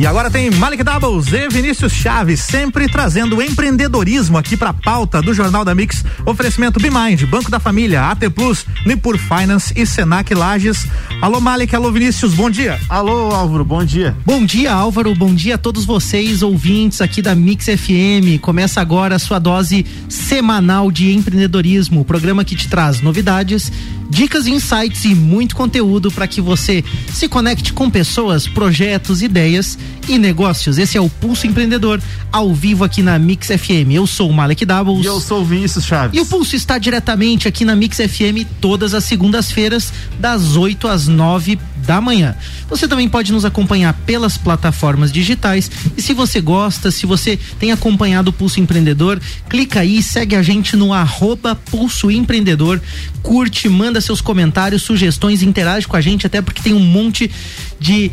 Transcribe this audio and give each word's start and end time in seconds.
E 0.00 0.06
agora 0.06 0.30
tem 0.30 0.50
Malik 0.52 0.82
Doubles 0.82 1.30
e 1.30 1.46
Vinícius 1.50 1.92
Chaves, 1.92 2.40
sempre 2.40 2.88
trazendo 2.88 3.42
empreendedorismo 3.42 4.38
aqui 4.38 4.56
para 4.56 4.70
a 4.70 4.72
pauta 4.72 5.20
do 5.20 5.34
Jornal 5.34 5.62
da 5.62 5.74
Mix. 5.74 6.02
Oferecimento 6.24 6.80
BeMind, 6.80 7.26
Banco 7.26 7.50
da 7.50 7.60
Família, 7.60 8.04
AT 8.06 8.30
Plus, 8.34 8.64
Nipur 8.86 9.18
Finance 9.18 9.74
e 9.76 9.84
Senac 9.84 10.32
Lages. 10.32 10.86
Alô 11.20 11.38
Malik, 11.38 11.76
alô 11.76 11.92
Vinícius, 11.92 12.32
bom 12.32 12.48
dia. 12.48 12.80
Alô 12.88 13.30
Álvaro, 13.30 13.62
bom 13.62 13.84
dia. 13.84 14.16
Bom 14.24 14.42
dia 14.42 14.72
Álvaro, 14.72 15.14
bom 15.14 15.34
dia 15.34 15.56
a 15.56 15.58
todos 15.58 15.84
vocês 15.84 16.42
ouvintes 16.42 17.02
aqui 17.02 17.20
da 17.20 17.34
Mix 17.34 17.66
FM. 17.66 18.40
Começa 18.40 18.80
agora 18.80 19.16
a 19.16 19.18
sua 19.18 19.38
dose 19.38 19.84
semanal 20.08 20.90
de 20.90 21.12
empreendedorismo, 21.12 22.00
o 22.00 22.04
programa 22.06 22.42
que 22.42 22.56
te 22.56 22.70
traz 22.70 23.02
novidades 23.02 23.70
dicas, 24.10 24.46
insights 24.46 25.04
e 25.04 25.14
muito 25.14 25.54
conteúdo 25.54 26.10
para 26.10 26.26
que 26.26 26.40
você 26.40 26.84
se 27.14 27.28
conecte 27.28 27.72
com 27.72 27.88
pessoas, 27.88 28.46
projetos, 28.46 29.22
ideias 29.22 29.78
e 30.08 30.18
negócios. 30.18 30.76
Esse 30.76 30.98
é 30.98 31.00
o 31.00 31.08
Pulso 31.08 31.46
Empreendedor, 31.46 32.02
ao 32.32 32.52
vivo 32.52 32.84
aqui 32.84 33.02
na 33.02 33.18
Mix 33.18 33.46
FM. 33.46 33.92
Eu 33.92 34.06
sou 34.06 34.28
o 34.28 34.32
Malek 34.32 34.66
Doubles. 34.66 35.04
E 35.04 35.06
eu 35.06 35.20
sou 35.20 35.42
o 35.42 35.44
Vinícius 35.44 35.84
Chaves. 35.84 36.16
E 36.18 36.20
o 36.20 36.26
Pulso 36.26 36.56
está 36.56 36.76
diretamente 36.76 37.46
aqui 37.46 37.64
na 37.64 37.76
Mix 37.76 37.96
FM 37.98 38.44
todas 38.60 38.92
as 38.92 39.04
segundas-feiras, 39.04 39.92
das 40.18 40.56
8 40.56 40.88
às 40.88 41.06
9 41.06 41.58
da 41.86 42.00
manhã. 42.00 42.34
Você 42.68 42.86
também 42.86 43.08
pode 43.08 43.32
nos 43.32 43.44
acompanhar 43.44 43.92
pelas 44.06 44.36
plataformas 44.36 45.12
digitais. 45.12 45.70
E 45.96 46.02
se 46.02 46.12
você 46.12 46.40
gosta, 46.40 46.90
se 46.90 47.06
você 47.06 47.38
tem 47.58 47.72
acompanhado 47.72 48.30
o 48.30 48.32
Pulso 48.32 48.60
Empreendedor, 48.60 49.20
clica 49.48 49.80
aí, 49.80 50.02
segue 50.02 50.36
a 50.36 50.42
gente 50.42 50.76
no 50.76 50.92
arroba 50.92 51.54
Pulso 51.54 52.10
Empreendedor, 52.10 52.80
curte, 53.22 53.68
manda 53.68 53.99
seus 54.04 54.20
comentários, 54.20 54.82
sugestões, 54.82 55.42
interage 55.42 55.86
com 55.86 55.96
a 55.96 56.00
gente, 56.00 56.26
até 56.26 56.40
porque 56.40 56.62
tem 56.62 56.74
um 56.74 56.80
monte 56.80 57.30
de 57.78 58.10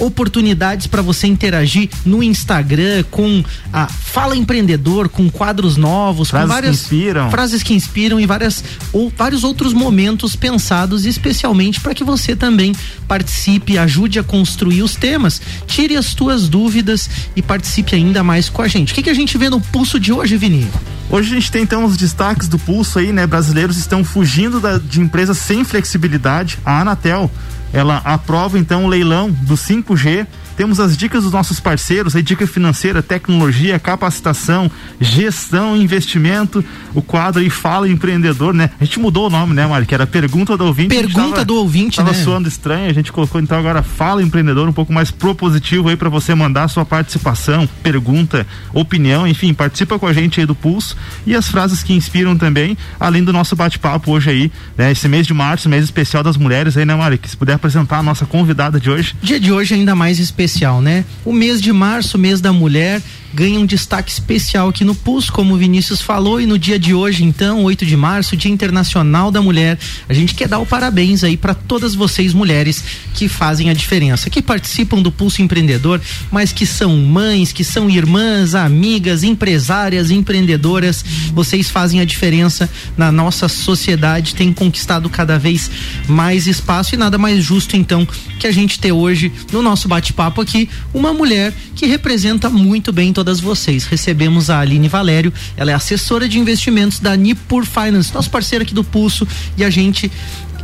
oportunidades 0.00 0.86
para 0.86 1.02
você 1.02 1.26
interagir 1.26 1.88
no 2.04 2.22
Instagram 2.22 3.04
com 3.10 3.44
a 3.72 3.86
Fala 3.86 4.36
Empreendedor, 4.36 5.08
com 5.08 5.30
quadros 5.30 5.76
novos, 5.76 6.30
frases 6.30 6.48
com 6.48 6.54
várias 6.54 6.76
que 6.80 6.82
inspiram. 6.82 7.30
frases 7.30 7.62
que 7.62 7.74
inspiram 7.74 8.18
e 8.18 8.26
várias 8.26 8.64
ou 8.92 9.12
vários 9.16 9.44
outros 9.44 9.72
momentos 9.72 10.34
pensados 10.34 11.04
especialmente 11.04 11.80
para 11.80 11.94
que 11.94 12.02
você 12.02 12.34
também 12.34 12.74
participe, 13.06 13.78
ajude 13.78 14.18
a 14.18 14.22
construir 14.22 14.82
os 14.82 14.96
temas, 14.96 15.40
tire 15.66 15.96
as 15.96 16.14
tuas 16.14 16.48
dúvidas 16.48 17.08
e 17.36 17.42
participe 17.42 17.94
ainda 17.94 18.22
mais 18.22 18.48
com 18.48 18.62
a 18.62 18.68
gente. 18.68 18.92
O 18.92 18.94
que, 18.94 19.02
que 19.02 19.10
a 19.10 19.14
gente 19.14 19.36
vê 19.36 19.50
no 19.50 19.60
pulso 19.60 20.00
de 20.00 20.12
hoje, 20.12 20.36
Vini? 20.36 20.66
Hoje 21.10 21.32
a 21.32 21.34
gente 21.34 21.50
tem 21.50 21.62
então 21.62 21.84
os 21.84 21.96
destaques 21.96 22.48
do 22.48 22.58
pulso 22.58 22.98
aí, 22.98 23.12
né? 23.12 23.26
Brasileiros 23.26 23.76
estão 23.76 24.04
fugindo 24.04 24.60
da, 24.60 24.78
de 24.78 25.00
empresas 25.00 25.38
sem 25.38 25.64
flexibilidade. 25.64 26.58
A 26.64 26.80
Anatel 26.80 27.30
ela 27.72 27.98
aprova 28.04 28.58
então 28.58 28.84
o 28.84 28.88
leilão 28.88 29.30
do 29.30 29.54
5G 29.54 30.26
temos 30.60 30.78
as 30.78 30.94
dicas 30.94 31.24
dos 31.24 31.32
nossos 31.32 31.58
parceiros, 31.58 32.14
a 32.14 32.20
dica 32.20 32.46
financeira, 32.46 33.02
tecnologia, 33.02 33.78
capacitação, 33.78 34.70
gestão, 35.00 35.74
investimento, 35.74 36.62
o 36.94 37.00
quadro 37.00 37.40
aí 37.40 37.48
Fala 37.48 37.88
Empreendedor, 37.88 38.52
né? 38.52 38.68
A 38.78 38.84
gente 38.84 39.00
mudou 39.00 39.28
o 39.28 39.30
nome, 39.30 39.54
né, 39.54 39.66
Mari? 39.66 39.86
Que 39.86 39.94
era 39.94 40.06
Pergunta 40.06 40.58
do 40.58 40.66
Ouvinte. 40.66 40.94
Pergunta 40.94 41.30
tava, 41.30 41.44
do 41.46 41.56
Ouvinte, 41.56 41.96
tava 41.96 42.12
né? 42.12 42.22
soando 42.22 42.46
estranho, 42.46 42.90
a 42.90 42.92
gente 42.92 43.10
colocou 43.10 43.40
então 43.40 43.58
agora 43.58 43.82
Fala 43.82 44.22
Empreendedor, 44.22 44.68
um 44.68 44.72
pouco 44.72 44.92
mais 44.92 45.10
propositivo 45.10 45.88
aí 45.88 45.96
para 45.96 46.10
você 46.10 46.34
mandar 46.34 46.68
sua 46.68 46.84
participação, 46.84 47.66
pergunta, 47.82 48.46
opinião, 48.74 49.26
enfim, 49.26 49.54
participa 49.54 49.98
com 49.98 50.06
a 50.06 50.12
gente 50.12 50.40
aí 50.40 50.44
do 50.44 50.54
Pulso 50.54 50.94
e 51.26 51.34
as 51.34 51.48
frases 51.48 51.82
que 51.82 51.94
inspiram 51.94 52.36
também, 52.36 52.76
além 52.98 53.24
do 53.24 53.32
nosso 53.32 53.56
bate-papo 53.56 54.12
hoje 54.12 54.28
aí, 54.28 54.52
né? 54.76 54.92
Esse 54.92 55.08
mês 55.08 55.26
de 55.26 55.32
março, 55.32 55.70
mês 55.70 55.84
especial 55.84 56.22
das 56.22 56.36
mulheres 56.36 56.76
aí, 56.76 56.84
né, 56.84 56.94
Mari? 56.94 57.16
Que 57.16 57.30
se 57.30 57.36
puder 57.36 57.54
apresentar 57.54 57.96
a 57.96 58.02
nossa 58.02 58.26
convidada 58.26 58.78
de 58.78 58.90
hoje. 58.90 59.16
Dia 59.22 59.40
de 59.40 59.50
hoje 59.50 59.72
ainda 59.72 59.94
mais 59.94 60.18
especial 60.18 60.49
especial, 60.50 60.82
né? 60.82 61.04
O 61.24 61.32
mês 61.32 61.60
de 61.60 61.72
março, 61.72 62.18
mês 62.18 62.40
da 62.40 62.52
mulher, 62.52 63.00
ganha 63.32 63.60
um 63.60 63.66
destaque 63.66 64.10
especial 64.10 64.68
aqui 64.68 64.84
no 64.84 64.94
PUS, 64.94 65.30
como 65.30 65.54
o 65.54 65.56
Vinícius 65.56 66.00
falou, 66.00 66.40
e 66.40 66.46
no 66.46 66.58
dia 66.58 66.78
de 66.78 66.92
hoje, 66.92 67.22
então, 67.22 67.62
8 67.62 67.86
de 67.86 67.96
março, 67.96 68.36
Dia 68.36 68.50
Internacional 68.50 69.30
da 69.30 69.40
Mulher, 69.40 69.78
a 70.08 70.12
gente 70.12 70.34
quer 70.34 70.48
dar 70.48 70.58
o 70.58 70.66
parabéns 70.66 71.22
aí 71.22 71.36
para 71.36 71.54
todas 71.54 71.94
vocês 71.94 72.34
mulheres 72.34 72.82
que 73.14 73.28
fazem 73.28 73.70
a 73.70 73.72
diferença, 73.72 74.28
que 74.28 74.42
participam 74.42 75.00
do 75.00 75.12
Pulso 75.12 75.42
Empreendedor, 75.42 76.00
mas 76.30 76.52
que 76.52 76.66
são 76.66 76.96
mães, 76.96 77.52
que 77.52 77.62
são 77.62 77.88
irmãs, 77.88 78.54
amigas, 78.54 79.22
empresárias, 79.22 80.10
empreendedoras, 80.10 81.04
vocês 81.32 81.70
fazem 81.70 82.00
a 82.00 82.04
diferença 82.04 82.68
na 82.96 83.12
nossa 83.12 83.48
sociedade, 83.48 84.34
tem 84.34 84.52
conquistado 84.52 85.08
cada 85.08 85.38
vez 85.38 85.70
mais 86.08 86.46
espaço. 86.46 86.94
E 86.94 86.98
nada 86.98 87.18
mais 87.18 87.44
justo 87.44 87.76
então 87.76 88.06
que 88.38 88.46
a 88.46 88.52
gente 88.52 88.78
ter 88.78 88.92
hoje 88.92 89.30
no 89.52 89.62
nosso 89.62 89.86
bate-papo 89.86 90.39
aqui 90.40 90.68
uma 90.92 91.12
mulher 91.12 91.52
que 91.74 91.86
representa 91.86 92.48
muito 92.48 92.92
bem 92.92 93.12
todas 93.12 93.40
vocês. 93.40 93.84
Recebemos 93.84 94.50
a 94.50 94.60
Aline 94.60 94.88
Valério, 94.88 95.32
ela 95.56 95.70
é 95.70 95.74
assessora 95.74 96.28
de 96.28 96.38
investimentos 96.38 97.00
da 97.00 97.16
Nipur 97.16 97.64
Finance, 97.64 98.12
nosso 98.14 98.30
parceiro 98.30 98.62
aqui 98.64 98.74
do 98.74 98.84
Pulso, 98.84 99.26
e 99.56 99.64
a 99.64 99.70
gente 99.70 100.10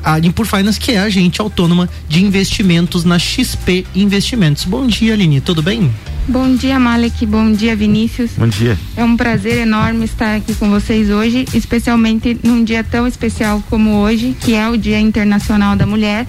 a 0.06 0.20
Nipur 0.20 0.47
Finance, 0.47 0.78
que 0.78 0.92
é 0.92 0.98
a 0.98 1.03
agente 1.03 1.41
autônoma 1.41 1.88
de 2.09 2.25
investimentos 2.25 3.04
na 3.04 3.19
XP 3.19 3.84
Investimentos. 3.92 4.64
Bom 4.64 4.87
dia, 4.87 5.14
Aline, 5.14 5.41
tudo 5.41 5.60
bem? 5.60 5.91
Bom 6.28 6.54
dia, 6.54 6.78
Malek. 6.78 7.26
Bom 7.26 7.53
dia, 7.53 7.75
Vinícius. 7.75 8.31
Bom 8.37 8.47
dia. 8.47 8.78
É 8.97 9.04
um 9.04 9.16
prazer 9.16 9.58
enorme 9.58 10.04
estar 10.04 10.37
aqui 10.37 10.54
com 10.54 10.70
vocês 10.70 11.10
hoje, 11.10 11.44
especialmente 11.54 12.38
num 12.43 12.62
dia 12.62 12.84
tão 12.84 13.06
especial 13.06 13.62
como 13.69 13.97
hoje, 13.97 14.37
que 14.41 14.54
é 14.54 14.69
o 14.69 14.76
Dia 14.76 15.00
Internacional 15.00 15.75
da 15.75 15.87
Mulher. 15.87 16.25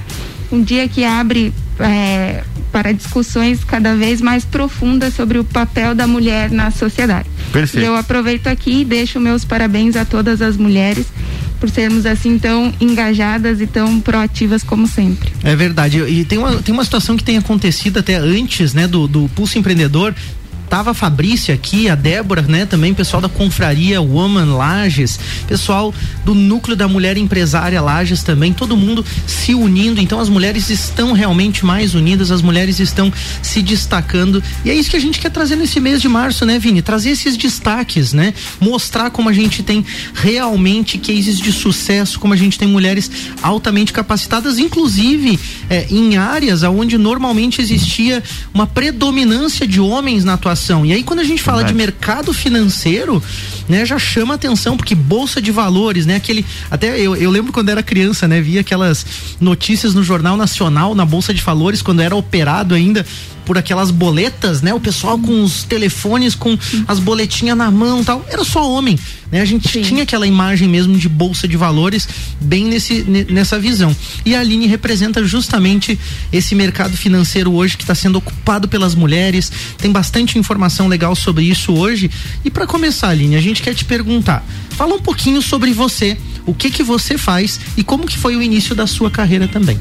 Um 0.51 0.63
dia 0.63 0.87
que 0.87 1.03
abre 1.03 1.53
é, 1.79 2.43
para 2.77 2.91
discussões 2.91 3.63
cada 3.63 3.95
vez 3.95 4.21
mais 4.21 4.45
profundas 4.45 5.15
sobre 5.15 5.39
o 5.39 5.43
papel 5.43 5.95
da 5.95 6.05
mulher 6.05 6.51
na 6.51 6.69
sociedade. 6.69 7.27
Perfeito. 7.51 7.83
E 7.83 7.87
eu 7.87 7.95
aproveito 7.95 8.45
aqui 8.45 8.81
e 8.81 8.85
deixo 8.85 9.19
meus 9.19 9.43
parabéns 9.43 9.95
a 9.95 10.05
todas 10.05 10.43
as 10.43 10.57
mulheres 10.57 11.07
por 11.59 11.71
sermos 11.71 12.05
assim 12.05 12.37
tão 12.37 12.71
engajadas 12.79 13.59
e 13.61 13.65
tão 13.65 13.99
proativas 13.99 14.61
como 14.61 14.87
sempre. 14.87 15.33
É 15.43 15.55
verdade. 15.55 15.97
E 16.03 16.23
tem 16.23 16.37
uma, 16.37 16.61
tem 16.61 16.71
uma 16.71 16.83
situação 16.83 17.17
que 17.17 17.23
tem 17.23 17.35
acontecido 17.35 17.97
até 17.97 18.15
antes, 18.15 18.75
né, 18.75 18.87
do, 18.87 19.07
do 19.07 19.27
Pulso 19.29 19.57
Empreendedor, 19.57 20.13
tava 20.69 20.91
a 20.91 20.93
Fabrícia 20.93 21.55
aqui, 21.55 21.89
a 21.89 21.95
Débora, 21.95 22.41
né? 22.41 22.65
Também 22.65 22.93
pessoal 22.93 23.21
da 23.21 23.29
Confraria 23.29 24.01
Woman 24.01 24.55
Lages, 24.55 25.19
pessoal 25.47 25.93
do 26.25 26.35
Núcleo 26.35 26.75
da 26.75 26.87
Mulher 26.87 27.17
Empresária 27.17 27.81
Lages 27.81 28.21
também, 28.21 28.53
todo 28.53 28.75
mundo 28.75 29.05
se 29.25 29.55
unindo. 29.55 30.01
Então 30.01 30.19
as 30.19 30.29
mulheres 30.29 30.69
estão 30.69 31.13
realmente 31.13 31.65
mais 31.65 31.95
unidas, 31.95 32.31
as 32.31 32.41
mulheres 32.41 32.79
estão 32.79 33.11
se 33.41 33.61
destacando. 33.61 34.43
E 34.65 34.69
é 34.69 34.73
isso 34.73 34.89
que 34.89 34.97
a 34.97 34.99
gente 34.99 35.19
quer 35.19 35.31
trazer 35.31 35.55
nesse 35.55 35.79
mês 35.79 36.01
de 36.01 36.09
março, 36.09 36.45
né, 36.45 36.59
Vini? 36.59 36.81
Trazer 36.81 37.11
esses 37.11 37.37
destaques, 37.37 38.13
né? 38.13 38.33
Mostrar 38.59 39.09
como 39.09 39.29
a 39.29 39.33
gente 39.33 39.63
tem 39.63 39.85
realmente 40.13 40.97
cases 40.97 41.39
de 41.39 41.51
sucesso, 41.51 42.19
como 42.19 42.33
a 42.33 42.37
gente 42.37 42.59
tem 42.59 42.67
mulheres 42.67 43.09
altamente 43.41 43.93
capacitadas, 43.93 44.59
inclusive 44.59 45.39
é, 45.69 45.87
em 45.89 46.17
áreas 46.17 46.63
onde 46.63 46.97
normalmente 46.97 47.61
existia 47.61 48.21
uma 48.53 48.67
predominância 48.67 49.65
de 49.65 49.79
homens 49.79 50.25
na 50.25 50.33
atuação 50.33 50.56
e 50.85 50.91
aí 50.91 51.03
quando 51.03 51.19
a 51.19 51.23
gente 51.23 51.41
fala 51.41 51.57
Verdade. 51.57 51.77
de 51.77 51.85
mercado 51.85 52.33
financeiro, 52.33 53.21
né, 53.67 53.85
já 53.85 53.99
chama 53.99 54.33
atenção 54.33 54.77
porque 54.77 54.95
bolsa 54.95 55.41
de 55.41 55.51
valores, 55.51 56.05
né, 56.05 56.15
aquele 56.15 56.45
até 56.69 56.99
eu, 56.99 57.15
eu 57.15 57.29
lembro 57.29 57.51
quando 57.51 57.69
era 57.69 57.83
criança, 57.83 58.27
né, 58.27 58.41
via 58.41 58.61
aquelas 58.61 59.05
notícias 59.39 59.93
no 59.93 60.03
jornal 60.03 60.37
nacional 60.37 60.95
na 60.95 61.05
bolsa 61.05 61.33
de 61.33 61.41
valores 61.41 61.81
quando 61.81 62.01
era 62.01 62.15
operado 62.15 62.73
ainda 62.73 63.05
por 63.47 63.57
aquelas 63.57 63.89
boletas, 63.91 64.61
né? 64.61 64.73
O 64.73 64.79
pessoal 64.79 65.17
com 65.17 65.41
os 65.41 65.63
telefones, 65.63 66.35
com 66.35 66.57
as 66.85 66.99
boletinhas 66.99 67.57
na 67.57 67.71
mão 67.71 68.03
tal. 68.03 68.25
Era 68.29 68.43
só 68.43 68.69
homem, 68.69 68.99
né? 69.31 69.39
A 69.39 69.45
gente 69.45 69.71
Sim. 69.71 69.81
tinha 69.83 70.03
aquela 70.03 70.27
imagem 70.27 70.67
mesmo 70.67 70.97
de 70.97 71.07
bolsa 71.07 71.47
de 71.47 71.55
valores 71.55 72.09
bem 72.41 72.65
nesse, 72.65 73.03
nessa 73.29 73.57
visão. 73.57 73.95
E 74.25 74.35
a 74.35 74.41
Aline 74.41 74.67
representa 74.67 75.23
justamente 75.23 75.97
esse 76.29 76.53
mercado 76.55 76.97
financeiro 76.97 77.53
hoje 77.53 77.77
que 77.77 77.83
está 77.83 77.95
sendo 77.95 78.17
ocupado 78.17 78.67
pelas 78.67 78.93
mulheres. 78.93 79.49
Tem 79.77 79.89
bastante 79.93 80.37
informação 80.37 80.89
legal 80.89 81.15
sobre 81.15 81.45
isso 81.45 81.73
hoje. 81.73 82.11
E 82.43 82.51
para 82.51 82.67
começar, 82.67 83.07
Aline, 83.07 83.37
a 83.37 83.41
gente 83.41 83.56
quer 83.61 83.73
te 83.73 83.85
perguntar. 83.85 84.43
Fala 84.71 84.95
um 84.95 84.99
pouquinho 84.99 85.41
sobre 85.41 85.73
você, 85.73 86.17
o 86.45 86.53
que 86.53 86.69
que 86.69 86.83
você 86.83 87.17
faz 87.17 87.59
e 87.75 87.83
como 87.83 88.05
que 88.05 88.17
foi 88.17 88.35
o 88.35 88.41
início 88.41 88.75
da 88.75 88.87
sua 88.87 89.11
carreira 89.11 89.47
também. 89.47 89.79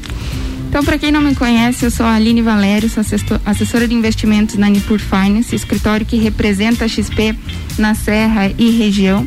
Então, 0.69 0.83
para 0.83 0.97
quem 0.97 1.11
não 1.11 1.21
me 1.21 1.33
conhece, 1.33 1.85
eu 1.85 1.91
sou 1.91 2.05
a 2.05 2.15
Aline 2.15 2.41
Valério, 2.41 2.89
sou 2.89 3.01
assessora 3.45 3.87
de 3.87 3.93
investimentos 3.93 4.55
na 4.55 4.69
Nipur 4.69 4.99
Finance, 4.99 5.55
escritório 5.55 6.05
que 6.05 6.17
representa 6.17 6.85
a 6.85 6.87
XP 6.87 7.35
na 7.77 7.95
Serra 7.95 8.51
e 8.57 8.69
região. 8.71 9.25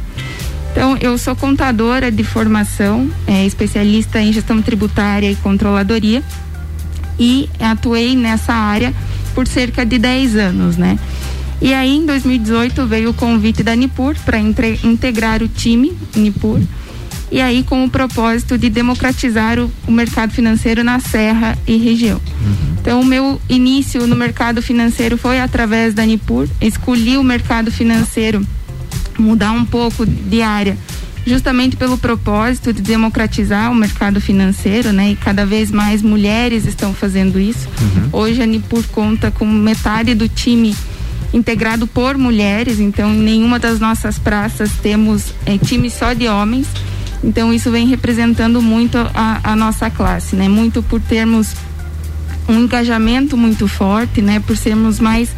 Então, 0.71 0.97
eu 1.01 1.17
sou 1.17 1.35
contadora 1.35 2.13
de 2.13 2.23
formação, 2.23 3.11
é, 3.27 3.45
especialista 3.47 4.21
em 4.21 4.33
gestão 4.33 4.61
tributária 4.61 5.31
e 5.31 5.35
controladoria 5.37 6.23
e 7.19 7.49
atuei 7.59 8.15
nessa 8.15 8.53
área 8.53 8.95
por 9.35 9.47
cerca 9.47 9.85
de 9.85 9.99
10 9.99 10.37
anos, 10.37 10.77
né? 10.77 10.99
E 11.61 11.75
aí, 11.75 11.97
em 11.97 12.07
2018, 12.07 12.87
veio 12.87 13.11
o 13.11 13.15
convite 13.15 13.63
da 13.63 13.75
Nipur 13.77 14.17
para 14.25 14.39
integrar 14.39 15.43
o 15.43 15.49
time 15.49 15.93
Nipur 16.17 16.61
e 17.31 17.41
aí 17.41 17.63
com 17.63 17.85
o 17.85 17.91
propósito 17.91 18.59
de 18.59 18.69
democratizar 18.69 19.59
o, 19.59 19.71
o 19.87 19.93
mercado 19.93 20.33
financeiro 20.33 20.83
na 20.83 20.99
Serra 20.99 21.57
e 21.67 21.77
região. 21.77 22.19
Uhum. 22.19 22.77
Então, 22.81 23.01
o 23.01 23.05
meu 23.05 23.41
início 23.49 24.07
no 24.07 24.17
mercado 24.17 24.61
financeiro 24.61 25.17
foi 25.17 25.41
através 25.41 25.95
da 25.95 26.05
Nipur. 26.05 26.49
Escolhi 26.61 27.17
o 27.17 27.23
mercado 27.23 27.71
financeiro, 27.71 28.45
mudar 29.19 29.53
um 29.53 29.65
pouco 29.65 30.05
de 30.05 30.43
área, 30.43 30.77
justamente 31.25 31.77
pelo 31.77 31.97
propósito 31.97 32.73
de 32.73 32.83
democratizar 32.83 33.71
o 33.71 33.75
mercado 33.75 34.21
financeiro, 34.21 34.93
né? 34.93 35.13
E 35.13 35.17
cada 35.17 35.47
vez 35.47 35.71
mais 35.71 36.03
mulheres 36.03 36.67
estão 36.67 36.93
fazendo 36.93 37.39
isso. 37.39 37.69
Uhum. 37.81 38.09
Hoje 38.13 38.43
a 38.43 38.47
Nipur 38.47 38.83
conta 38.91 39.31
com 39.31 39.47
metade 39.47 40.15
do 40.15 40.29
time 40.29 40.75
integrado 41.33 41.87
por 41.87 42.19
mulheres, 42.19 42.81
então 42.81 43.13
em 43.15 43.21
nenhuma 43.21 43.59
das 43.59 43.79
nossas 43.79 44.19
praças 44.19 44.73
temos 44.83 45.33
é, 45.47 45.57
time 45.57 45.91
só 45.91 46.13
de 46.13 46.29
homens. 46.29 46.67
Então 47.23 47.53
isso 47.53 47.71
vem 47.71 47.87
representando 47.87 48.63
muito 48.63 48.97
a, 48.99 49.53
a 49.53 49.57
nossa 49.57 49.91
classe, 49.91 50.35
né? 50.37 50.49
Muito 50.49 50.83
por 50.83 51.01
termos 51.01 51.55
um 52.49 52.61
engajamento 52.61 53.37
muito 53.37 53.69
forte, 53.69 54.21
né? 54.21 54.41
Por 54.41 54.57
sermos 54.57 54.99
mais 54.99 55.31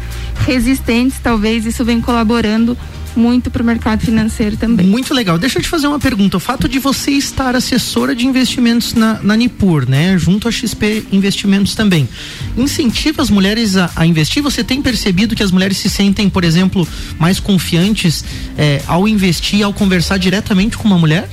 resistentes, 0.45 1.19
talvez 1.21 1.65
isso 1.65 1.83
vem 1.85 2.01
colaborando 2.01 2.77
muito 3.15 3.49
para 3.49 3.61
o 3.61 3.65
mercado 3.65 4.01
financeiro 4.01 4.57
também. 4.57 4.85
Muito 4.85 5.13
legal. 5.13 5.37
Deixa 5.37 5.59
eu 5.59 5.63
te 5.63 5.69
fazer 5.69 5.87
uma 5.87 5.99
pergunta. 5.99 6.37
O 6.37 6.39
fato 6.39 6.67
de 6.67 6.79
você 6.79 7.11
estar 7.11 7.55
assessora 7.55 8.15
de 8.15 8.25
investimentos 8.25 8.93
na, 8.93 9.19
na 9.21 9.35
Nipur, 9.35 9.89
né, 9.89 10.17
junto 10.17 10.47
à 10.47 10.51
XP 10.51 11.05
Investimentos 11.11 11.75
também, 11.75 12.07
incentiva 12.57 13.21
as 13.21 13.29
mulheres 13.29 13.75
a, 13.75 13.89
a, 13.95 14.05
investir? 14.05 14.41
Você 14.41 14.63
tem 14.63 14.81
percebido 14.81 15.35
que 15.35 15.43
as 15.43 15.51
mulheres 15.51 15.77
se 15.77 15.89
sentem, 15.89 16.29
por 16.29 16.43
exemplo, 16.43 16.87
mais 17.19 17.39
confiantes 17.39 18.23
eh, 18.57 18.81
ao 18.87 19.07
investir, 19.07 19.63
ao 19.63 19.73
conversar 19.73 20.17
diretamente 20.17 20.77
com 20.77 20.87
uma 20.87 20.97
mulher? 20.97 21.29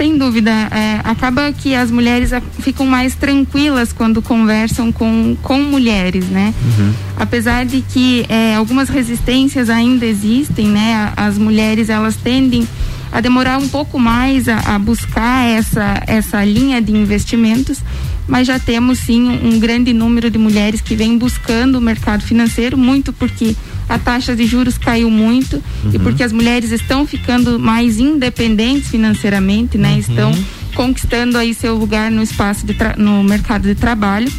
Sem 0.00 0.16
dúvida. 0.16 0.50
É, 0.50 1.00
acaba 1.04 1.52
que 1.52 1.74
as 1.74 1.90
mulheres 1.90 2.30
ficam 2.60 2.86
mais 2.86 3.14
tranquilas 3.14 3.92
quando 3.92 4.22
conversam 4.22 4.90
com, 4.90 5.36
com 5.42 5.58
mulheres, 5.58 6.24
né? 6.24 6.54
Uhum. 6.64 6.94
Apesar 7.18 7.66
de 7.66 7.82
que 7.82 8.24
é, 8.30 8.54
algumas 8.54 8.88
resistências 8.88 9.68
ainda 9.68 10.06
existem, 10.06 10.68
né? 10.68 11.12
As 11.14 11.36
mulheres 11.36 11.90
elas 11.90 12.16
tendem 12.16 12.66
a 13.12 13.20
demorar 13.20 13.58
um 13.58 13.68
pouco 13.68 13.98
mais 13.98 14.48
a, 14.48 14.74
a 14.74 14.78
buscar 14.78 15.46
essa, 15.46 16.02
essa 16.06 16.42
linha 16.46 16.80
de 16.80 16.92
investimentos, 16.92 17.80
mas 18.26 18.46
já 18.46 18.58
temos 18.58 19.00
sim 19.00 19.28
um 19.44 19.58
grande 19.58 19.92
número 19.92 20.30
de 20.30 20.38
mulheres 20.38 20.80
que 20.80 20.96
vêm 20.96 21.18
buscando 21.18 21.76
o 21.76 21.80
mercado 21.80 22.22
financeiro, 22.22 22.78
muito 22.78 23.12
porque 23.12 23.54
a 23.90 23.98
taxa 23.98 24.36
de 24.36 24.46
juros 24.46 24.78
caiu 24.78 25.10
muito 25.10 25.56
uhum. 25.84 25.90
e 25.92 25.98
porque 25.98 26.22
as 26.22 26.32
mulheres 26.32 26.70
estão 26.70 27.04
ficando 27.04 27.58
mais 27.58 27.98
independentes 27.98 28.88
financeiramente, 28.88 29.76
né? 29.76 29.94
Uhum. 29.94 29.98
Estão 29.98 30.44
conquistando 30.76 31.36
aí 31.36 31.52
seu 31.52 31.74
lugar 31.74 32.08
no 32.08 32.22
espaço 32.22 32.64
de 32.64 32.76
no 32.96 33.24
mercado 33.24 33.64
de 33.64 33.74
trabalho 33.74 34.30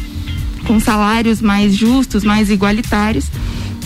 com 0.66 0.80
salários 0.80 1.42
mais 1.42 1.76
justos, 1.76 2.24
mais 2.24 2.48
igualitários. 2.48 3.26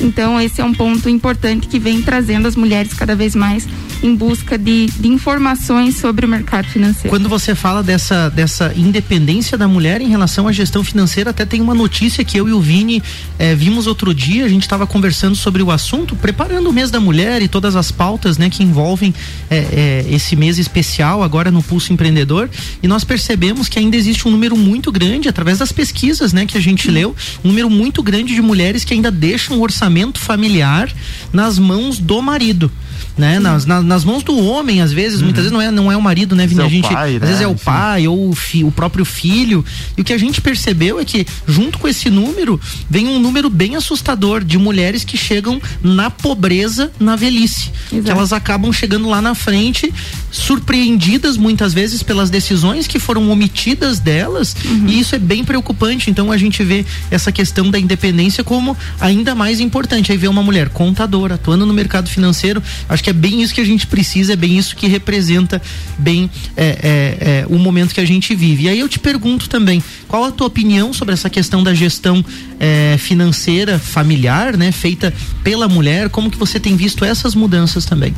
Então 0.00 0.40
esse 0.40 0.60
é 0.60 0.64
um 0.64 0.74
ponto 0.74 1.08
importante 1.08 1.66
que 1.66 1.78
vem 1.78 2.02
trazendo 2.02 2.46
as 2.46 2.56
mulheres 2.56 2.92
cada 2.92 3.14
vez 3.14 3.34
mais 3.34 3.66
em 4.02 4.14
busca 4.14 4.58
de, 4.58 4.86
de, 4.86 5.08
informações 5.08 5.96
sobre 5.96 6.26
o 6.26 6.28
mercado 6.28 6.66
financeiro. 6.68 7.08
Quando 7.08 7.28
você 7.30 7.54
fala 7.54 7.82
dessa, 7.82 8.28
dessa 8.28 8.72
independência 8.76 9.56
da 9.56 9.66
mulher 9.66 10.02
em 10.02 10.08
relação 10.08 10.46
à 10.46 10.52
gestão 10.52 10.84
financeira, 10.84 11.30
até 11.30 11.46
tem 11.46 11.62
uma 11.62 11.74
notícia 11.74 12.22
que 12.22 12.38
eu 12.38 12.46
e 12.46 12.52
o 12.52 12.60
Vini 12.60 13.02
eh, 13.38 13.54
vimos 13.54 13.86
outro 13.86 14.14
dia, 14.14 14.44
a 14.44 14.48
gente 14.48 14.62
estava 14.62 14.86
conversando 14.86 15.34
sobre 15.34 15.62
o 15.62 15.70
assunto, 15.70 16.14
preparando 16.14 16.68
o 16.68 16.72
mês 16.72 16.90
da 16.90 17.00
mulher 17.00 17.40
e 17.40 17.48
todas 17.48 17.74
as 17.74 17.90
pautas 17.90 18.36
né, 18.36 18.50
que 18.50 18.62
envolvem 18.62 19.14
eh, 19.50 19.66
eh, 19.72 20.06
esse 20.10 20.36
mês 20.36 20.58
especial 20.58 21.22
agora 21.22 21.50
no 21.50 21.62
Pulso 21.62 21.90
Empreendedor, 21.90 22.50
e 22.82 22.86
nós 22.86 23.02
percebemos 23.02 23.66
que 23.66 23.78
ainda 23.78 23.96
existe 23.96 24.28
um 24.28 24.30
número 24.30 24.56
muito 24.56 24.92
grande, 24.92 25.26
através 25.26 25.58
das 25.58 25.72
pesquisas 25.72 26.34
né, 26.34 26.44
que 26.44 26.58
a 26.58 26.60
gente 26.60 26.90
leu, 26.90 27.16
um 27.42 27.48
número 27.48 27.70
muito 27.70 28.02
grande 28.02 28.34
de 28.34 28.42
mulheres 28.42 28.84
que 28.84 28.92
ainda 28.92 29.10
deixam 29.10 29.58
o 29.58 29.62
orçamento 29.62 29.85
familiar 30.18 30.92
nas 31.32 31.58
mãos 31.58 31.98
do 31.98 32.20
marido 32.20 32.70
né? 33.16 33.38
Nas, 33.38 33.66
na, 33.66 33.82
nas 33.82 34.04
mãos 34.04 34.22
do 34.22 34.36
homem, 34.38 34.80
às 34.80 34.92
vezes, 34.92 35.18
uhum. 35.18 35.24
muitas 35.24 35.44
vezes 35.44 35.52
não 35.52 35.62
é, 35.62 35.70
não 35.70 35.90
é 35.90 35.96
o 35.96 36.02
marido, 36.02 36.34
né, 36.34 36.46
Vini? 36.46 36.60
É 36.60 36.64
a 36.64 36.68
gente, 36.68 36.88
pai, 36.88 37.16
às 37.16 37.20
né? 37.20 37.26
vezes 37.26 37.42
é 37.42 37.46
o 37.46 37.54
pai 37.54 38.08
ou 38.08 38.30
o, 38.30 38.34
fi, 38.34 38.64
o 38.64 38.70
próprio 38.70 39.04
filho. 39.04 39.64
E 39.96 40.00
o 40.00 40.04
que 40.04 40.12
a 40.12 40.18
gente 40.18 40.40
percebeu 40.40 40.98
é 40.98 41.04
que, 41.04 41.26
junto 41.46 41.78
com 41.78 41.88
esse 41.88 42.10
número, 42.10 42.60
vem 42.88 43.08
um 43.08 43.18
número 43.18 43.48
bem 43.50 43.76
assustador 43.76 44.44
de 44.44 44.58
mulheres 44.58 45.04
que 45.04 45.16
chegam 45.16 45.60
na 45.82 46.10
pobreza 46.10 46.90
na 46.98 47.16
velhice. 47.16 47.70
Exato. 47.90 48.04
Que 48.04 48.10
elas 48.10 48.32
acabam 48.32 48.72
chegando 48.72 49.08
lá 49.08 49.20
na 49.22 49.34
frente, 49.34 49.92
surpreendidas 50.30 51.36
muitas 51.36 51.72
vezes 51.72 52.02
pelas 52.02 52.30
decisões 52.30 52.86
que 52.86 52.98
foram 52.98 53.30
omitidas 53.30 53.98
delas, 53.98 54.56
uhum. 54.64 54.86
e 54.88 55.00
isso 55.00 55.14
é 55.14 55.18
bem 55.18 55.44
preocupante. 55.44 56.10
Então 56.10 56.30
a 56.30 56.36
gente 56.36 56.62
vê 56.62 56.84
essa 57.10 57.32
questão 57.32 57.70
da 57.70 57.78
independência 57.78 58.44
como 58.44 58.76
ainda 59.00 59.34
mais 59.34 59.60
importante. 59.60 60.12
Aí 60.12 60.18
vê 60.18 60.28
uma 60.28 60.42
mulher 60.42 60.68
contadora, 60.68 61.34
atuando 61.34 61.66
no 61.66 61.72
mercado 61.72 62.08
financeiro, 62.08 62.62
acho 62.88 63.02
que 63.02 63.10
é 63.10 63.12
bem 63.12 63.42
isso 63.42 63.54
que 63.54 63.60
a 63.60 63.64
gente 63.64 63.86
precisa, 63.86 64.32
é 64.32 64.36
bem 64.36 64.56
isso 64.56 64.76
que 64.76 64.86
representa 64.86 65.60
bem 65.98 66.30
é, 66.56 66.64
é, 66.66 67.28
é, 67.42 67.46
o 67.48 67.58
momento 67.58 67.94
que 67.94 68.00
a 68.00 68.04
gente 68.04 68.34
vive. 68.34 68.64
E 68.64 68.68
aí 68.68 68.80
eu 68.80 68.88
te 68.88 68.98
pergunto 68.98 69.48
também, 69.48 69.82
qual 70.08 70.24
a 70.24 70.30
tua 70.30 70.46
opinião 70.46 70.92
sobre 70.92 71.14
essa 71.14 71.28
questão 71.30 71.62
da 71.62 71.74
gestão 71.74 72.24
é, 72.58 72.96
financeira 72.98 73.78
familiar, 73.78 74.56
né, 74.56 74.72
feita 74.72 75.12
pela 75.42 75.68
mulher? 75.68 76.08
Como 76.08 76.30
que 76.30 76.38
você 76.38 76.60
tem 76.60 76.76
visto 76.76 77.04
essas 77.04 77.34
mudanças 77.34 77.84
também? 77.84 78.14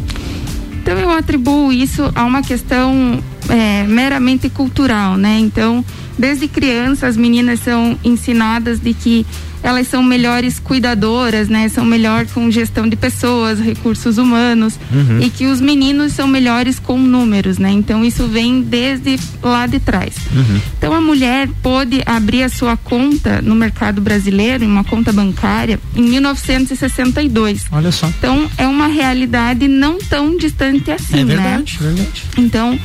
Então 0.83 0.99
eu 0.99 1.11
atribuo 1.11 1.73
isso 1.73 2.11
a 2.15 2.25
uma 2.25 2.43
questão 2.43 3.23
é, 3.49 3.85
meramente 3.87 4.49
cultural, 4.49 5.17
né? 5.19 5.39
Então, 5.39 5.85
desde 6.19 6.49
criança 6.49 7.07
as 7.07 7.17
meninas 7.17 7.61
são 7.61 7.99
ensinadas 8.03 8.81
de 8.81 8.95
que 8.95 9.27
elas 9.63 9.89
são 9.89 10.03
melhores 10.03 10.59
cuidadoras, 10.59 11.49
né? 11.49 11.69
São 11.69 11.85
melhor 11.85 12.27
com 12.27 12.51
gestão 12.51 12.89
de 12.89 12.97
pessoas, 12.97 13.59
recursos 13.59 14.19
humanos 14.19 14.79
uhum. 14.93 15.21
e 15.21 15.31
que 15.31 15.47
os 15.47 15.61
meninos 15.61 16.13
são 16.13 16.29
melhores 16.29 16.79
com 16.79 16.99
números, 16.99 17.59
né? 17.59 17.71
Então 17.71 18.05
isso 18.05 18.27
vem 18.27 18.63
desde 18.63 19.19
lá 19.43 19.67
de 19.67 19.81
trás. 19.81 20.15
Uhum. 20.33 20.61
Então 20.77 20.93
a 20.93 21.01
mulher 21.01 21.49
pôde 21.63 22.03
abrir 22.07 22.43
a 22.43 22.49
sua 22.49 22.77
conta 22.77 23.43
no 23.43 23.55
mercado 23.55 24.01
brasileiro, 24.01 24.65
uma 24.65 24.85
conta 24.85 25.13
bancária, 25.13 25.79
em 25.95 26.03
1962. 26.03 27.67
Olha 27.73 27.93
só. 27.93 28.07
Então 28.07 28.49
é 28.57 28.67
uma 28.67 28.87
realidade 28.87 29.69
não 29.69 29.99
tão 29.99 30.37
distante 30.37 30.91
assim, 30.91 31.21
é 31.21 31.25
verdade, 31.25 31.79
né? 31.81 31.89
Verdade. 31.89 32.23
Então 32.37 32.79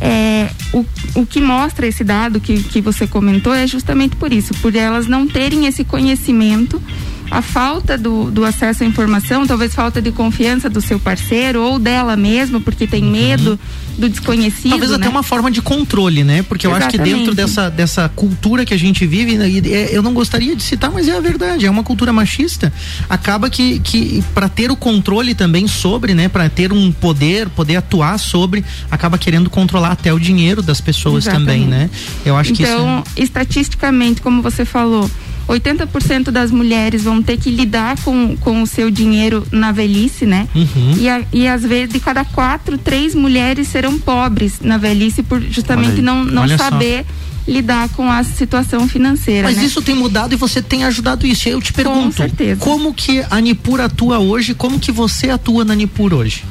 é, 0.00 0.50
o, 0.72 0.84
o 1.14 1.26
que 1.26 1.40
mostra 1.40 1.86
esse 1.86 2.02
dado 2.02 2.40
que, 2.40 2.62
que 2.62 2.80
você 2.80 3.06
comentou 3.06 3.54
é 3.54 3.66
justamente 3.66 4.16
por 4.16 4.32
isso, 4.32 4.54
por 4.54 4.74
elas 4.74 5.06
não 5.06 5.26
terem 5.26 5.66
esse 5.66 5.84
conhecimento 5.84 6.80
a 7.30 7.42
falta 7.42 7.96
do, 7.96 8.30
do, 8.30 8.44
acesso 8.44 8.84
à 8.84 8.86
informação, 8.86 9.46
talvez 9.46 9.74
falta 9.74 10.00
de 10.00 10.12
confiança 10.12 10.68
do 10.68 10.80
seu 10.80 10.98
parceiro 10.98 11.62
ou 11.62 11.78
dela 11.78 12.16
mesma, 12.16 12.60
porque 12.60 12.86
tem 12.86 13.02
uhum. 13.02 13.10
medo 13.10 13.58
do 13.98 14.08
desconhecido. 14.08 14.70
Talvez 14.70 14.90
né? 14.90 14.96
até 14.96 15.08
uma 15.08 15.22
forma 15.22 15.50
de 15.50 15.62
controle, 15.62 16.24
né? 16.24 16.42
Porque 16.42 16.66
eu 16.66 16.70
Exatamente. 16.70 17.00
acho 17.00 17.04
que 17.04 17.16
dentro 17.16 17.34
dessa, 17.34 17.70
dessa 17.70 18.08
cultura 18.08 18.64
que 18.64 18.74
a 18.74 18.78
gente 18.78 19.06
vive, 19.06 19.36
né, 19.36 19.48
é, 19.48 19.96
eu 19.96 20.02
não 20.02 20.12
gostaria 20.12 20.54
de 20.54 20.62
citar, 20.62 20.90
mas 20.90 21.08
é 21.08 21.16
a 21.16 21.20
verdade, 21.20 21.66
é 21.66 21.70
uma 21.70 21.82
cultura 21.82 22.12
machista. 22.12 22.72
Acaba 23.08 23.48
que, 23.48 23.78
que 23.80 24.22
para 24.34 24.48
ter 24.48 24.70
o 24.70 24.76
controle 24.76 25.34
também 25.34 25.66
sobre, 25.66 26.14
né? 26.14 26.28
Para 26.28 26.48
ter 26.48 26.72
um 26.72 26.92
poder, 26.92 27.48
poder 27.48 27.76
atuar 27.76 28.18
sobre, 28.18 28.64
acaba 28.90 29.16
querendo 29.18 29.48
controlar 29.48 29.92
até 29.92 30.12
o 30.12 30.18
dinheiro 30.18 30.62
das 30.62 30.80
pessoas 30.80 31.24
Exatamente. 31.26 31.64
também, 31.64 31.66
né? 31.66 31.90
Eu 32.24 32.36
acho 32.36 32.52
então, 32.52 32.56
que 32.56 32.62
isso. 32.62 32.72
Então, 32.72 33.04
é... 33.16 33.22
estatisticamente, 33.22 34.20
como 34.20 34.42
você 34.42 34.64
falou, 34.64 35.08
80% 35.48 36.30
das 36.30 36.50
mulheres 36.50 37.02
vão 37.02 37.22
ter 37.22 37.36
que 37.36 37.50
lidar 37.50 38.00
com, 38.02 38.36
com 38.36 38.62
o 38.62 38.66
seu 38.66 38.90
dinheiro 38.90 39.46
na 39.50 39.72
velhice, 39.72 40.26
né? 40.26 40.48
Uhum. 40.54 40.94
E, 40.98 41.08
a, 41.08 41.22
e 41.32 41.46
às 41.46 41.62
vezes 41.62 41.92
de 41.92 42.00
cada 42.00 42.24
quatro, 42.24 42.78
três 42.78 43.14
mulheres 43.14 43.68
serão 43.68 43.98
pobres 43.98 44.60
na 44.60 44.76
velhice 44.76 45.22
por 45.22 45.40
justamente 45.42 46.00
não, 46.00 46.24
não 46.24 46.48
saber 46.56 47.04
só. 47.04 47.52
lidar 47.52 47.88
com 47.90 48.10
a 48.10 48.22
situação 48.24 48.88
financeira. 48.88 49.48
Mas 49.48 49.58
né? 49.58 49.64
isso 49.64 49.82
tem 49.82 49.94
mudado 49.94 50.32
e 50.32 50.36
você 50.36 50.62
tem 50.62 50.84
ajudado 50.84 51.26
isso. 51.26 51.48
Eu 51.48 51.60
te 51.60 51.72
pergunto, 51.72 52.22
como 52.58 52.94
que 52.94 53.24
a 53.30 53.40
Nipur 53.40 53.80
atua 53.80 54.18
hoje? 54.18 54.54
Como 54.54 54.78
que 54.78 54.90
você 54.90 55.30
atua 55.30 55.64
na 55.64 55.74
Nipur 55.74 56.14
hoje? 56.14 56.44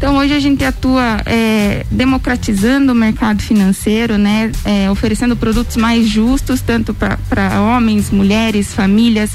Então 0.00 0.16
hoje 0.16 0.32
a 0.32 0.40
gente 0.40 0.64
atua 0.64 1.20
é, 1.26 1.84
democratizando 1.90 2.92
o 2.92 2.94
mercado 2.94 3.42
financeiro, 3.42 4.16
né, 4.16 4.50
é, 4.64 4.90
oferecendo 4.90 5.36
produtos 5.36 5.76
mais 5.76 6.08
justos 6.08 6.62
tanto 6.62 6.94
para 6.94 7.60
homens, 7.60 8.10
mulheres, 8.10 8.72
famílias. 8.72 9.32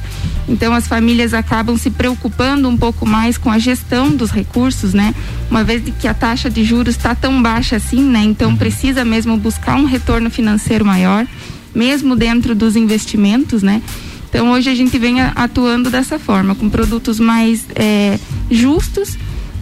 Então 0.49 0.73
as 0.73 0.87
famílias 0.87 1.35
acabam 1.35 1.77
se 1.77 1.91
preocupando 1.91 2.67
um 2.67 2.75
pouco 2.75 3.05
mais 3.05 3.37
com 3.37 3.51
a 3.51 3.59
gestão 3.59 4.09
dos 4.09 4.31
recursos, 4.31 4.91
né, 4.91 5.13
uma 5.51 5.63
vez 5.63 5.83
que 5.99 6.07
a 6.07 6.15
taxa 6.15 6.49
de 6.49 6.63
juros 6.63 6.95
está 6.95 7.13
tão 7.13 7.43
baixa 7.43 7.75
assim, 7.75 8.01
né, 8.01 8.23
então 8.23 8.49
uhum. 8.49 8.57
precisa 8.57 9.05
mesmo 9.05 9.37
buscar 9.37 9.75
um 9.75 9.85
retorno 9.85 10.31
financeiro 10.31 10.83
maior, 10.83 11.27
mesmo 11.75 12.15
dentro 12.15 12.55
dos 12.55 12.75
investimentos, 12.75 13.61
né. 13.61 13.83
Então 14.27 14.51
hoje 14.51 14.67
a 14.71 14.73
gente 14.73 14.97
vem 14.97 15.21
atuando 15.21 15.91
dessa 15.91 16.17
forma, 16.17 16.55
com 16.55 16.67
produtos 16.71 17.19
mais 17.19 17.67
é, 17.75 18.17
justos 18.49 19.15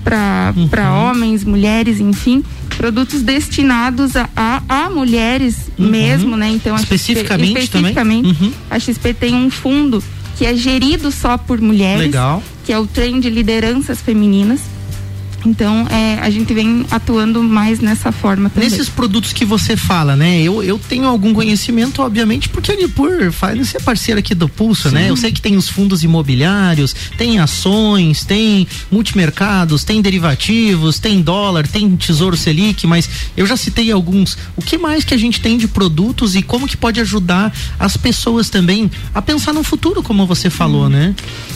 para 0.04 0.54
uhum. 0.56 1.10
homens, 1.10 1.44
mulheres, 1.44 2.00
enfim, 2.00 2.44
produtos 2.78 3.22
destinados 3.22 4.16
a, 4.16 4.30
a, 4.36 4.62
a 4.68 4.90
mulheres 4.90 5.72
uhum. 5.78 5.90
mesmo, 5.90 6.38
né? 6.38 6.50
Então 6.50 6.76
especificamente, 6.76 7.62
XP, 7.62 7.64
especificamente 7.64 8.28
uhum. 8.28 8.52
a 8.70 8.80
XP 8.80 9.14
tem 9.14 9.36
um 9.36 9.50
fundo 9.50 10.04
que 10.38 10.46
é 10.46 10.56
gerido 10.56 11.12
só 11.12 11.38
por 11.38 11.62
mulheres, 11.62 12.02
Legal. 12.02 12.44
que 12.66 12.74
é 12.74 12.80
o 12.80 12.88
trem 12.88 13.20
de 13.20 13.30
lideranças 13.30 14.02
femininas. 14.02 14.60
Então, 15.46 15.88
é, 15.90 16.20
a 16.22 16.30
gente 16.30 16.54
vem 16.54 16.86
atuando 16.90 17.44
mais 17.44 17.80
nessa 17.80 18.12
forma 18.12 18.50
também. 18.50 18.70
Nesses 18.70 18.90
produtos 18.90 19.34
que 19.34 19.44
você 19.44 19.76
fala, 19.76 20.16
né? 20.16 20.42
Eu, 20.42 20.64
eu 20.64 20.80
tenho 20.80 21.06
algum 21.08 21.34
conhecimento, 21.34 22.02
obviamente, 22.02 22.50
porque 22.50 22.72
a 22.72 22.76
Nipur 22.76 23.32
Finance 23.32 23.76
é 23.76 23.80
parceira 23.80 24.20
aqui 24.20 24.34
do 24.34 24.48
Pulso, 24.48 24.90
Sim. 24.90 24.96
né? 24.96 25.10
Eu 25.10 25.18
sei 25.18 25.32
que 25.32 25.42
tem 25.42 25.58
os 25.58 25.68
fundos 25.68 26.04
imobiliários, 26.04 26.96
tem 27.18 27.40
ações, 27.40 28.24
tem 28.24 28.68
multimercados, 28.92 29.84
tem 29.84 30.02
derivativos, 30.02 31.00
tem 31.00 31.22
dólar, 31.22 31.68
tem 31.68 31.96
Tesouro 31.96 32.38
Selic, 32.38 32.88
mas 32.88 33.10
eu 33.36 33.46
já 33.46 33.58
citei 33.58 33.92
alguns. 33.92 34.38
O 34.56 34.62
que 34.62 34.78
mais 34.78 35.04
que 35.04 35.14
a 35.14 35.18
gente 35.18 35.42
tem 35.42 35.58
de 35.58 35.68
produtos 35.68 36.36
e 36.36 36.42
como 36.42 36.68
que 36.68 36.78
pode 36.78 37.00
ajudar 37.02 37.54
as 37.80 37.98
pessoas 37.98 38.50
também 38.50 38.90
a 39.14 39.22
pensar 39.22 39.54
no 39.54 39.64
futuro, 39.64 40.02
como 40.02 40.26
você 40.26 40.50
falou, 40.50 40.86
hum. 40.86 40.90
né? 40.90 41.16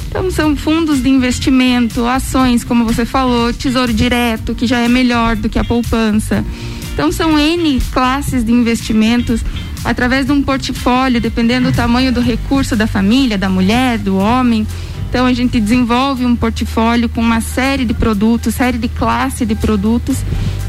Então 0.09 0.31
são 0.31 0.55
fundos 0.55 1.01
de 1.01 1.09
investimento, 1.09 2.05
ações, 2.05 2.63
como 2.63 2.85
você 2.85 3.05
falou, 3.05 3.53
tesouro 3.53 3.76
direto, 3.85 4.55
que 4.55 4.65
já 4.65 4.79
é 4.79 4.87
melhor 4.87 5.35
do 5.35 5.47
que 5.47 5.59
a 5.59 5.63
poupança. 5.63 6.43
Então 6.93 7.11
são 7.11 7.37
N 7.37 7.79
classes 7.91 8.43
de 8.43 8.51
investimentos 8.51 9.43
através 9.85 10.25
de 10.25 10.31
um 10.31 10.41
portfólio, 10.41 11.21
dependendo 11.21 11.71
do 11.71 11.75
tamanho 11.75 12.11
do 12.11 12.19
recurso 12.19 12.75
da 12.75 12.87
família, 12.87 13.37
da 13.37 13.47
mulher, 13.47 13.99
do 13.99 14.17
homem. 14.17 14.65
Então 15.07 15.25
a 15.25 15.31
gente 15.31 15.59
desenvolve 15.59 16.25
um 16.25 16.35
portfólio 16.35 17.07
com 17.07 17.21
uma 17.21 17.39
série 17.39 17.85
de 17.85 17.93
produtos, 17.93 18.55
série 18.55 18.79
de 18.79 18.87
classe 18.87 19.45
de 19.45 19.53
produtos 19.53 20.17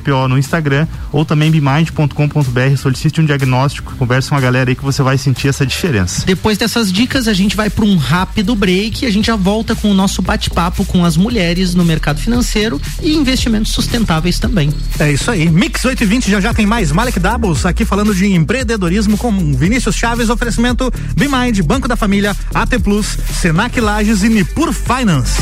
BeMindBPO 0.00 0.28
no 0.28 0.38
Instagram 0.38 0.86
ou 1.12 1.24
também 1.24 1.50
bemind.com.br, 1.50 2.76
solicite 2.76 3.20
um 3.20 3.24
diagnóstico, 3.24 3.94
converse 3.96 4.28
com 4.28 4.36
a 4.36 4.40
galera 4.40 4.70
aí 4.70 4.76
que 4.76 4.84
você 4.84 5.02
vai 5.02 5.18
sentir 5.18 5.48
essa 5.48 5.66
diferença. 5.66 6.24
Depois 6.26 6.58
dessas 6.58 6.92
dicas, 6.92 7.28
a 7.28 7.32
gente 7.32 7.56
vai 7.56 7.70
para 7.70 7.84
um 7.84 7.96
rápido 7.96 8.54
break 8.54 9.04
e 9.04 9.06
a 9.06 9.12
gente 9.12 9.26
já 9.26 9.36
volta 9.36 9.74
com 9.74 9.90
o 9.90 9.94
nosso 9.94 10.22
bate-papo 10.22 10.84
com 10.84 11.04
as 11.04 11.16
mulheres 11.16 11.74
no 11.74 11.84
mercado 11.84 12.20
financeiro 12.20 12.80
e 13.02 13.14
investimentos 13.14 13.72
sustentáveis 13.72 14.38
também. 14.38 14.72
É 14.98 15.12
isso 15.12 15.30
aí. 15.30 15.48
Mix 15.48 15.84
820 15.84 16.30
já 16.30 16.40
já 16.40 16.54
tem 16.54 16.66
mais 16.66 16.92
Malek 16.92 17.20
Doubles 17.20 17.66
aqui 17.66 17.84
falando 17.84 18.14
de 18.14 18.26
empreendedorismo 18.26 19.16
com 19.16 19.30
Vinícius 19.54 19.96
Chaves, 19.96 20.30
oferecimento 20.30 20.90
BeMind, 21.14 21.60
Banco 21.62 21.86
da 21.86 21.96
Família, 21.96 22.34
AT 22.54 22.78
Plus, 22.82 23.18
Senac 23.40 23.78
Lages 23.80 24.22
e 24.22 24.28
Nipur 24.28 24.72
Finance. 24.72 25.40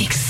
Mix. 0.00 0.29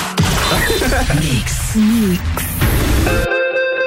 Mix. 1.19 1.75
Mix. 1.75 3.40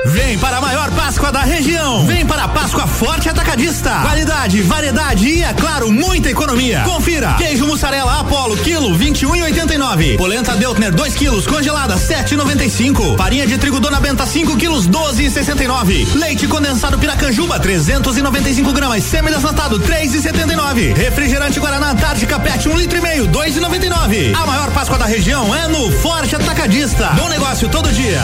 Vem 0.07 0.38
para 0.38 0.59
a 0.59 0.61
maior 0.61 0.90
Páscoa 0.90 1.33
da 1.33 1.40
região. 1.40 2.05
Vem 2.07 2.27
para 2.27 2.45
a 2.45 2.49
Páscoa 2.49 2.87
Forte 2.87 3.29
Atacadista. 3.29 3.90
Qualidade, 4.03 4.61
variedade 4.62 5.27
e, 5.27 5.43
é 5.43 5.53
claro, 5.55 5.90
muita 5.90 6.29
economia. 6.29 6.81
Confira. 6.81 7.35
Queijo 7.35 7.67
mussarela 7.67 8.21
Apollo, 8.21 8.57
quilo 8.59 8.97
21,89. 8.99 10.17
Polenta 10.17 10.55
Deltner, 10.57 10.93
2 10.93 11.14
quilos, 11.14 11.47
congelada, 11.47 11.97
7,95. 11.97 13.17
Farinha 13.17 13.47
de 13.47 13.57
trigo 13.57 13.81
Dona 13.81 13.99
Benta, 13.99 14.27
5 14.27 14.57
quilos, 14.57 14.87
12,69. 14.87 16.14
Leite 16.14 16.47
condensado 16.47 16.99
Piracanjuba, 16.99 17.59
395 17.59 18.73
gramas. 18.73 19.05
Semi-desnatado, 19.05 19.81
3,79. 19.81 20.95
Refrigerante 20.95 21.59
Guaraná 21.59 21.93
Antártica 21.93 22.38
Pet, 22.38 22.69
1 22.69 22.73
um 22.73 22.77
litro 22.77 22.99
e 22.99 23.01
meio, 23.01 23.27
2,99. 23.29 24.35
A 24.35 24.47
maior 24.47 24.71
Páscoa 24.71 24.99
da 24.99 25.07
região 25.07 25.55
é 25.55 25.67
no 25.69 25.90
Forte 25.90 26.37
Atacadista. 26.37 27.09
Bom 27.17 27.29
negócio 27.29 27.69
todo 27.71 27.90
dia. 27.90 28.21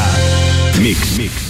Mix, 0.78 1.16
mix. 1.16 1.49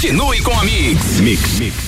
Continue 0.00 0.40
com 0.42 0.54
a 0.54 0.62
Mix. 0.62 1.20
Mix. 1.20 1.58
Mix. 1.58 1.87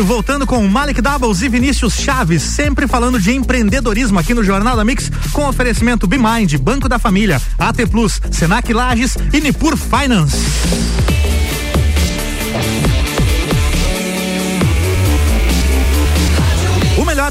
voltando 0.00 0.46
com 0.46 0.66
Malik 0.66 1.02
Doubles 1.02 1.42
e 1.42 1.48
Vinícius 1.48 1.94
Chaves, 1.94 2.42
sempre 2.42 2.86
falando 2.86 3.20
de 3.20 3.32
empreendedorismo 3.32 4.18
aqui 4.18 4.32
no 4.32 4.42
Jornal 4.42 4.74
da 4.74 4.84
Mix, 4.84 5.10
com 5.32 5.46
oferecimento 5.46 6.06
BeMind, 6.06 6.56
Banco 6.56 6.88
da 6.88 6.98
Família, 6.98 7.40
AT 7.58 7.86
Plus, 7.90 8.20
Senac 8.30 8.72
Lages 8.72 9.16
e 9.32 9.40
Nipur 9.40 9.76
Finance. 9.76 10.36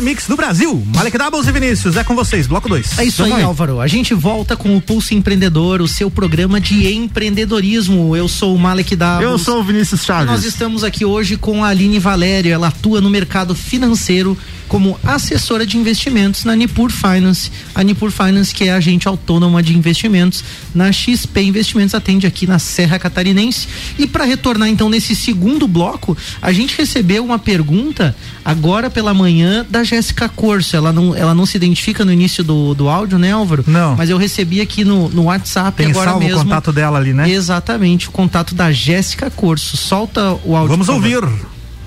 Mix 0.02 0.28
do 0.28 0.36
Brasil. 0.36 0.84
Malek 0.96 1.18
Doubles 1.18 1.48
e 1.48 1.52
Vinícius, 1.52 1.96
é 1.96 2.04
com 2.04 2.16
vocês, 2.16 2.48
bloco 2.48 2.68
2. 2.68 3.00
É 3.00 3.06
isso 3.06 3.24
aí, 3.24 3.32
aí, 3.32 3.44
Álvaro. 3.44 3.80
A 3.80 3.88
gente 3.88 4.14
volta 4.14 4.58
com 4.58 4.76
o 4.76 4.82
Pulso 4.82 5.14
Empreendedor, 5.14 5.82
o 5.82 5.88
seu 5.88 6.10
programa 6.10 6.60
de 6.60 6.92
empreendedorismo. 6.94 8.16
Eu 8.16 8.28
sou 8.28 8.56
o 8.56 8.60
Malek 8.60 8.96
Doubles. 8.96 9.24
Eu 9.24 9.38
sou 9.38 9.60
o 9.60 9.64
Vinícius 9.64 10.04
Chaves. 10.04 10.28
Nós 10.28 10.44
estamos 10.44 10.84
aqui 10.84 11.06
hoje 11.06 11.38
com 11.38 11.64
a 11.64 11.70
Aline 11.70 12.00
Valério. 12.00 12.52
Ela 12.52 12.68
atua 12.68 13.00
no 13.00 13.10
mercado 13.10 13.56
financeiro 13.56 14.38
como 14.72 14.98
assessora 15.04 15.66
de 15.66 15.78
investimentos 15.78 16.46
na 16.46 16.56
Nipur 16.56 16.90
Finance. 16.90 17.52
A 17.76 17.84
Nipur 17.84 18.10
Finance, 18.10 18.56
que 18.56 18.64
é 18.64 18.72
agente 18.72 19.06
autônoma 19.06 19.62
de 19.62 19.76
investimentos 19.76 20.46
na 20.74 20.94
XP 20.94 21.42
Investimentos, 21.42 21.94
atende 21.94 22.26
aqui 22.26 22.48
na 22.48 22.58
Serra 22.58 22.98
Catarinense. 22.98 23.68
E 24.00 24.08
para 24.08 24.24
retornar 24.24 24.70
então 24.70 24.90
nesse 24.90 25.14
segundo 25.14 25.68
bloco, 25.68 26.18
a 26.42 26.54
gente 26.54 26.78
recebeu 26.78 27.26
uma 27.26 27.38
pergunta 27.38 28.16
agora 28.46 28.90
pela 28.90 29.14
manhã 29.14 29.66
da 29.70 29.84
Jéssica 29.92 30.30
Corso. 30.30 30.76
Ela 30.76 30.94
não, 30.94 31.14
ela 31.14 31.36
não 31.36 31.46
se 31.46 31.58
identifica 31.58 32.06
no 32.06 32.14
início 32.14 32.44
do, 32.44 32.74
do 32.74 32.88
áudio, 32.88 33.20
né, 33.20 33.32
Álvaro? 33.32 33.64
Não. 33.68 33.96
Mas 33.98 34.10
eu 34.10 34.18
recebi 34.18 34.62
aqui 34.62 34.86
no, 34.86 35.10
no 35.10 35.24
WhatsApp 35.24 35.78
Tem 35.78 35.92
agora 35.92 36.12
salvo 36.12 36.26
mesmo. 36.26 36.40
o 36.40 36.44
contato 36.44 36.72
dela 36.72 36.98
ali, 36.98 37.14
né? 37.14 37.30
Exatamente, 37.30 38.08
o 38.08 38.12
contato 38.12 38.56
da 38.56 38.72
Jéssica 38.72 39.30
Corso. 39.30 39.76
Solta 39.76 40.34
o 40.46 40.56
áudio. 40.56 40.70
Vamos 40.70 40.88
ouvir. 40.88 41.22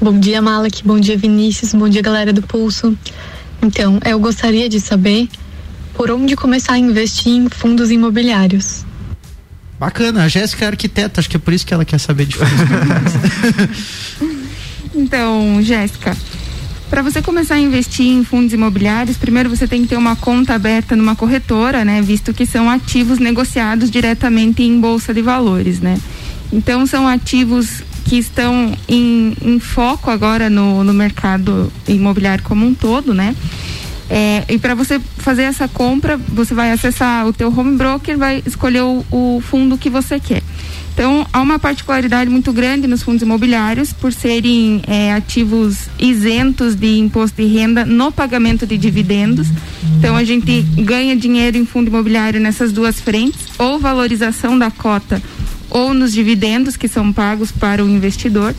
Bom 0.00 0.18
dia, 0.18 0.42
Malak. 0.42 0.82
Bom 0.84 1.00
dia, 1.00 1.16
Vinícius. 1.16 1.72
Bom 1.72 1.88
dia, 1.88 2.02
galera 2.02 2.32
do 2.32 2.42
Pulso. 2.42 2.96
Então, 3.62 3.98
eu 4.04 4.18
gostaria 4.18 4.68
de 4.68 4.78
saber 4.78 5.28
por 5.94 6.10
onde 6.10 6.36
começar 6.36 6.74
a 6.74 6.78
investir 6.78 7.32
em 7.32 7.48
fundos 7.48 7.90
imobiliários. 7.90 8.84
Bacana, 9.78 10.24
a 10.24 10.28
Jéssica 10.28 10.66
é 10.66 10.68
arquiteta, 10.68 11.20
acho 11.20 11.30
que 11.30 11.36
é 11.36 11.40
por 11.40 11.54
isso 11.54 11.64
que 11.64 11.72
ela 11.72 11.84
quer 11.84 11.98
saber 11.98 12.26
de 12.26 12.36
fundos 12.36 12.52
imobiliários. 12.52 13.12
então, 14.94 15.62
Jéssica, 15.62 16.14
para 16.94 17.02
você 17.02 17.20
começar 17.20 17.57
a 17.57 17.59
investir 17.59 18.07
em 18.07 18.22
fundos 18.22 18.52
imobiliários, 18.52 19.16
primeiro 19.16 19.50
você 19.50 19.66
tem 19.66 19.83
que 19.83 19.88
ter 19.88 19.96
uma 19.96 20.14
conta 20.14 20.54
aberta 20.54 20.94
numa 20.94 21.16
corretora, 21.16 21.85
né? 21.85 22.00
Visto 22.00 22.33
que 22.33 22.46
são 22.46 22.70
ativos 22.70 23.18
negociados 23.18 23.90
diretamente 23.90 24.62
em 24.62 24.78
bolsa 24.78 25.12
de 25.12 25.20
valores, 25.20 25.80
né? 25.80 25.98
Então 26.52 26.87
são 26.87 27.09
ativos 27.09 27.83
que 28.04 28.16
estão 28.16 28.72
em, 28.87 29.37
em 29.42 29.59
foco 29.59 30.09
agora 30.09 30.48
no, 30.48 30.85
no 30.85 30.94
mercado 30.94 31.72
imobiliário 31.88 32.44
como 32.44 32.64
um 32.64 32.72
todo, 32.72 33.12
né? 33.12 33.35
É, 34.09 34.44
e 34.48 34.57
para 34.57 34.76
você 34.76 35.00
fazer 35.18 35.42
essa 35.42 35.66
compra, 35.66 36.16
você 36.16 36.54
vai 36.54 36.70
acessar 36.70 37.26
o 37.26 37.33
teu 37.33 37.48
home 37.48 37.76
broker, 37.76 38.16
vai 38.16 38.40
escolher 38.46 38.83
o, 38.83 39.04
o, 39.11 39.42
fundo 39.44 39.76
que 39.76 39.90
você 39.90 40.20
quer. 40.20 40.44
Então, 40.94 41.26
há 41.33 41.42
uma 41.42 41.59
particularidade 41.59 42.30
muito 42.30 42.52
grande 42.52 42.87
nos 42.87 43.02
fundos 43.02 43.22
imobiliários 43.22 43.92
por 43.92 44.12
serem 44.12 44.80
é, 44.87 45.12
ativos 45.12 45.88
isentos 45.98 46.76
de 46.76 46.98
imposto 46.98 47.42
de 47.42 47.48
renda 47.48 47.85
no 47.85 48.12
pagamento 48.12 48.64
de 48.64 48.78
dividendos. 48.78 49.48
Então, 49.98 50.16
a 50.16 50.22
gente 50.22 50.62
ganha 50.62 51.16
dinheiro 51.16 51.57
em 51.57 51.66
fundo 51.66 51.88
imobiliário 51.88 52.40
nessas 52.40 52.70
duas 52.70 53.00
frentes, 53.00 53.40
ou 53.59 53.80
valorização 53.80 54.57
da 54.57 54.70
cota 54.70 55.20
ou 55.68 55.92
nos 55.92 56.12
dividendos 56.12 56.76
que 56.76 56.87
são 56.87 57.12
pagos 57.12 57.50
para 57.50 57.85
o 57.85 57.88
investidor. 57.88 58.54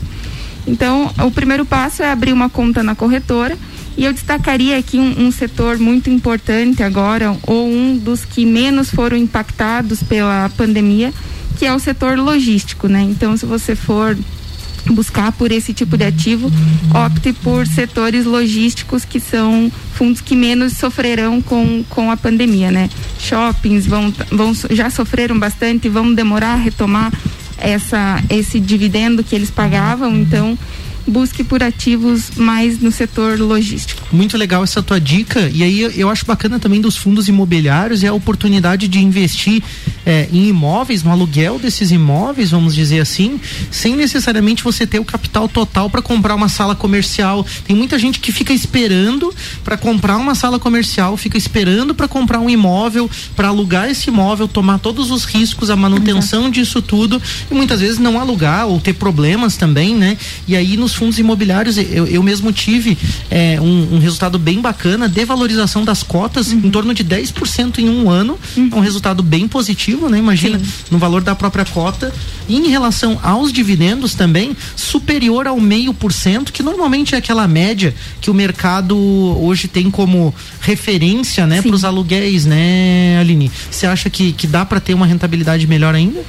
Então, 0.66 1.10
o 1.24 1.30
primeiro 1.30 1.64
passo 1.64 2.02
é 2.02 2.10
abrir 2.10 2.32
uma 2.34 2.50
conta 2.50 2.82
na 2.82 2.94
corretora. 2.94 3.56
E 3.96 4.04
eu 4.04 4.12
destacaria 4.12 4.76
aqui 4.76 4.98
um, 4.98 5.26
um, 5.26 5.32
setor 5.32 5.78
muito 5.78 6.10
importante 6.10 6.82
agora, 6.82 7.34
ou 7.46 7.66
um 7.66 7.96
dos 7.96 8.26
que 8.26 8.44
menos 8.44 8.90
foram 8.90 9.16
impactados 9.16 10.02
pela 10.02 10.50
pandemia, 10.54 11.14
que 11.58 11.64
é 11.66 11.74
o 11.74 11.78
setor 11.78 12.18
logístico, 12.18 12.88
né? 12.88 13.00
Então, 13.02 13.36
se 13.36 13.46
você 13.46 13.74
for 13.74 14.16
buscar 14.92 15.32
por 15.32 15.50
esse 15.50 15.72
tipo 15.72 15.96
de 15.96 16.04
ativo, 16.04 16.50
opte 16.94 17.32
por 17.32 17.66
setores 17.66 18.24
logísticos 18.24 19.04
que 19.04 19.18
são 19.18 19.70
fundos 19.94 20.20
que 20.20 20.36
menos 20.36 20.74
sofrerão 20.74 21.40
com, 21.42 21.84
com 21.88 22.10
a 22.10 22.16
pandemia, 22.16 22.70
né? 22.70 22.88
Shoppings 23.18 23.86
vão, 23.86 24.12
vão 24.30 24.52
já 24.70 24.90
sofreram 24.90 25.38
bastante, 25.38 25.88
vão 25.88 26.14
demorar 26.14 26.52
a 26.52 26.56
retomar 26.56 27.12
essa 27.58 28.22
esse 28.28 28.60
dividendo 28.60 29.24
que 29.24 29.34
eles 29.34 29.50
pagavam, 29.50 30.14
então 30.14 30.56
busque 31.06 31.44
por 31.44 31.62
ativos 31.62 32.32
mais 32.36 32.80
no 32.80 32.90
setor 32.90 33.38
logístico. 33.38 34.02
Muito 34.12 34.36
legal 34.36 34.64
essa 34.64 34.82
tua 34.82 35.00
dica. 35.00 35.50
E 35.52 35.62
aí 35.62 35.80
eu 35.98 36.10
acho 36.10 36.26
bacana 36.26 36.58
também 36.58 36.80
dos 36.80 36.96
fundos 36.96 37.28
imobiliários 37.28 38.02
é 38.02 38.08
a 38.08 38.12
oportunidade 38.12 38.88
de 38.88 38.98
investir 38.98 39.62
é, 40.04 40.28
em 40.32 40.48
imóveis, 40.48 41.02
no 41.02 41.10
aluguel 41.10 41.58
desses 41.58 41.90
imóveis, 41.90 42.50
vamos 42.50 42.74
dizer 42.74 43.00
assim, 43.00 43.40
sem 43.70 43.96
necessariamente 43.96 44.62
você 44.62 44.86
ter 44.86 44.98
o 44.98 45.04
capital 45.04 45.48
total 45.48 45.90
para 45.90 46.02
comprar 46.02 46.34
uma 46.34 46.48
sala 46.48 46.74
comercial. 46.74 47.44
Tem 47.64 47.74
muita 47.76 47.98
gente 47.98 48.20
que 48.20 48.32
fica 48.32 48.52
esperando 48.52 49.34
para 49.64 49.76
comprar 49.76 50.16
uma 50.16 50.34
sala 50.34 50.58
comercial, 50.58 51.16
fica 51.16 51.36
esperando 51.36 51.94
para 51.94 52.08
comprar 52.08 52.40
um 52.40 52.50
imóvel, 52.50 53.10
para 53.34 53.48
alugar 53.48 53.88
esse 53.90 54.08
imóvel, 54.08 54.48
tomar 54.48 54.78
todos 54.78 55.10
os 55.10 55.24
riscos, 55.24 55.70
a 55.70 55.76
manutenção 55.76 56.44
uhum. 56.44 56.50
disso 56.50 56.80
tudo 56.82 57.20
e 57.50 57.54
muitas 57.54 57.80
vezes 57.80 57.98
não 57.98 58.20
alugar 58.20 58.66
ou 58.66 58.80
ter 58.80 58.94
problemas 58.94 59.56
também, 59.56 59.94
né? 59.94 60.16
E 60.46 60.56
aí 60.56 60.76
nos 60.76 60.95
fundos 60.96 61.18
imobiliários, 61.18 61.78
eu, 61.78 62.06
eu 62.06 62.22
mesmo 62.22 62.52
tive 62.52 62.96
é, 63.30 63.60
um, 63.60 63.96
um, 63.96 63.98
resultado 63.98 64.38
bem 64.38 64.60
bacana 64.60 65.08
de 65.08 65.24
valorização 65.24 65.84
das 65.84 66.02
cotas 66.02 66.52
uhum. 66.52 66.62
em 66.64 66.70
torno 66.70 66.94
de 66.94 67.04
10% 67.04 67.78
em 67.78 67.88
um 67.88 68.10
ano. 68.10 68.38
Uhum. 68.56 68.70
É 68.72 68.76
um 68.76 68.80
resultado 68.80 69.22
bem 69.22 69.46
positivo, 69.46 70.08
né? 70.08 70.18
Imagina, 70.18 70.58
Sim. 70.58 70.66
no 70.90 70.98
valor 70.98 71.22
da 71.22 71.34
própria 71.34 71.64
cota. 71.64 72.12
E 72.48 72.56
em 72.56 72.68
relação 72.68 73.18
aos 73.22 73.52
dividendos 73.52 74.14
também, 74.14 74.56
superior 74.74 75.46
ao 75.46 75.60
meio 75.60 75.92
por 75.92 76.12
cento, 76.12 76.52
que 76.52 76.62
normalmente 76.62 77.14
é 77.14 77.18
aquela 77.18 77.46
média 77.46 77.94
que 78.20 78.30
o 78.30 78.34
mercado 78.34 78.96
hoje 78.96 79.68
tem 79.68 79.90
como 79.90 80.34
referência, 80.60 81.46
né, 81.46 81.62
para 81.62 81.74
os 81.74 81.84
aluguéis, 81.84 82.44
né, 82.46 83.18
Aline? 83.20 83.50
Você 83.70 83.86
acha 83.86 84.08
que, 84.08 84.32
que 84.32 84.46
dá 84.46 84.64
para 84.64 84.80
ter 84.80 84.94
uma 84.94 85.06
rentabilidade 85.06 85.66
melhor 85.66 85.94
ainda? 85.94 86.24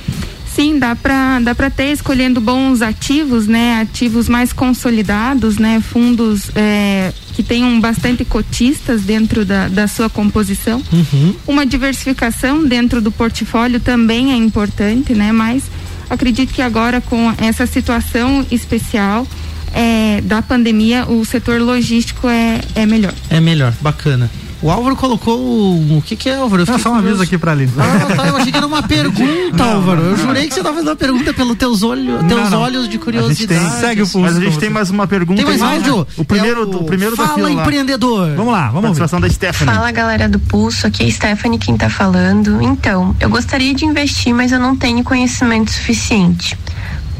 Sim, 0.57 0.79
dá 0.79 0.95
para 0.95 1.39
dá 1.39 1.53
para 1.53 1.69
ter 1.69 1.91
escolhendo 1.91 2.41
bons 2.41 2.81
ativos, 2.81 3.45
né? 3.45 3.79
Ativos 3.79 4.27
mais 4.27 4.51
consolidados, 4.51 5.59
né? 5.59 5.79
Fundos 5.79 6.49
é, 6.55 7.13
que 7.35 7.43
tenham 7.43 7.79
bastante 7.79 8.25
cotistas 8.25 9.03
dentro 9.03 9.45
da, 9.45 9.67
da 9.67 9.87
sua 9.87 10.09
composição. 10.09 10.81
Uhum. 10.91 11.35
Uma 11.45 11.63
diversificação 11.63 12.65
dentro 12.65 13.03
do 13.03 13.11
portfólio 13.11 13.79
também 13.79 14.31
é 14.31 14.35
importante, 14.35 15.13
né? 15.13 15.31
Mas 15.31 15.61
acredito 16.09 16.51
que 16.51 16.63
agora 16.63 17.01
com 17.01 17.31
essa 17.37 17.67
situação 17.67 18.43
especial 18.49 19.27
é, 19.75 20.21
da 20.21 20.41
pandemia, 20.41 21.05
o 21.07 21.23
setor 21.23 21.61
logístico 21.61 22.27
é, 22.27 22.61
é 22.73 22.83
melhor. 22.87 23.13
É 23.29 23.39
melhor, 23.39 23.75
bacana. 23.79 24.27
O 24.61 24.71
Álvaro 24.71 24.95
colocou 24.95 25.37
o, 25.39 25.97
o 25.97 26.01
que 26.01 26.15
que 26.15 26.29
é, 26.29 26.35
Álvaro? 26.37 26.63
Eu 26.63 26.65
Não, 26.65 26.79
só 26.79 26.89
um 26.89 26.95
aviso 26.95 27.03
curioso. 27.17 27.23
aqui 27.23 27.37
pra 27.37 27.51
Aline. 27.51 27.71
Ah, 27.77 28.15
tá, 28.15 28.27
eu 28.27 28.37
achei 28.37 28.51
que 28.51 28.57
era 28.57 28.65
uma 28.65 28.81
pergunta, 28.81 29.61
Álvaro. 29.63 30.01
Eu 30.01 30.17
jurei 30.17 30.47
que 30.47 30.53
você 30.53 30.59
estava 30.61 30.75
fazendo 30.75 30.89
uma 30.89 30.95
pergunta 30.95 31.31
pelos 31.33 31.55
teus 31.57 31.83
olhos, 31.83 32.25
teus 32.27 32.49
não. 32.49 32.61
olhos 32.61 32.83
de 32.83 32.89
A 32.89 32.91
gente 32.93 32.97
curiosidade. 32.99 33.47
tem, 33.61 33.79
segue 33.79 34.01
o 34.01 34.05
pulso. 34.07 34.19
Mas 34.19 34.35
a 34.35 34.39
gente 34.39 34.57
tem 34.57 34.69
mais 34.71 34.89
uma 34.89 35.05
pergunta. 35.05 35.37
Tem 35.43 35.45
mais 35.45 35.61
aí, 35.61 35.79
né? 35.79 35.89
áudio? 35.89 36.07
O 36.17 36.25
primeiro, 36.25 36.61
É 36.63 36.65
o 36.65 36.79
o 36.81 36.83
primeiro 36.85 37.15
da 37.15 37.23
Fala, 37.23 37.35
fila 37.35 37.49
lá. 37.53 37.61
empreendedor. 37.61 38.35
Vamos 38.35 38.51
lá, 38.51 38.65
vamos 38.67 38.81
Participação 38.81 39.21
da 39.21 39.29
Stephanie. 39.29 39.73
Fala 39.75 39.91
galera 39.91 40.27
do 40.27 40.39
Pulso, 40.39 40.87
aqui 40.87 41.03
é 41.03 41.07
a 41.07 41.11
Stephanie 41.11 41.59
quem 41.59 41.77
tá 41.77 41.89
falando. 41.89 42.59
Então, 42.61 43.15
eu 43.19 43.29
gostaria 43.29 43.73
de 43.75 43.85
investir, 43.85 44.33
mas 44.33 44.51
eu 44.51 44.59
não 44.59 44.75
tenho 44.75 45.03
conhecimento 45.03 45.71
suficiente. 45.71 46.57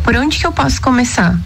Por 0.04 0.16
onde 0.16 0.40
que 0.40 0.48
eu 0.48 0.52
posso 0.52 0.82
começar? 0.82 1.38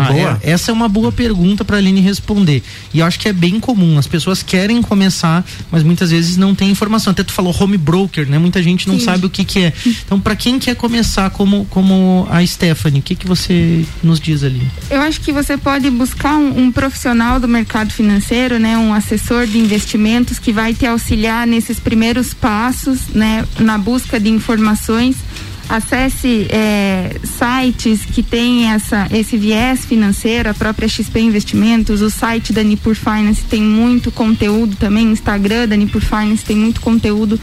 Ah, 0.00 0.38
é- 0.42 0.50
essa 0.50 0.70
é 0.70 0.74
uma 0.74 0.88
boa 0.88 1.12
pergunta 1.12 1.64
para 1.64 1.76
a 1.76 1.78
Aline 1.78 2.00
responder. 2.00 2.62
E 2.92 3.00
eu 3.00 3.06
acho 3.06 3.18
que 3.18 3.28
é 3.28 3.32
bem 3.32 3.60
comum. 3.60 3.98
As 3.98 4.06
pessoas 4.06 4.42
querem 4.42 4.80
começar, 4.82 5.44
mas 5.70 5.82
muitas 5.82 6.10
vezes 6.10 6.36
não 6.36 6.54
tem 6.54 6.70
informação. 6.70 7.10
Até 7.12 7.22
tu 7.22 7.32
falou 7.32 7.54
home 7.58 7.76
broker, 7.76 8.28
né? 8.28 8.38
Muita 8.38 8.62
gente 8.62 8.88
não 8.88 8.98
Sim. 8.98 9.04
sabe 9.04 9.26
o 9.26 9.30
que, 9.30 9.44
que 9.44 9.60
é. 9.60 9.72
Então, 10.04 10.18
para 10.20 10.34
quem 10.36 10.58
quer 10.58 10.74
começar 10.76 11.30
como, 11.30 11.64
como 11.66 12.26
a 12.30 12.44
Stephanie, 12.44 13.00
o 13.00 13.02
que, 13.02 13.14
que 13.14 13.26
você 13.26 13.84
nos 14.02 14.18
diz 14.20 14.42
ali? 14.42 14.62
Eu 14.90 15.00
acho 15.00 15.20
que 15.20 15.32
você 15.32 15.56
pode 15.56 15.90
buscar 15.90 16.36
um, 16.36 16.64
um 16.64 16.72
profissional 16.72 17.38
do 17.40 17.48
mercado 17.48 17.90
financeiro, 17.92 18.58
né, 18.58 18.76
um 18.76 18.92
assessor 18.94 19.46
de 19.46 19.58
investimentos 19.58 20.38
que 20.38 20.52
vai 20.52 20.74
te 20.74 20.86
auxiliar 20.86 21.46
nesses 21.46 21.78
primeiros 21.78 22.32
passos, 22.34 23.08
né, 23.14 23.44
na 23.58 23.78
busca 23.78 24.18
de 24.18 24.28
informações. 24.28 25.16
Acesse 25.70 26.48
é, 26.50 27.14
sites 27.24 28.04
que 28.04 28.24
têm 28.24 28.66
essa, 28.72 29.06
esse 29.12 29.36
viés 29.36 29.84
financeiro, 29.84 30.50
a 30.50 30.54
própria 30.54 30.88
XP 30.88 31.20
Investimentos, 31.20 32.00
o 32.02 32.10
site 32.10 32.52
da 32.52 32.62
Nipur 32.62 32.96
Finance 32.96 33.42
tem 33.44 33.62
muito 33.62 34.10
conteúdo 34.10 34.74
também, 34.74 35.06
o 35.06 35.12
Instagram 35.12 35.68
da 35.68 35.76
Nipur 35.76 36.00
Finance 36.00 36.44
tem 36.44 36.56
muito 36.56 36.80
conteúdo 36.80 37.38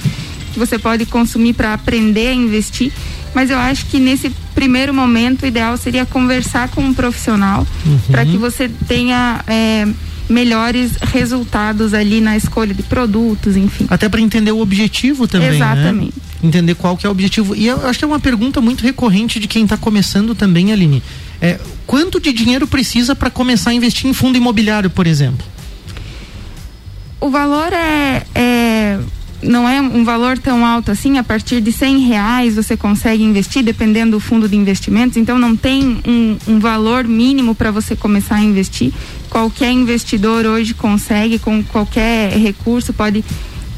que 0.52 0.60
você 0.60 0.78
pode 0.78 1.06
consumir 1.06 1.54
para 1.54 1.74
aprender 1.74 2.28
a 2.28 2.34
investir. 2.34 2.92
Mas 3.34 3.50
eu 3.50 3.58
acho 3.58 3.86
que 3.86 3.98
nesse 4.00 4.30
primeiro 4.54 4.94
momento 4.94 5.44
o 5.44 5.46
ideal 5.46 5.78
seria 5.78 6.06
conversar 6.06 6.68
com 6.70 6.82
um 6.82 6.94
profissional 6.94 7.66
Uhum. 7.86 8.00
para 8.12 8.26
que 8.26 8.36
você 8.36 8.68
tenha 8.88 9.42
é, 9.48 9.88
melhores 10.30 10.94
resultados 11.02 11.94
ali 11.94 12.20
na 12.20 12.36
escolha 12.36 12.74
de 12.74 12.84
produtos, 12.84 13.56
enfim. 13.56 13.86
Até 13.90 14.10
para 14.10 14.20
entender 14.20 14.52
o 14.52 14.60
objetivo 14.60 15.28
também. 15.28 15.52
né? 16.10 16.10
Entender 16.48 16.76
qual 16.76 16.96
que 16.96 17.06
é 17.06 17.10
o 17.10 17.12
objetivo. 17.12 17.54
E 17.56 17.68
eu 17.68 17.86
acho 17.86 18.00
que 18.00 18.06
é 18.06 18.08
uma 18.08 18.20
pergunta 18.20 18.62
muito 18.62 18.82
recorrente 18.84 19.40
de 19.40 19.48
quem 19.48 19.64
está 19.66 19.76
começando 19.76 20.34
também, 20.34 20.72
Aline. 20.72 21.04
É, 21.42 21.60
quanto 21.86 22.20
de 22.20 22.32
dinheiro 22.32 22.66
precisa 22.66 23.14
para 23.14 23.30
começar 23.30 23.72
a 23.72 23.74
investir 23.74 24.10
em 24.10 24.14
fundo 24.14 24.38
imobiliário, 24.38 24.90
por 24.90 25.06
exemplo? 25.06 25.46
O 27.20 27.30
valor 27.30 27.74
é, 27.74 28.24
é- 28.34 29.00
não 29.44 29.68
é 29.68 29.82
um 29.82 30.04
valor 30.04 30.38
tão 30.38 30.66
alto 30.66 30.90
assim. 30.90 31.18
A 31.18 31.24
partir 31.24 31.60
de 31.62 31.72
cem 31.72 32.00
reais 32.00 32.56
você 32.56 32.78
consegue 32.78 33.24
investir, 33.24 33.64
dependendo 33.64 34.12
do 34.12 34.20
fundo 34.20 34.48
de 34.48 34.56
investimentos. 34.56 35.18
Então 35.18 35.38
não 35.38 35.56
tem 35.56 36.00
um, 36.08 36.38
um 36.48 36.60
valor 36.60 37.04
mínimo 37.04 37.54
para 37.54 37.72
você 37.72 37.96
começar 37.96 38.36
a 38.36 38.42
investir. 38.44 38.94
Qualquer 39.30 39.72
investidor 39.72 40.46
hoje 40.46 40.74
consegue, 40.74 41.38
com 41.40 41.62
qualquer 41.64 42.32
recurso, 42.38 42.94
pode 42.94 43.24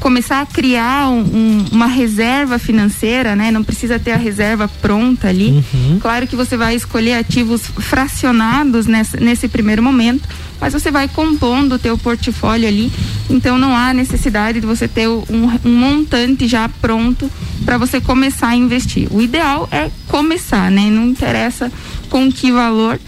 começar 0.00 0.40
a 0.40 0.46
criar 0.46 1.08
um- 1.10 1.20
um- 1.20 1.64
uma 1.72 1.86
reserva 1.86 2.58
financeira, 2.58 3.36
né? 3.36 3.50
Não 3.50 3.62
precisa 3.62 3.98
ter 3.98 4.12
a 4.12 4.16
reserva 4.16 4.66
pronta 4.80 5.28
ali. 5.28 5.62
Claro 6.00 6.26
que 6.26 6.34
você 6.34 6.56
vai 6.56 6.74
escolher 6.74 7.14
ativos 7.14 7.62
fracionados 7.78 8.86
nessa- 8.86 9.18
nesse 9.20 9.46
primeiro 9.46 9.82
momento, 9.82 10.28
mas 10.60 10.72
você 10.72 10.90
vai 10.90 11.06
compondo 11.06 11.74
o 11.74 11.78
teu 11.78 11.96
portfólio 11.98 12.66
ali. 12.66 12.90
Então 13.28 13.58
não 13.58 13.76
há 13.76 13.92
necessidade 13.92 14.60
de 14.60 14.66
você 14.66 14.88
ter 14.88 15.06
um, 15.08 15.24
um 15.64 15.70
montante 15.74 16.48
já 16.48 16.68
pronto 16.68 17.30
para 17.64 17.76
você 17.78 18.00
começar 18.00 18.48
a 18.48 18.56
investir. 18.56 19.06
O 19.10 19.20
ideal 19.20 19.68
é 19.70 19.90
começar, 20.08 20.70
né? 20.70 20.88
Não 20.90 21.06
interessa 21.06 21.70
com 22.08 22.30
que 22.32 22.50
valor, 22.50 22.98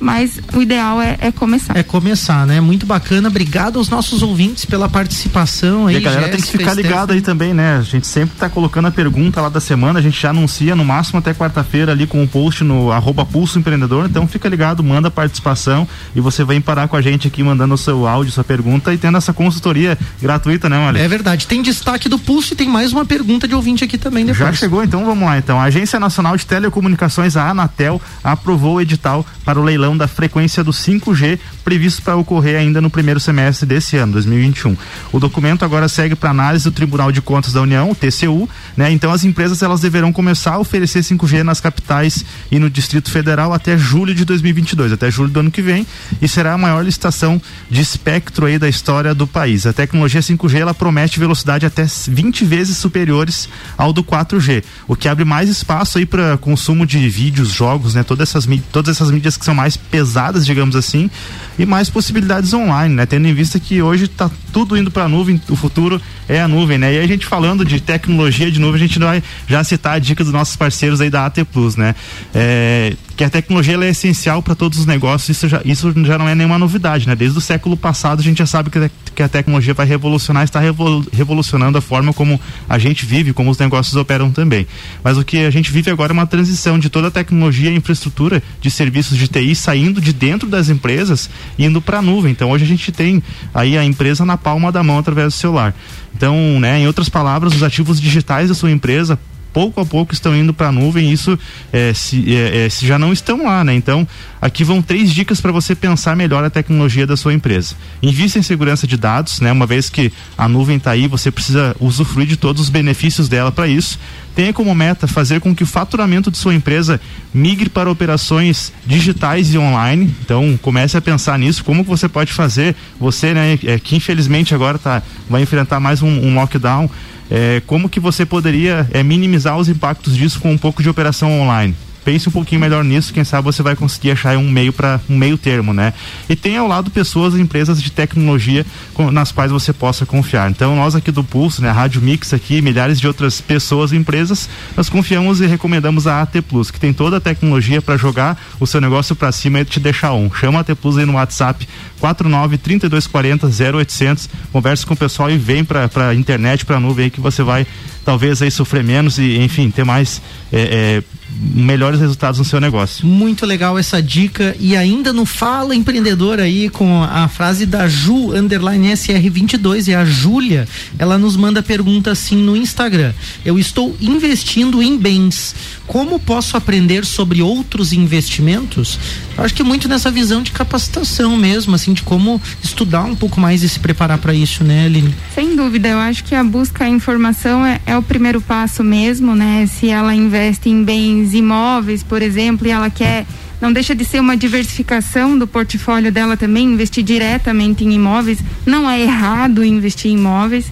mas 0.00 0.40
o 0.54 0.62
ideal 0.62 1.00
é, 1.00 1.16
é 1.20 1.30
começar. 1.30 1.76
É 1.76 1.82
começar, 1.82 2.46
né? 2.46 2.60
Muito 2.60 2.86
bacana. 2.86 3.28
Obrigado 3.28 3.78
aos 3.78 3.88
nossos 3.88 4.22
ouvintes 4.22 4.64
pela 4.64 4.88
participação 4.88 5.86
aí. 5.86 5.94
E 5.94 5.98
a 5.98 6.00
galera 6.00 6.28
tem 6.28 6.40
que 6.40 6.46
Jéssica, 6.46 6.58
ficar 6.58 6.74
ligado 6.74 7.12
Stephanie. 7.12 7.16
aí 7.18 7.22
também, 7.22 7.54
né? 7.54 7.76
A 7.76 7.82
gente 7.82 8.06
sempre 8.06 8.36
tá 8.36 8.48
colocando 8.48 8.88
a 8.88 8.90
pergunta 8.90 9.40
lá 9.40 9.48
da 9.48 9.60
semana, 9.60 9.98
a 9.98 10.02
gente 10.02 10.20
já 10.20 10.30
anuncia 10.30 10.74
no 10.74 10.84
máximo 10.84 11.18
até 11.18 11.34
quarta-feira 11.34 11.92
ali 11.92 12.06
com 12.06 12.22
o 12.22 12.28
post 12.28 12.64
no 12.64 12.90
arroba 12.90 13.24
Pulso 13.24 13.58
Empreendedor. 13.58 14.06
Então 14.06 14.26
fica 14.26 14.48
ligado, 14.48 14.82
manda 14.82 15.08
a 15.08 15.10
participação 15.10 15.86
e 16.14 16.20
você 16.20 16.44
vem 16.44 16.60
parar 16.60 16.88
com 16.88 16.96
a 16.96 17.02
gente 17.02 17.28
aqui 17.28 17.42
mandando 17.42 17.74
o 17.74 17.78
seu 17.78 18.06
áudio, 18.06 18.32
sua 18.32 18.44
pergunta 18.44 18.92
e 18.92 18.98
tendo 18.98 19.18
essa 19.18 19.32
consultoria 19.32 19.98
gratuita, 20.20 20.68
né, 20.68 20.78
Malê? 20.78 21.00
É 21.00 21.08
verdade. 21.08 21.46
Tem 21.46 21.62
destaque 21.62 22.08
do 22.08 22.18
pulso 22.18 22.54
e 22.54 22.56
tem 22.56 22.68
mais 22.68 22.92
uma 22.92 23.04
pergunta 23.04 23.46
de 23.46 23.54
ouvinte 23.54 23.84
aqui 23.84 23.98
também 23.98 24.24
depois. 24.24 24.38
Já 24.38 24.52
chegou, 24.52 24.82
então 24.82 25.04
vamos 25.04 25.24
lá. 25.24 25.38
Então, 25.38 25.60
a 25.60 25.64
Agência 25.64 26.00
Nacional 26.00 26.36
de 26.36 26.46
Telecomunicações, 26.46 27.36
a 27.36 27.50
Anatel, 27.50 28.00
aprovou 28.22 28.76
o 28.76 28.80
edital 28.80 29.24
para 29.44 29.58
o 29.58 29.62
leilão 29.62 29.89
da 29.96 30.08
frequência 30.08 30.62
do 30.62 30.72
5G, 30.72 31.38
previsto 31.64 32.02
para 32.02 32.16
ocorrer 32.16 32.58
ainda 32.58 32.80
no 32.80 32.90
primeiro 32.90 33.20
semestre 33.20 33.66
desse 33.66 33.96
ano, 33.96 34.12
2021. 34.12 34.76
O 35.12 35.20
documento 35.20 35.64
agora 35.64 35.88
segue 35.88 36.14
para 36.14 36.30
análise 36.30 36.64
do 36.64 36.72
Tribunal 36.72 37.12
de 37.12 37.20
Contas 37.20 37.52
da 37.52 37.62
União, 37.62 37.90
o 37.90 37.94
TCU, 37.94 38.48
né? 38.76 38.90
Então, 38.90 39.12
as 39.12 39.24
empresas 39.24 39.62
elas 39.62 39.80
deverão 39.80 40.12
começar 40.12 40.54
a 40.54 40.58
oferecer 40.58 41.00
5G 41.00 41.42
nas 41.42 41.60
capitais 41.60 42.24
e 42.50 42.58
no 42.58 42.70
Distrito 42.70 43.10
Federal 43.10 43.52
até 43.52 43.76
julho 43.76 44.14
de 44.14 44.24
2022, 44.24 44.92
até 44.92 45.10
julho 45.10 45.30
do 45.30 45.40
ano 45.40 45.50
que 45.50 45.62
vem, 45.62 45.86
e 46.20 46.28
será 46.28 46.54
a 46.54 46.58
maior 46.58 46.84
licitação 46.84 47.40
de 47.70 47.80
espectro 47.80 48.46
aí 48.46 48.58
da 48.58 48.68
história 48.68 49.14
do 49.14 49.26
país. 49.26 49.66
A 49.66 49.72
tecnologia 49.72 50.20
5G 50.20 50.58
ela 50.58 50.74
promete 50.74 51.18
velocidade 51.18 51.66
até 51.66 51.84
20 51.84 52.44
vezes 52.44 52.76
superiores 52.76 53.48
ao 53.76 53.92
do 53.92 54.02
4G, 54.02 54.62
o 54.86 54.96
que 54.96 55.08
abre 55.08 55.24
mais 55.24 55.48
espaço 55.48 55.98
aí 55.98 56.06
para 56.06 56.36
consumo 56.36 56.86
de 56.86 57.08
vídeos, 57.08 57.50
jogos, 57.50 57.94
né? 57.94 58.02
Todas 58.02 58.28
essas 58.28 58.46
todas 58.72 58.96
essas 58.96 59.10
mídias 59.10 59.36
que 59.36 59.44
são 59.44 59.54
mais 59.54 59.76
pesadas, 59.90 60.46
digamos 60.46 60.76
assim, 60.76 61.10
e 61.58 61.66
mais 61.66 61.90
possibilidades 61.90 62.52
online, 62.54 62.94
né? 62.94 63.06
Tendo 63.06 63.26
em 63.26 63.34
vista 63.34 63.58
que 63.58 63.82
hoje 63.82 64.04
está 64.04 64.30
tudo 64.52 64.76
indo 64.76 64.90
para 64.90 65.04
a 65.04 65.08
nuvem, 65.08 65.40
o 65.48 65.56
futuro 65.56 66.00
é 66.28 66.40
a 66.40 66.48
nuvem, 66.48 66.78
né? 66.78 66.94
E 66.94 66.98
a 66.98 67.06
gente 67.06 67.26
falando 67.26 67.64
de 67.64 67.80
tecnologia 67.80 68.50
de 68.50 68.60
nuvem, 68.60 68.76
a 68.76 68.86
gente 68.86 68.98
vai 68.98 69.22
já 69.46 69.62
citar 69.64 69.96
a 69.96 69.98
dica 69.98 70.22
dos 70.22 70.32
nossos 70.32 70.56
parceiros 70.56 71.00
aí 71.00 71.10
da 71.10 71.26
AT 71.26 71.44
Plus, 71.52 71.76
né? 71.76 71.94
É, 72.34 72.94
que 73.16 73.24
a 73.24 73.28
tecnologia 73.28 73.76
é 73.76 73.88
essencial 73.90 74.42
para 74.42 74.54
todos 74.54 74.78
os 74.78 74.86
negócios, 74.86 75.36
isso 75.36 75.46
já, 75.48 75.60
isso 75.64 75.92
já 76.04 76.16
não 76.16 76.26
é 76.28 76.34
nenhuma 76.34 76.58
novidade, 76.58 77.06
né? 77.06 77.14
Desde 77.14 77.36
o 77.36 77.40
século 77.40 77.76
passado 77.76 78.20
a 78.20 78.22
gente 78.22 78.38
já 78.38 78.46
sabe 78.46 78.70
que, 78.70 78.78
a- 78.78 78.90
que 79.14 79.22
a 79.22 79.28
tecnologia 79.28 79.74
vai 79.74 79.84
revolucionar, 79.84 80.42
está 80.44 80.58
revol- 80.58 81.04
revolucionando 81.12 81.76
a 81.76 81.80
forma 81.82 82.12
como 82.14 82.40
a 82.68 82.78
gente 82.78 83.04
vive, 83.04 83.32
como 83.34 83.50
os 83.50 83.58
negócios 83.58 83.94
operam 83.96 84.30
também. 84.30 84.66
Mas 85.04 85.18
o 85.18 85.24
que 85.24 85.38
a 85.44 85.50
gente 85.50 85.70
vive 85.70 85.90
agora 85.90 86.12
é 86.12 86.14
uma 86.14 86.26
transição 86.26 86.78
de 86.78 86.88
toda 86.88 87.08
a 87.08 87.10
tecnologia 87.10 87.70
e 87.70 87.76
infraestrutura 87.76 88.42
de 88.60 88.70
serviços 88.70 89.18
de 89.18 89.28
TI 89.28 89.54
saindo 89.54 90.00
de 90.00 90.12
dentro 90.14 90.48
das 90.48 90.68
empresas 90.70 91.28
e 91.58 91.64
indo 91.66 91.82
para 91.82 91.98
a 91.98 92.02
nuvem. 92.02 92.32
Então 92.32 92.50
hoje 92.50 92.64
a 92.64 92.68
gente 92.68 92.90
tem 92.90 93.22
aí 93.52 93.76
a 93.76 93.84
empresa 93.84 94.24
na 94.24 94.38
palma 94.38 94.72
da 94.72 94.82
mão 94.82 94.98
através 94.98 95.34
do 95.34 95.36
celular. 95.36 95.74
Então, 96.16 96.58
né, 96.58 96.80
em 96.80 96.86
outras 96.86 97.08
palavras, 97.08 97.54
os 97.54 97.62
ativos 97.62 98.00
digitais 98.00 98.48
da 98.48 98.54
sua 98.54 98.70
empresa 98.70 99.18
pouco 99.52 99.80
a 99.80 99.86
pouco 99.86 100.12
estão 100.12 100.36
indo 100.36 100.52
para 100.52 100.68
a 100.68 100.72
nuvem, 100.72 101.12
isso 101.12 101.38
é, 101.72 101.92
se, 101.92 102.34
é, 102.34 102.66
é, 102.66 102.68
se 102.68 102.86
já 102.86 102.98
não 102.98 103.12
estão 103.12 103.44
lá, 103.44 103.64
né? 103.64 103.74
Então, 103.74 104.06
aqui 104.40 104.64
vão 104.64 104.80
três 104.80 105.12
dicas 105.12 105.40
para 105.40 105.52
você 105.52 105.74
pensar 105.74 106.16
melhor 106.16 106.44
a 106.44 106.50
tecnologia 106.50 107.06
da 107.06 107.16
sua 107.16 107.34
empresa. 107.34 107.74
Invista 108.02 108.38
em 108.38 108.42
segurança 108.42 108.86
de 108.86 108.96
dados, 108.96 109.40
né? 109.40 109.52
Uma 109.52 109.66
vez 109.66 109.90
que 109.90 110.12
a 110.36 110.48
nuvem 110.48 110.76
está 110.76 110.92
aí, 110.92 111.06
você 111.06 111.30
precisa 111.30 111.76
usufruir 111.80 112.26
de 112.26 112.36
todos 112.36 112.62
os 112.62 112.68
benefícios 112.68 113.28
dela 113.28 113.52
para 113.52 113.66
isso. 113.66 113.98
Tenha 114.34 114.52
como 114.52 114.74
meta 114.74 115.06
fazer 115.06 115.40
com 115.40 115.54
que 115.54 115.64
o 115.64 115.66
faturamento 115.66 116.30
de 116.30 116.38
sua 116.38 116.54
empresa 116.54 117.00
migre 117.34 117.68
para 117.68 117.90
operações 117.90 118.72
digitais 118.86 119.52
e 119.52 119.58
online. 119.58 120.14
Então, 120.24 120.58
comece 120.62 120.96
a 120.96 121.00
pensar 121.00 121.38
nisso, 121.38 121.64
como 121.64 121.82
você 121.82 122.08
pode 122.08 122.32
fazer, 122.32 122.76
você, 122.98 123.34
né, 123.34 123.58
é, 123.64 123.78
que 123.78 123.96
infelizmente 123.96 124.54
agora 124.54 124.78
tá, 124.78 125.02
vai 125.28 125.42
enfrentar 125.42 125.80
mais 125.80 126.00
um, 126.00 126.08
um 126.08 126.34
lockdown, 126.34 126.88
é, 127.30 127.62
como 127.66 127.88
que 127.88 128.00
você 128.00 128.26
poderia 128.26 128.88
é, 128.92 129.02
minimizar 129.02 129.56
os 129.56 129.68
impactos 129.68 130.16
disso 130.16 130.40
com 130.40 130.50
um 130.50 130.58
pouco 130.58 130.82
de 130.82 130.88
operação 130.88 131.40
online? 131.40 131.74
Pense 132.04 132.28
um 132.28 132.32
pouquinho 132.32 132.60
melhor 132.60 132.82
nisso, 132.82 133.12
quem 133.12 133.24
sabe 133.24 133.44
você 133.44 133.62
vai 133.62 133.76
conseguir 133.76 134.12
achar 134.12 134.36
um 134.36 134.50
meio 134.50 134.72
para 134.72 135.00
um 135.08 135.16
meio 135.16 135.36
termo, 135.36 135.72
né? 135.72 135.92
E 136.28 136.34
tem 136.34 136.56
ao 136.56 136.66
lado 136.66 136.90
pessoas, 136.90 137.34
empresas 137.34 137.82
de 137.82 137.90
tecnologia 137.90 138.64
com, 138.94 139.10
nas 139.10 139.30
quais 139.32 139.52
você 139.52 139.72
possa 139.72 140.06
confiar. 140.06 140.50
Então 140.50 140.74
nós 140.76 140.94
aqui 140.94 141.10
do 141.10 141.22
Pulso, 141.22 141.62
né, 141.62 141.68
a 141.68 141.72
Rádio 141.72 142.00
Mix 142.00 142.32
aqui, 142.32 142.62
milhares 142.62 142.98
de 142.98 143.06
outras 143.06 143.40
pessoas 143.40 143.92
e 143.92 143.96
empresas, 143.96 144.48
nós 144.76 144.88
confiamos 144.88 145.40
e 145.40 145.46
recomendamos 145.46 146.06
a 146.06 146.22
AT 146.22 146.40
Plus, 146.48 146.70
que 146.70 146.80
tem 146.80 146.92
toda 146.92 147.18
a 147.18 147.20
tecnologia 147.20 147.82
para 147.82 147.96
jogar 147.96 148.40
o 148.58 148.66
seu 148.66 148.80
negócio 148.80 149.14
para 149.14 149.30
cima 149.32 149.60
e 149.60 149.64
te 149.64 149.78
deixar 149.78 150.12
um. 150.12 150.32
Chama 150.32 150.58
a 150.58 150.60
AT 150.62 150.74
Plus 150.74 150.96
aí 150.96 151.04
no 151.04 151.14
WhatsApp 151.14 151.68
49 151.98 152.58
3240 152.58 153.46
0800, 153.46 154.28
converse 154.52 154.86
com 154.86 154.94
o 154.94 154.96
pessoal 154.96 155.30
e 155.30 155.36
vem 155.36 155.64
para 155.64 155.88
para 155.88 156.14
internet, 156.14 156.64
para 156.64 156.80
nuvem 156.80 157.04
aí 157.04 157.10
que 157.10 157.20
você 157.20 157.42
vai 157.42 157.66
talvez 158.04 158.42
aí 158.42 158.50
sofrer 158.50 158.82
menos 158.82 159.18
e 159.18 159.38
enfim 159.38 159.70
ter 159.70 159.84
mais 159.84 160.20
é, 160.52 160.60
é, 160.60 161.02
melhores 161.40 162.00
resultados 162.00 162.38
no 162.38 162.44
seu 162.44 162.60
negócio. 162.60 163.06
Muito 163.06 163.46
legal 163.46 163.78
essa 163.78 164.02
dica 164.02 164.54
e 164.58 164.76
ainda 164.76 165.12
no 165.12 165.24
Fala 165.24 165.74
Empreendedor 165.74 166.38
aí 166.38 166.68
com 166.68 167.02
a 167.02 167.28
frase 167.28 167.66
da 167.66 167.88
Ju 167.88 168.34
underline 168.34 168.92
SR22 168.92 169.88
e 169.88 169.94
a 169.94 170.04
Júlia, 170.04 170.68
ela 170.98 171.16
nos 171.18 171.36
manda 171.36 171.62
pergunta 171.62 172.10
assim 172.10 172.36
no 172.36 172.56
Instagram. 172.56 173.12
Eu 173.44 173.58
estou 173.58 173.96
investindo 174.00 174.82
em 174.82 174.98
bens. 174.98 175.54
Como 175.86 176.20
posso 176.20 176.56
aprender 176.56 177.04
sobre 177.04 177.42
outros 177.42 177.92
investimentos? 177.92 178.98
Eu 179.36 179.44
acho 179.44 179.54
que 179.54 179.62
muito 179.62 179.88
nessa 179.88 180.10
visão 180.10 180.42
de 180.42 180.52
capacitação 180.52 181.36
mesmo, 181.36 181.74
assim, 181.74 181.92
de 181.92 182.02
como 182.02 182.40
estudar 182.62 183.04
um 183.04 183.16
pouco 183.16 183.40
mais 183.40 183.62
e 183.62 183.68
se 183.68 183.80
preparar 183.80 184.18
para 184.18 184.34
isso, 184.34 184.62
né, 184.62 184.84
Aline? 184.84 185.14
Sem 185.34 185.56
dúvida, 185.56 185.88
eu 185.88 185.98
acho 185.98 186.22
que 186.24 186.34
a 186.34 186.44
busca 186.44 186.84
a 186.84 186.88
informação 186.88 187.64
é, 187.64 187.80
é 187.90 187.96
o 187.96 188.02
primeiro 188.02 188.40
passo 188.40 188.84
mesmo, 188.84 189.34
né? 189.34 189.66
Se 189.66 189.88
ela 189.88 190.14
investe 190.14 190.68
em 190.70 190.84
bens 190.84 191.34
imóveis, 191.34 192.04
por 192.04 192.22
exemplo, 192.22 192.64
e 192.68 192.70
ela 192.70 192.88
quer 192.88 193.26
não 193.60 193.72
deixa 193.72 193.96
de 193.96 194.04
ser 194.04 194.20
uma 194.20 194.36
diversificação 194.36 195.36
do 195.36 195.44
portfólio 195.46 196.12
dela 196.12 196.36
também, 196.36 196.72
investir 196.72 197.02
diretamente 197.02 197.84
em 197.84 197.92
imóveis. 197.92 198.38
Não 198.64 198.88
é 198.88 199.02
errado 199.02 199.64
investir 199.64 200.10
em 200.12 200.14
imóveis. 200.14 200.66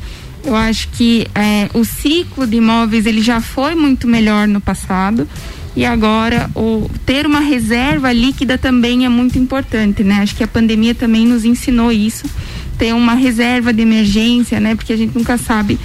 Eu 0.45 0.55
acho 0.55 0.89
que 0.91 1.27
é, 1.35 1.69
o 1.75 1.85
ciclo 1.85 2.47
de 2.47 2.57
imóveis 2.57 3.05
ele 3.05 3.21
já 3.21 3.41
foi 3.41 3.75
muito 3.75 4.07
melhor 4.07 4.47
no 4.47 4.61
passado 4.61 5.29
e 5.75 5.85
agora 5.85 6.49
o 6.55 6.89
ter 7.05 7.27
uma 7.27 7.41
reserva 7.41 8.13
líquida 8.13 8.57
também 8.57 9.05
é 9.05 9.09
muito 9.09 9.39
importante, 9.39 10.05
né? 10.05 10.21
Acho 10.23 10.37
que 10.37 10.45
a 10.45 10.49
pandemia 10.49 10.95
também 10.95 11.27
nos 11.27 11.45
ensinou 11.45 11.91
isso 11.91 12.27
ter 12.79 12.95
uma 12.95 13.15
reserva 13.15 13.73
de 13.73 13.83
emergência, 13.83 14.61
né? 14.61 14.77
Porque 14.77 14.93
a 14.93 14.97
gente 14.97 15.19
nunca 15.19 15.37
sabe 15.37 15.79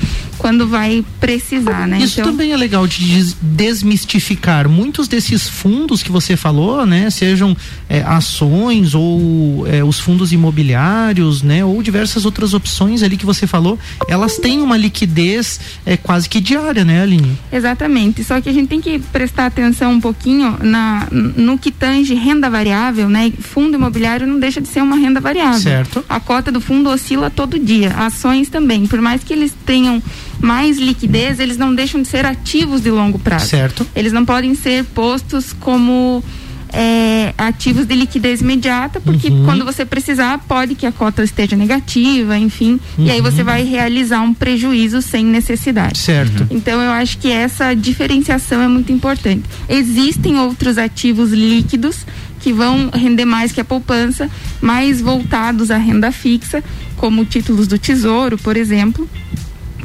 quando 0.44 0.68
vai 0.68 1.06
precisar, 1.22 1.88
né? 1.88 2.00
Isso 2.00 2.20
então... 2.20 2.34
também 2.34 2.52
é 2.52 2.58
legal 2.58 2.86
de 2.86 3.34
desmistificar. 3.42 4.68
Muitos 4.68 5.08
desses 5.08 5.48
fundos 5.48 6.04
que 6.04 6.12
você 6.12 6.36
falou, 6.36 6.86
né? 6.86 7.10
Sejam 7.10 7.56
é, 7.88 8.02
ações 8.02 8.94
ou 8.94 9.66
é, 9.66 9.82
os 9.86 10.02
fundos 10.02 10.34
imobiliários, 10.34 11.42
né? 11.42 11.64
Ou 11.64 11.82
diversas 11.82 12.26
outras 12.26 12.54
opções 12.54 13.04
ali 13.04 13.16
que 13.16 13.26
você 13.26 13.48
falou, 13.48 13.80
elas 14.06 14.38
têm 14.38 14.60
uma 14.60 14.76
liquidez 14.76 15.62
é, 15.86 15.96
quase 15.96 16.28
que 16.28 16.42
diária, 16.42 16.84
né, 16.84 17.04
Aline? 17.04 17.40
Exatamente. 17.50 18.22
Só 18.22 18.42
que 18.42 18.50
a 18.50 18.54
gente 18.54 18.68
tem 18.68 18.82
que 18.82 19.00
prestar 19.00 19.46
atenção 19.46 19.94
um 19.94 20.02
pouquinho 20.02 20.58
na, 20.62 21.08
no 21.10 21.58
que 21.58 21.72
tange 21.72 22.16
renda 22.16 22.50
variável, 22.50 23.08
né? 23.08 23.32
Fundo 23.40 23.76
imobiliário 23.76 24.28
não 24.28 24.42
deixa 24.42 24.60
de 24.60 24.68
ser 24.68 24.82
uma 24.82 24.98
renda 24.98 25.22
variável. 25.22 25.62
Certo. 25.62 26.04
A 26.10 26.20
cota 26.20 26.52
do 26.52 26.60
fundo 26.60 26.90
oscila 26.90 27.30
todo 27.30 27.58
dia. 27.58 27.92
Ações 27.92 28.50
também. 28.50 28.86
Por 28.86 29.00
mais 29.00 29.24
que 29.24 29.32
eles 29.32 29.54
tenham 29.66 30.04
mais 30.44 30.78
liquidez, 30.78 31.40
eles 31.40 31.58
não 31.58 31.74
deixam 31.74 32.02
de 32.02 32.08
ser 32.10 32.26
ativos 32.26 32.82
de 32.82 32.92
longo 32.92 33.18
prazo. 33.18 33.48
Certo. 33.48 33.88
Eles 33.96 34.12
não 34.12 34.26
podem 34.26 34.54
ser 34.54 34.84
postos 34.84 35.54
como 35.54 36.22
é, 36.74 37.34
ativos 37.38 37.86
de 37.86 37.96
liquidez 37.96 38.42
imediata, 38.42 39.00
porque 39.00 39.30
uhum. 39.30 39.46
quando 39.46 39.64
você 39.64 39.86
precisar, 39.86 40.38
pode 40.40 40.76
que 40.76 40.86
a 40.86 40.92
cota 40.92 41.24
esteja 41.24 41.56
negativa, 41.56 42.38
enfim, 42.38 42.78
uhum. 42.98 43.06
e 43.06 43.12
aí 43.12 43.22
você 43.22 43.40
uhum. 43.40 43.46
vai 43.46 43.64
realizar 43.64 44.20
um 44.20 44.34
prejuízo 44.34 45.02
sem 45.02 45.24
necessidade. 45.24 45.98
Certo. 45.98 46.46
Então 46.52 46.82
eu 46.82 46.92
acho 46.92 47.20
que 47.20 47.32
essa 47.32 47.74
diferenciação 47.74 48.62
é 48.62 48.68
muito 48.68 48.92
importante. 48.92 49.44
Existem 49.70 50.38
outros 50.38 50.78
ativos 50.78 51.32
líquidos 51.32 52.06
que 52.42 52.52
vão 52.52 52.90
render 52.94 53.24
mais 53.24 53.54
que 53.54 53.62
a 53.62 53.66
poupança, 53.66 54.30
mais 54.60 55.00
voltados 55.00 55.72
à 55.72 55.78
renda 55.78 56.12
fixa, 56.12 56.62
como 56.98 57.24
títulos 57.24 57.66
do 57.66 57.78
Tesouro, 57.78 58.38
por 58.38 58.58
exemplo 58.58 59.08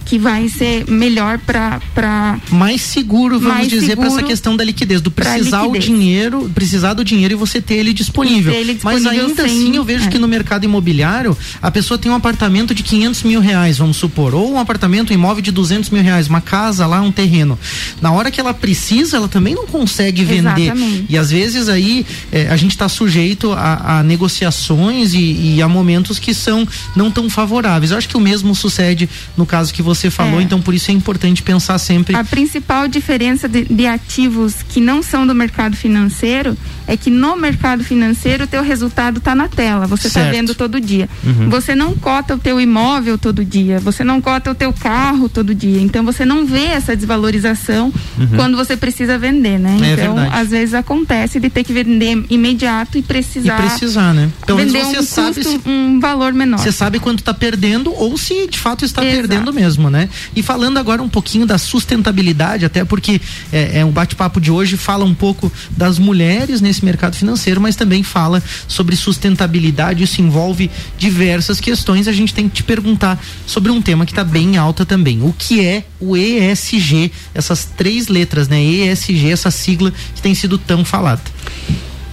que 0.08 0.18
vai 0.18 0.48
ser 0.48 0.90
melhor 0.90 1.38
para 1.38 2.40
mais 2.50 2.80
seguro, 2.80 3.38
vamos 3.38 3.58
mais 3.58 3.68
dizer, 3.68 3.94
para 3.94 4.06
essa 4.06 4.22
questão 4.22 4.56
da 4.56 4.64
liquidez, 4.64 5.02
do 5.02 5.10
precisar 5.10 5.64
liquidez. 5.64 5.84
o 5.84 5.86
dinheiro, 5.86 6.50
precisar 6.54 6.94
do 6.94 7.04
dinheiro 7.04 7.34
e 7.34 7.36
você 7.36 7.60
ter 7.60 7.74
ele 7.74 7.92
disponível. 7.92 8.50
Ter 8.50 8.60
ele 8.60 8.74
disponível 8.74 9.04
Mas 9.04 9.20
ainda 9.20 9.42
sem, 9.42 9.44
assim 9.44 9.76
eu 9.76 9.84
vejo 9.84 10.06
é. 10.06 10.08
que 10.08 10.18
no 10.18 10.26
mercado 10.26 10.64
imobiliário 10.64 11.36
a 11.60 11.70
pessoa 11.70 11.98
tem 11.98 12.10
um 12.10 12.14
apartamento 12.14 12.74
de 12.74 12.82
500 12.82 13.22
mil 13.24 13.40
reais, 13.40 13.76
vamos 13.76 13.98
supor, 13.98 14.34
ou 14.34 14.50
um 14.52 14.58
apartamento, 14.58 15.10
um 15.10 15.14
imóvel 15.14 15.42
de 15.42 15.52
200 15.52 15.90
mil 15.90 16.02
reais, 16.02 16.26
uma 16.26 16.40
casa 16.40 16.86
lá, 16.86 17.02
um 17.02 17.12
terreno. 17.12 17.58
Na 18.00 18.10
hora 18.10 18.30
que 18.30 18.40
ela 18.40 18.54
precisa, 18.54 19.18
ela 19.18 19.28
também 19.28 19.54
não 19.54 19.66
consegue 19.66 20.24
vender. 20.24 20.62
Exatamente. 20.62 21.06
E 21.10 21.18
às 21.18 21.30
vezes 21.30 21.68
aí 21.68 22.06
é, 22.32 22.48
a 22.48 22.56
gente 22.56 22.70
está 22.70 22.88
sujeito 22.88 23.52
a, 23.52 23.98
a 23.98 24.02
negociações 24.02 25.12
e, 25.12 25.56
e, 25.56 25.62
a 25.62 25.68
momentos 25.68 26.18
que 26.18 26.32
são 26.32 26.66
não 26.96 27.10
tão 27.10 27.28
favoráveis. 27.28 27.90
Eu 27.90 27.98
acho 27.98 28.08
que 28.08 28.16
o 28.16 28.20
mesmo 28.20 28.54
sucede 28.54 29.06
no 29.36 29.44
caso 29.44 29.74
que 29.74 29.82
você 29.82 29.97
você 29.98 30.10
falou, 30.10 30.40
é. 30.40 30.42
então 30.42 30.60
por 30.60 30.74
isso 30.74 30.90
é 30.90 30.94
importante 30.94 31.42
pensar 31.42 31.78
sempre. 31.78 32.14
A 32.14 32.24
principal 32.24 32.88
diferença 32.88 33.48
de, 33.48 33.64
de, 33.64 33.86
ativos 33.86 34.56
que 34.62 34.80
não 34.80 35.02
são 35.02 35.26
do 35.26 35.34
mercado 35.34 35.76
financeiro 35.76 36.56
é 36.86 36.96
que 36.96 37.10
no 37.10 37.36
mercado 37.36 37.84
financeiro 37.84 38.44
o 38.44 38.46
teu 38.46 38.62
resultado 38.62 39.18
está 39.18 39.34
na 39.34 39.48
tela, 39.48 39.86
você 39.86 40.08
está 40.08 40.24
vendo 40.30 40.54
todo 40.54 40.80
dia. 40.80 41.08
Uhum. 41.24 41.50
Você 41.50 41.74
não 41.74 41.94
cota 41.94 42.34
o 42.34 42.38
teu 42.38 42.60
imóvel 42.60 43.18
todo 43.18 43.44
dia, 43.44 43.78
você 43.80 44.02
não 44.04 44.20
cota 44.20 44.50
o 44.50 44.54
teu 44.54 44.72
carro 44.72 45.28
todo 45.28 45.54
dia, 45.54 45.80
então 45.80 46.04
você 46.04 46.24
não 46.24 46.46
vê 46.46 46.66
essa 46.66 46.96
desvalorização 46.96 47.92
uhum. 48.18 48.28
quando 48.36 48.56
você 48.56 48.76
precisa 48.76 49.18
vender, 49.18 49.58
né? 49.58 49.76
É 49.82 49.92
então, 49.92 50.14
verdade. 50.14 50.40
às 50.40 50.50
vezes 50.50 50.74
acontece 50.74 51.40
de 51.40 51.50
ter 51.50 51.64
que 51.64 51.72
vender 51.72 52.24
imediato 52.30 52.98
e 52.98 53.02
precisar. 53.02 53.58
E 53.58 53.68
precisar, 53.68 54.14
né? 54.14 54.30
Pelo 54.46 54.58
vender 54.58 54.84
você 54.84 54.98
um 54.98 55.02
sabe 55.02 55.34
custo, 55.42 55.50
se, 55.62 55.68
um 55.68 56.00
valor 56.00 56.32
menor. 56.32 56.58
Você 56.58 56.72
sabe 56.72 56.98
quanto 56.98 57.20
está 57.20 57.34
perdendo 57.34 57.92
ou 57.94 58.16
se 58.16 58.46
de 58.46 58.58
fato 58.58 58.84
está 58.84 59.04
Exato. 59.04 59.16
perdendo 59.16 59.52
mesmo 59.52 59.87
né? 59.90 60.08
E 60.34 60.42
falando 60.42 60.78
agora 60.78 61.02
um 61.02 61.08
pouquinho 61.08 61.46
da 61.46 61.58
sustentabilidade, 61.58 62.64
até 62.64 62.84
porque 62.84 63.20
é, 63.52 63.80
é 63.80 63.84
um 63.84 63.90
bate-papo 63.90 64.40
de 64.40 64.50
hoje 64.50 64.76
fala 64.76 65.04
um 65.04 65.14
pouco 65.14 65.52
das 65.70 65.98
mulheres 65.98 66.60
nesse 66.60 66.84
mercado 66.84 67.16
financeiro, 67.16 67.60
mas 67.60 67.76
também 67.76 68.02
fala 68.02 68.42
sobre 68.66 68.96
sustentabilidade. 68.96 70.02
Isso 70.02 70.20
envolve 70.20 70.70
diversas 70.98 71.60
questões. 71.60 72.08
A 72.08 72.12
gente 72.12 72.34
tem 72.34 72.48
que 72.48 72.56
te 72.56 72.62
perguntar 72.62 73.22
sobre 73.46 73.70
um 73.70 73.80
tema 73.80 74.04
que 74.04 74.12
está 74.12 74.24
bem 74.24 74.56
alta 74.56 74.84
também. 74.84 75.22
O 75.22 75.34
que 75.36 75.64
é 75.64 75.84
o 76.00 76.16
ESG? 76.16 77.12
Essas 77.34 77.64
três 77.64 78.08
letras, 78.08 78.48
né? 78.48 78.62
ESG, 78.62 79.30
essa 79.30 79.50
sigla 79.50 79.92
que 80.14 80.22
tem 80.22 80.34
sido 80.34 80.58
tão 80.58 80.84
falada. 80.84 81.22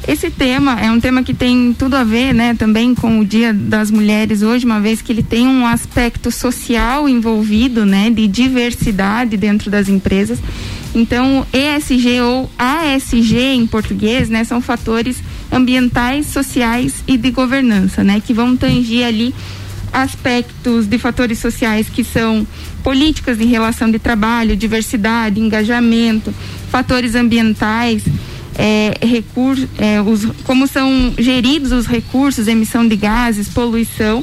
Esse 0.07 0.29
tema 0.29 0.79
é 0.79 0.91
um 0.91 0.99
tema 0.99 1.23
que 1.23 1.33
tem 1.33 1.73
tudo 1.73 1.95
a 1.95 2.03
ver, 2.03 2.31
né, 2.31 2.53
também 2.53 2.93
com 2.93 3.19
o 3.19 3.25
Dia 3.25 3.51
das 3.51 3.89
Mulheres 3.89 4.43
hoje, 4.43 4.63
uma 4.63 4.79
vez 4.79 5.01
que 5.01 5.11
ele 5.11 5.23
tem 5.23 5.47
um 5.47 5.65
aspecto 5.65 6.29
social 6.29 7.09
envolvido, 7.09 7.87
né, 7.87 8.11
de 8.11 8.27
diversidade 8.27 9.35
dentro 9.35 9.71
das 9.71 9.89
empresas. 9.89 10.37
Então, 10.93 11.45
ESG 11.51 12.21
ou 12.21 12.49
ASG 12.57 13.55
em 13.55 13.65
português, 13.65 14.29
né, 14.29 14.43
são 14.43 14.61
fatores 14.61 15.23
ambientais, 15.51 16.27
sociais 16.27 17.03
e 17.07 17.17
de 17.17 17.31
governança, 17.31 18.03
né, 18.03 18.21
que 18.23 18.31
vão 18.31 18.55
tangir 18.55 19.07
ali 19.07 19.33
aspectos 19.91 20.85
de 20.85 20.99
fatores 20.99 21.39
sociais 21.39 21.89
que 21.89 22.03
são 22.03 22.45
políticas 22.83 23.39
de 23.39 23.45
relação 23.45 23.89
de 23.89 23.97
trabalho, 23.97 24.55
diversidade, 24.55 25.39
engajamento, 25.39 26.31
fatores 26.69 27.15
ambientais, 27.15 28.03
é, 28.57 28.93
recurso, 29.05 29.67
é, 29.77 30.01
os, 30.01 30.25
como 30.43 30.67
são 30.67 31.13
geridos 31.17 31.71
os 31.71 31.85
recursos, 31.85 32.47
emissão 32.47 32.87
de 32.87 32.95
gases, 32.95 33.49
poluição 33.49 34.21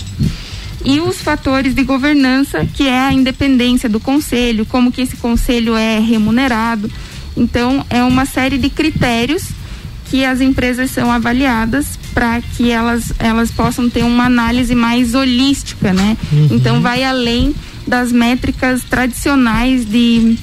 e 0.85 1.01
os 1.01 1.21
fatores 1.21 1.75
de 1.75 1.85
governança, 1.85 2.66
que 2.75 2.88
é 2.88 2.99
a 2.99 3.12
independência 3.12 3.88
do 3.88 4.01
conselho, 4.01 4.66
como 4.66 4.90
que 4.90 5.01
esse 5.01 5.16
conselho 5.16 5.77
é 5.77 5.99
remunerado. 5.99 6.90
Então, 7.37 7.85
é 7.88 8.03
uma 8.03 8.27
série 8.27 8.59
de 8.59 8.68
critérios 8.68 9.49
que 10.11 10.25
as 10.25 10.40
empresas 10.40 10.90
são 10.90 11.11
avaliadas 11.11 11.99
para 12.12 12.40
que 12.40 12.71
elas, 12.71 13.12
elas 13.18 13.51
possam 13.51 13.88
ter 13.88 14.03
uma 14.03 14.27
análise 14.27 14.75
mais 14.75 15.14
holística, 15.14 15.92
né? 15.92 16.16
Uhum. 16.31 16.49
Então, 16.51 16.83
vai 16.83 17.03
além 17.03 17.55
das 17.87 18.12
métricas 18.12 18.83
tradicionais 18.85 19.87
de 19.87 20.37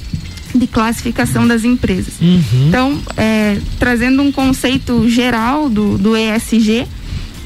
de 0.55 0.67
classificação 0.67 1.47
das 1.47 1.63
empresas. 1.63 2.15
Uhum. 2.21 2.67
Então, 2.67 2.99
é, 3.17 3.59
trazendo 3.77 4.21
um 4.21 4.31
conceito 4.31 5.07
geral 5.09 5.69
do, 5.69 5.97
do 5.97 6.15
ESG, 6.15 6.87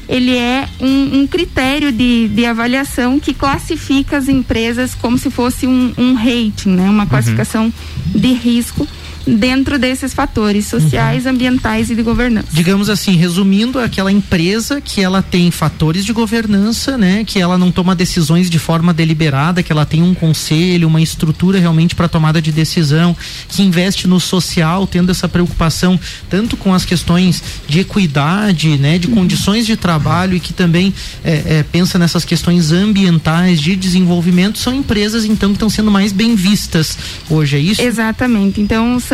ele 0.08 0.36
é 0.36 0.68
um, 0.80 1.20
um 1.20 1.26
critério 1.26 1.90
de, 1.90 2.28
de, 2.28 2.44
avaliação 2.44 3.18
que 3.18 3.32
classifica 3.32 4.18
as 4.18 4.28
empresas 4.28 4.94
como 4.94 5.16
se 5.16 5.30
fosse 5.30 5.66
um, 5.66 5.94
um 5.96 6.14
rating, 6.14 6.70
né? 6.70 6.88
uma 6.88 7.04
uhum. 7.04 7.08
classificação 7.08 7.64
uhum. 7.64 8.20
de 8.20 8.32
risco 8.32 8.86
dentro 9.26 9.78
desses 9.78 10.12
fatores 10.12 10.66
sociais, 10.66 11.24
uhum. 11.24 11.32
ambientais 11.32 11.90
e 11.90 11.94
de 11.94 12.02
governança. 12.02 12.48
Digamos 12.52 12.88
assim, 12.88 13.16
resumindo, 13.16 13.78
aquela 13.78 14.12
empresa 14.12 14.80
que 14.80 15.00
ela 15.00 15.22
tem 15.22 15.50
fatores 15.50 16.04
de 16.04 16.12
governança, 16.12 16.98
né, 16.98 17.24
que 17.24 17.38
ela 17.38 17.56
não 17.56 17.70
toma 17.70 17.94
decisões 17.94 18.50
de 18.50 18.58
forma 18.58 18.92
deliberada, 18.92 19.62
que 19.62 19.72
ela 19.72 19.86
tem 19.86 20.02
um 20.02 20.14
conselho, 20.14 20.88
uma 20.88 21.00
estrutura 21.00 21.58
realmente 21.58 21.94
para 21.94 22.08
tomada 22.08 22.40
de 22.40 22.52
decisão, 22.52 23.16
que 23.48 23.62
investe 23.62 24.06
no 24.06 24.20
social, 24.20 24.86
tendo 24.86 25.10
essa 25.10 25.28
preocupação 25.28 25.98
tanto 26.28 26.56
com 26.56 26.74
as 26.74 26.84
questões 26.84 27.42
de 27.66 27.80
equidade, 27.80 28.76
né, 28.76 28.98
de 28.98 29.08
condições 29.08 29.66
de 29.66 29.76
trabalho 29.76 30.36
e 30.36 30.40
que 30.40 30.52
também 30.52 30.92
é, 31.24 31.58
é, 31.58 31.62
pensa 31.62 31.98
nessas 31.98 32.24
questões 32.24 32.72
ambientais 32.72 33.60
de 33.60 33.74
desenvolvimento, 33.76 34.58
são 34.58 34.74
empresas 34.74 35.24
então 35.24 35.50
que 35.50 35.56
estão 35.56 35.70
sendo 35.70 35.90
mais 35.90 36.12
bem 36.12 36.34
vistas 36.34 36.96
hoje, 37.30 37.56
é 37.56 37.60
isso? 37.60 37.82
Exatamente. 37.82 38.60
Então 38.60 38.98
são 39.00 39.13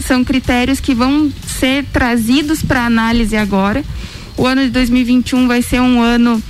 são 0.00 0.24
critérios 0.24 0.80
que 0.80 0.94
vão 0.94 1.32
ser 1.58 1.84
trazidos 1.92 2.62
para 2.62 2.86
análise 2.86 3.36
agora. 3.36 3.84
O 4.36 4.46
ano 4.46 4.62
de 4.62 4.70
2021 4.70 5.46
vai 5.46 5.62
ser 5.62 5.80
um 5.80 6.00
ano 6.00 6.42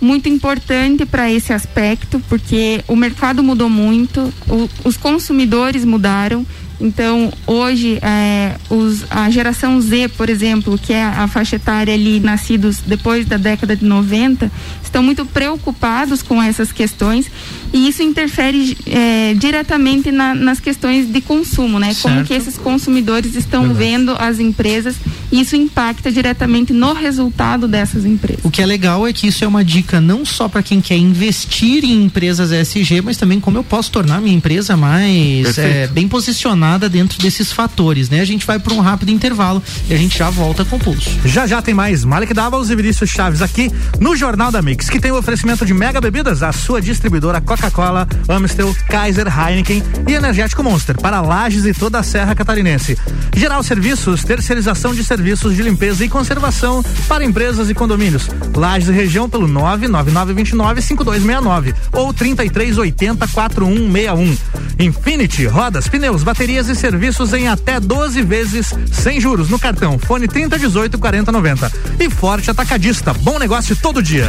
muito 0.00 0.28
importante 0.28 1.06
para 1.06 1.30
esse 1.30 1.52
aspecto, 1.52 2.20
porque 2.28 2.84
o 2.86 2.94
mercado 2.94 3.42
mudou 3.42 3.70
muito, 3.70 4.32
o, 4.48 4.68
os 4.84 4.96
consumidores 4.96 5.84
mudaram. 5.84 6.46
Então, 6.80 7.32
hoje, 7.46 7.98
é, 8.02 8.56
os, 8.68 9.04
a 9.10 9.30
geração 9.30 9.80
Z, 9.80 10.08
por 10.16 10.28
exemplo, 10.28 10.76
que 10.76 10.92
é 10.92 11.02
a 11.02 11.26
faixa 11.26 11.56
etária 11.56 11.94
ali 11.94 12.20
nascidos 12.20 12.80
depois 12.84 13.26
da 13.26 13.36
década 13.36 13.76
de 13.76 13.84
90, 13.84 14.50
estão 14.94 15.02
muito 15.02 15.26
preocupados 15.26 16.22
com 16.22 16.40
essas 16.40 16.70
questões 16.70 17.26
e 17.72 17.88
isso 17.88 18.00
interfere 18.00 18.78
é, 18.86 19.34
diretamente 19.34 20.12
na, 20.12 20.32
nas 20.32 20.60
questões 20.60 21.12
de 21.12 21.20
consumo, 21.20 21.80
né? 21.80 21.92
Certo. 21.92 22.02
Como 22.02 22.24
que 22.24 22.32
esses 22.32 22.56
consumidores 22.56 23.34
estão 23.34 23.62
Verdade. 23.62 23.78
vendo 23.84 24.12
as 24.12 24.38
empresas 24.38 24.94
e 25.32 25.40
isso 25.40 25.56
impacta 25.56 26.12
diretamente 26.12 26.72
no 26.72 26.92
resultado 26.92 27.66
dessas 27.66 28.04
empresas. 28.04 28.44
O 28.44 28.50
que 28.52 28.62
é 28.62 28.66
legal 28.66 29.04
é 29.04 29.12
que 29.12 29.26
isso 29.26 29.42
é 29.42 29.48
uma 29.48 29.64
dica 29.64 30.00
não 30.00 30.24
só 30.24 30.48
para 30.48 30.62
quem 30.62 30.80
quer 30.80 30.96
investir 30.96 31.84
em 31.84 32.04
empresas 32.04 32.52
ESG, 32.52 33.00
mas 33.02 33.16
também 33.16 33.40
como 33.40 33.58
eu 33.58 33.64
posso 33.64 33.90
tornar 33.90 34.20
minha 34.20 34.36
empresa 34.36 34.76
mais 34.76 35.58
é, 35.58 35.88
bem 35.88 36.06
posicionada 36.06 36.88
dentro 36.88 37.18
desses 37.18 37.50
fatores, 37.50 38.08
né? 38.08 38.20
A 38.20 38.24
gente 38.24 38.46
vai 38.46 38.60
para 38.60 38.72
um 38.72 38.80
rápido 38.80 39.10
intervalo 39.10 39.60
e 39.90 39.94
a 39.94 39.96
gente 39.96 40.16
já 40.16 40.30
volta 40.30 40.64
com 40.64 40.76
o 40.76 40.78
pulso. 40.78 41.10
Já 41.24 41.48
já 41.48 41.60
tem 41.60 41.74
mais 41.74 42.04
Malik 42.04 42.32
Davos 42.32 42.70
e 42.70 42.76
Vinícius 42.76 43.10
Chaves 43.10 43.42
aqui 43.42 43.72
no 43.98 44.14
Jornal 44.14 44.52
da 44.52 44.62
Mix, 44.62 44.83
que 44.88 45.00
tem 45.00 45.10
o 45.10 45.18
oferecimento 45.18 45.66
de 45.66 45.74
Mega 45.74 46.00
Bebidas, 46.00 46.42
a 46.42 46.52
sua 46.52 46.80
distribuidora 46.80 47.40
Coca 47.40 47.64
Coca-Cola, 47.64 48.06
Amstel, 48.28 48.76
Kaiser, 48.88 49.26
Heineken 49.26 49.82
e 50.06 50.12
Energético 50.12 50.62
Monster 50.62 51.00
para 51.00 51.20
Lages 51.20 51.64
e 51.64 51.72
toda 51.72 51.98
a 51.98 52.02
Serra 52.02 52.34
Catarinense. 52.34 52.98
Geral 53.34 53.62
Serviços, 53.62 54.22
terceirização 54.22 54.94
de 54.94 55.02
serviços 55.02 55.56
de 55.56 55.62
limpeza 55.62 56.04
e 56.04 56.08
conservação 56.08 56.84
para 57.08 57.24
empresas 57.24 57.70
e 57.70 57.74
condomínios. 57.74 58.28
Lages 58.54 58.88
e 58.88 58.92
região 58.92 59.30
pelo 59.30 59.48
999295269 59.48 61.74
ou 61.92 62.12
33804161. 62.12 64.36
Infinity, 64.78 65.46
rodas, 65.46 65.88
pneus, 65.88 66.22
baterias 66.22 66.68
e 66.68 66.74
serviços 66.74 67.32
em 67.32 67.48
até 67.48 67.80
12 67.80 68.20
vezes 68.22 68.74
sem 68.92 69.18
juros 69.20 69.48
no 69.48 69.58
cartão. 69.58 69.98
Fone 69.98 70.28
3018 70.28 70.98
4090. 70.98 71.72
E 72.00 72.10
Forte 72.10 72.50
Atacadista, 72.50 73.14
bom 73.14 73.38
negócio 73.38 73.74
todo 73.76 74.02
dia. 74.02 74.28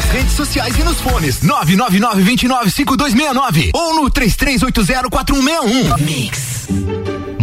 nas 0.00 0.04
redes 0.06 0.32
sociais 0.32 0.78
e 0.78 0.82
nos 0.82 0.98
fones. 1.00 1.42
999 1.42 2.22
29 2.22 2.70
5269 2.70 3.70
ou 3.74 3.94
no 3.94 4.10
33804161. 4.10 6.00
Mix. 6.00 6.99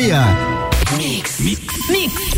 Mix. 0.00 1.40
Mix. 1.40 1.90
Mix. 1.90 2.37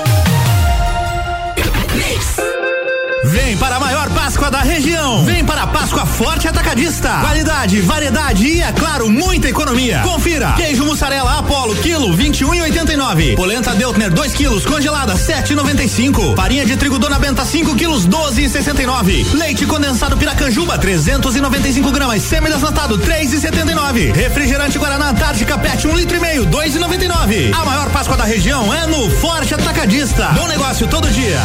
Vem 3.31 3.55
para 3.55 3.77
a 3.77 3.79
maior 3.79 4.09
Páscoa 4.09 4.51
da 4.51 4.59
região. 4.59 5.23
Vem 5.23 5.45
para 5.45 5.63
a 5.63 5.67
Páscoa 5.67 6.05
Forte 6.05 6.49
Atacadista. 6.49 7.19
Qualidade, 7.21 7.79
variedade 7.79 8.45
e, 8.45 8.61
é 8.61 8.73
claro, 8.73 9.09
muita 9.09 9.47
economia. 9.47 10.01
Confira. 10.01 10.51
Queijo 10.57 10.83
mussarela 10.83 11.39
Apollo, 11.39 11.77
quilo 11.77 12.13
21,89. 12.13 13.37
Polenta 13.37 13.73
Deltner 13.73 14.11
2 14.11 14.33
quilos, 14.33 14.65
congelada 14.65 15.13
7,95. 15.13 16.35
Farinha 16.35 16.65
de 16.65 16.75
trigo 16.75 16.99
Dona 16.99 17.17
Benta 17.19 17.45
5 17.45 17.73
quilos, 17.75 18.05
12,69. 18.05 19.33
Leite 19.35 19.65
condensado 19.65 20.17
Piracanjuba 20.17 20.77
395 20.77 21.89
gramas, 21.89 22.21
semi-desnatado 22.23 22.97
3,79. 22.97 24.11
Refrigerante 24.11 24.77
Guaraná 24.77 25.11
Antártica 25.11 25.57
PET 25.57 25.87
1 25.87 25.89
um 25.89 25.95
litro 25.95 26.17
e 26.17 26.19
meio, 26.19 26.45
2,99. 26.47 27.53
A 27.53 27.63
maior 27.63 27.89
Páscoa 27.91 28.17
da 28.17 28.25
região 28.25 28.73
é 28.73 28.85
no 28.87 29.09
Forte 29.09 29.53
Atacadista. 29.53 30.25
Bom 30.33 30.47
negócio 30.47 30.85
todo 30.87 31.09
dia. 31.09 31.39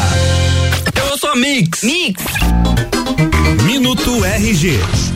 Eu 1.17 1.19
sou 1.19 1.35
Mix. 1.35 1.83
Mix. 1.83 2.23
Minuto 3.65 4.23
RG. 4.23 5.16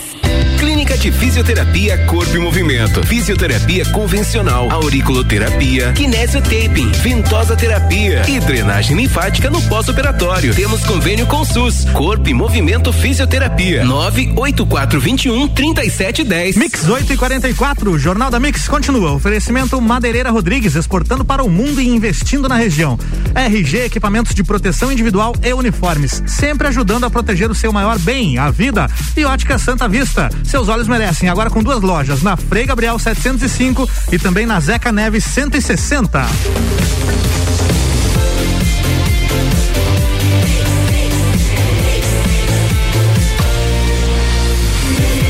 Clínica 0.71 0.97
de 0.97 1.11
Fisioterapia 1.11 1.97
Corpo 2.05 2.33
e 2.33 2.39
Movimento. 2.39 3.05
Fisioterapia 3.05 3.83
convencional, 3.87 4.71
auriculoterapia, 4.71 5.91
kinesiotaping, 5.91 6.89
ventosa 6.93 7.57
terapia 7.57 8.21
e 8.25 8.39
drenagem 8.39 8.95
linfática 8.95 9.49
no 9.49 9.61
pós-operatório. 9.63 10.55
Temos 10.55 10.81
convênio 10.85 11.27
com 11.27 11.43
SUS. 11.43 11.83
Corpo 11.91 12.29
e 12.29 12.33
Movimento 12.33 12.93
Fisioterapia. 12.93 13.83
98421 13.83 15.49
3710. 15.49 16.55
Mix 16.55 16.87
8 16.87 17.11
e 17.11 17.17
44. 17.17 17.99
Jornal 17.99 18.31
da 18.31 18.39
Mix 18.39 18.69
continua. 18.69 19.11
Oferecimento 19.11 19.81
Madeireira 19.81 20.31
Rodrigues, 20.31 20.75
exportando 20.75 21.25
para 21.25 21.43
o 21.43 21.49
mundo 21.49 21.81
e 21.81 21.87
investindo 21.89 22.47
na 22.47 22.55
região. 22.55 22.97
RG, 23.35 23.87
equipamentos 23.87 24.33
de 24.33 24.41
proteção 24.41 24.89
individual 24.89 25.35
e 25.43 25.53
uniformes. 25.53 26.23
Sempre 26.25 26.69
ajudando 26.69 27.03
a 27.03 27.09
proteger 27.09 27.51
o 27.51 27.55
seu 27.55 27.73
maior 27.73 27.99
bem, 27.99 28.37
a 28.37 28.49
vida. 28.49 28.89
E 29.17 29.25
ótica 29.25 29.59
Santa 29.59 29.85
Vista. 29.89 30.29
Seus 30.61 30.69
olhos 30.69 30.87
merecem. 30.87 31.27
Agora 31.27 31.49
com 31.49 31.63
duas 31.63 31.81
lojas, 31.81 32.21
na 32.21 32.37
Frei 32.37 32.67
Gabriel 32.67 32.99
705 32.99 33.89
e 34.11 34.19
também 34.19 34.45
na 34.45 34.59
Zeca 34.59 34.91
Neves 34.91 35.23
160. 35.23 36.23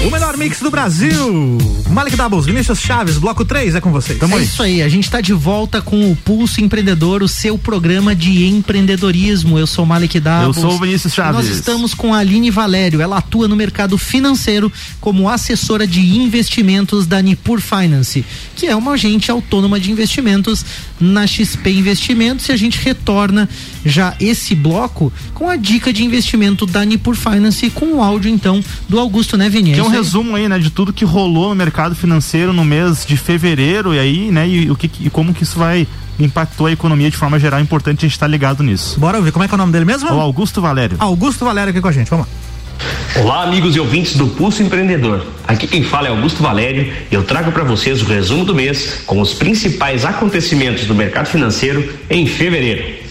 O 0.05 0.11
melhor 0.11 0.35
mix 0.35 0.59
do 0.59 0.69
Brasil. 0.69 1.80
Malik 1.91 2.15
Doubles, 2.15 2.45
Vinícius 2.45 2.79
Chaves, 2.79 3.17
bloco 3.17 3.43
3, 3.43 3.75
é 3.75 3.81
com 3.81 3.91
vocês. 3.91 4.17
Tamo 4.17 4.35
é 4.35 4.39
aí. 4.39 4.45
isso 4.45 4.63
aí, 4.63 4.81
a 4.81 4.87
gente 4.87 5.03
está 5.03 5.19
de 5.19 5.33
volta 5.33 5.81
com 5.81 6.09
o 6.09 6.15
Pulso 6.15 6.61
Empreendedor, 6.61 7.21
o 7.21 7.27
seu 7.27 7.57
programa 7.57 8.15
de 8.15 8.45
empreendedorismo. 8.45 9.59
Eu 9.59 9.67
sou 9.67 9.85
Malik 9.85 10.17
Doubles. 10.17 10.55
Eu 10.55 10.61
sou 10.61 10.73
o 10.73 10.79
Vinícius 10.79 11.13
Chaves. 11.13 11.35
Nós 11.35 11.47
estamos 11.47 11.93
com 11.93 12.13
a 12.13 12.19
Aline 12.19 12.49
Valério, 12.49 13.01
ela 13.01 13.17
atua 13.17 13.45
no 13.45 13.57
mercado 13.57 13.97
financeiro 13.97 14.71
como 15.01 15.27
assessora 15.27 15.85
de 15.85 15.99
investimentos 15.99 17.05
da 17.05 17.21
Nipur 17.21 17.59
Finance, 17.59 18.23
que 18.55 18.67
é 18.67 18.75
uma 18.75 18.93
agente 18.93 19.29
autônoma 19.29 19.77
de 19.77 19.91
investimentos 19.91 20.65
na 20.97 21.27
XP 21.27 21.71
Investimentos 21.71 22.47
e 22.47 22.53
a 22.53 22.55
gente 22.55 22.79
retorna 22.79 23.49
já 23.83 24.15
esse 24.19 24.55
bloco 24.55 25.11
com 25.33 25.49
a 25.49 25.55
dica 25.57 25.91
de 25.91 26.05
investimento 26.05 26.65
da 26.65 26.85
Nipur 26.85 27.15
Finance 27.15 27.69
com 27.71 27.95
o 27.95 28.03
áudio 28.03 28.29
então 28.29 28.63
do 28.87 28.99
Augusto, 28.99 29.35
né, 29.35 29.49
Vinícius? 29.49 29.75
Que 29.75 29.81
é 29.81 29.89
um 29.89 29.91
resumo 29.93 30.35
aí, 30.35 30.47
né, 30.47 30.57
de 30.57 30.69
tudo 30.69 30.93
que 30.93 31.03
rolou 31.03 31.49
no 31.49 31.55
mercado 31.55 31.80
financeiro 31.89 32.53
no 32.53 32.63
mês 32.63 33.05
de 33.05 33.17
fevereiro 33.17 33.93
e 33.93 33.99
aí, 33.99 34.31
né, 34.31 34.47
e, 34.47 34.69
o 34.69 34.75
que, 34.75 34.89
e 34.99 35.09
como 35.09 35.33
que 35.33 35.43
isso 35.43 35.57
vai 35.57 35.87
impactou 36.19 36.67
a 36.67 36.71
economia 36.71 37.09
de 37.09 37.17
forma 37.17 37.39
geral, 37.39 37.59
é 37.59 37.63
importante 37.63 37.99
a 37.99 38.01
gente 38.01 38.13
estar 38.13 38.27
tá 38.27 38.31
ligado 38.31 38.61
nisso. 38.63 38.99
Bora 38.99 39.17
ouvir, 39.17 39.31
como 39.31 39.43
é 39.43 39.47
que 39.47 39.53
é 39.53 39.55
o 39.55 39.57
nome 39.57 39.71
dele 39.71 39.85
mesmo? 39.85 40.11
O 40.11 40.19
Augusto 40.19 40.61
Valério. 40.61 40.97
Augusto 40.99 41.43
Valério 41.43 41.71
aqui 41.71 41.81
com 41.81 41.87
a 41.87 41.91
gente, 41.91 42.09
vamos 42.09 42.27
lá. 42.27 43.21
Olá, 43.21 43.43
amigos 43.43 43.75
e 43.75 43.79
ouvintes 43.79 44.15
do 44.15 44.27
Pulso 44.27 44.63
Empreendedor. 44.63 45.25
Aqui 45.47 45.67
quem 45.67 45.83
fala 45.83 46.07
é 46.07 46.11
Augusto 46.11 46.41
Valério 46.41 46.91
e 47.11 47.13
eu 47.13 47.23
trago 47.23 47.51
para 47.51 47.63
vocês 47.63 48.01
o 48.01 48.05
resumo 48.05 48.45
do 48.45 48.55
mês 48.55 49.03
com 49.05 49.19
os 49.19 49.33
principais 49.33 50.05
acontecimentos 50.05 50.85
do 50.85 50.95
mercado 50.95 51.27
financeiro 51.27 51.93
em 52.09 52.25
fevereiro. 52.25 53.01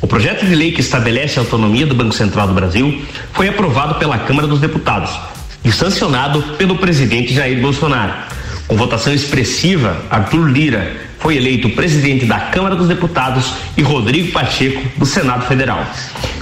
O 0.00 0.06
projeto 0.06 0.44
de 0.44 0.54
lei 0.54 0.72
que 0.72 0.80
estabelece 0.80 1.38
a 1.38 1.42
autonomia 1.42 1.86
do 1.86 1.94
Banco 1.94 2.14
Central 2.14 2.46
do 2.46 2.54
Brasil 2.54 3.02
foi 3.32 3.48
aprovado 3.48 3.94
pela 3.94 4.18
Câmara 4.18 4.46
dos 4.46 4.60
Deputados 4.60 5.10
e 5.64 5.70
sancionado 5.70 6.42
pelo 6.56 6.78
presidente 6.78 7.32
Jair 7.32 7.60
Bolsonaro. 7.60 8.12
Com 8.66 8.76
votação 8.76 9.12
expressiva, 9.12 10.04
Arthur 10.10 10.48
Lira 10.48 10.96
foi 11.22 11.36
eleito 11.36 11.70
presidente 11.70 12.26
da 12.26 12.40
Câmara 12.40 12.74
dos 12.74 12.88
Deputados 12.88 13.54
e 13.76 13.82
Rodrigo 13.82 14.32
Pacheco 14.32 14.82
do 14.98 15.06
Senado 15.06 15.46
Federal. 15.46 15.86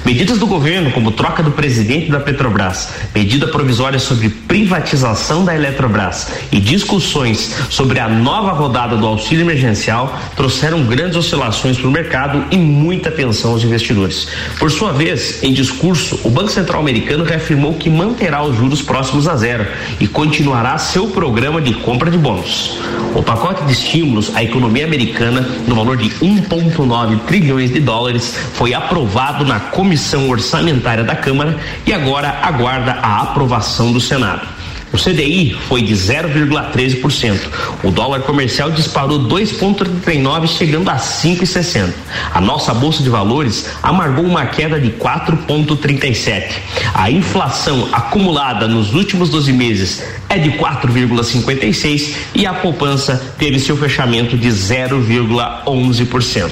Medidas 0.04 0.38
do 0.38 0.46
governo, 0.46 0.90
como 0.92 1.12
troca 1.12 1.42
do 1.42 1.50
presidente 1.50 2.10
da 2.10 2.18
Petrobras, 2.18 2.88
medida 3.14 3.46
provisória 3.46 3.98
sobre 3.98 4.30
privatização 4.30 5.44
da 5.44 5.54
Eletrobras 5.54 6.28
e 6.50 6.58
discussões 6.58 7.54
sobre 7.68 8.00
a 8.00 8.08
nova 8.08 8.52
rodada 8.52 8.96
do 8.96 9.06
auxílio 9.06 9.44
emergencial, 9.44 10.18
trouxeram 10.34 10.84
grandes 10.84 11.16
oscilações 11.16 11.76
para 11.76 11.86
o 11.86 11.92
mercado 11.92 12.46
e 12.50 12.56
muita 12.56 13.10
atenção 13.10 13.52
aos 13.52 13.62
investidores. 13.62 14.28
Por 14.58 14.70
sua 14.70 14.92
vez, 14.92 15.44
em 15.44 15.52
discurso, 15.52 16.18
o 16.24 16.30
Banco 16.30 16.50
Central 16.50 16.80
americano 16.80 17.22
reafirmou 17.22 17.74
que 17.74 17.90
manterá 17.90 18.42
os 18.42 18.56
juros 18.56 18.80
próximos 18.80 19.28
a 19.28 19.36
zero 19.36 19.66
e 20.00 20.08
continuará 20.08 20.78
seu 20.78 21.08
programa 21.08 21.60
de 21.60 21.74
compra 21.74 22.10
de 22.10 22.16
bônus. 22.16 22.78
O 23.14 23.22
pacote 23.22 23.64
de 23.64 23.72
estímulos 23.72 24.34
à 24.34 24.42
economia 24.42 24.69
americana, 24.82 25.40
no 25.66 25.74
valor 25.74 25.96
de 25.96 26.10
1,9 26.10 27.20
trilhões 27.26 27.72
de 27.72 27.80
dólares, 27.80 28.34
foi 28.54 28.74
aprovado 28.74 29.44
na 29.44 29.58
Comissão 29.58 30.10
Comissão 30.10 30.28
Orçamentária 30.28 31.04
da 31.04 31.14
Câmara 31.14 31.58
e 31.86 31.92
agora 31.92 32.28
aguarda 32.42 32.92
a 32.92 33.22
aprovação 33.22 33.92
do 33.92 34.00
Senado. 34.00 34.46
O 34.92 34.96
CDI 34.96 35.56
foi 35.68 35.82
de 35.82 35.94
0,13%. 35.94 37.38
O 37.84 37.90
dólar 37.90 38.20
comercial 38.22 38.70
disparou 38.70 39.20
2,39, 39.20 40.48
chegando 40.48 40.90
a 40.90 40.96
5,60. 40.96 41.92
A 42.34 42.40
nossa 42.40 42.74
bolsa 42.74 43.02
de 43.02 43.08
valores 43.08 43.68
amargou 43.82 44.24
uma 44.24 44.46
queda 44.46 44.80
de 44.80 44.90
4,37. 44.90 46.50
A 46.92 47.10
inflação 47.10 47.88
acumulada 47.92 48.66
nos 48.66 48.94
últimos 48.94 49.30
12 49.30 49.52
meses 49.52 50.19
é 50.30 50.38
de 50.38 50.52
4,56 50.52 52.14
e 52.34 52.46
a 52.46 52.54
poupança 52.54 53.34
teve 53.36 53.58
seu 53.58 53.76
fechamento 53.76 54.38
de 54.38 54.48
0,11%. 54.48 56.50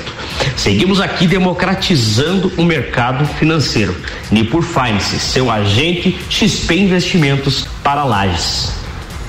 Seguimos 0.56 1.00
aqui 1.00 1.28
democratizando 1.28 2.52
o 2.56 2.64
mercado 2.64 3.24
financeiro. 3.24 3.96
Nipur 4.30 4.62
Finance, 4.62 5.18
seu 5.20 5.50
agente 5.50 6.18
XP 6.28 6.74
Investimentos 6.74 7.66
para 7.82 8.04
Lages. 8.04 8.77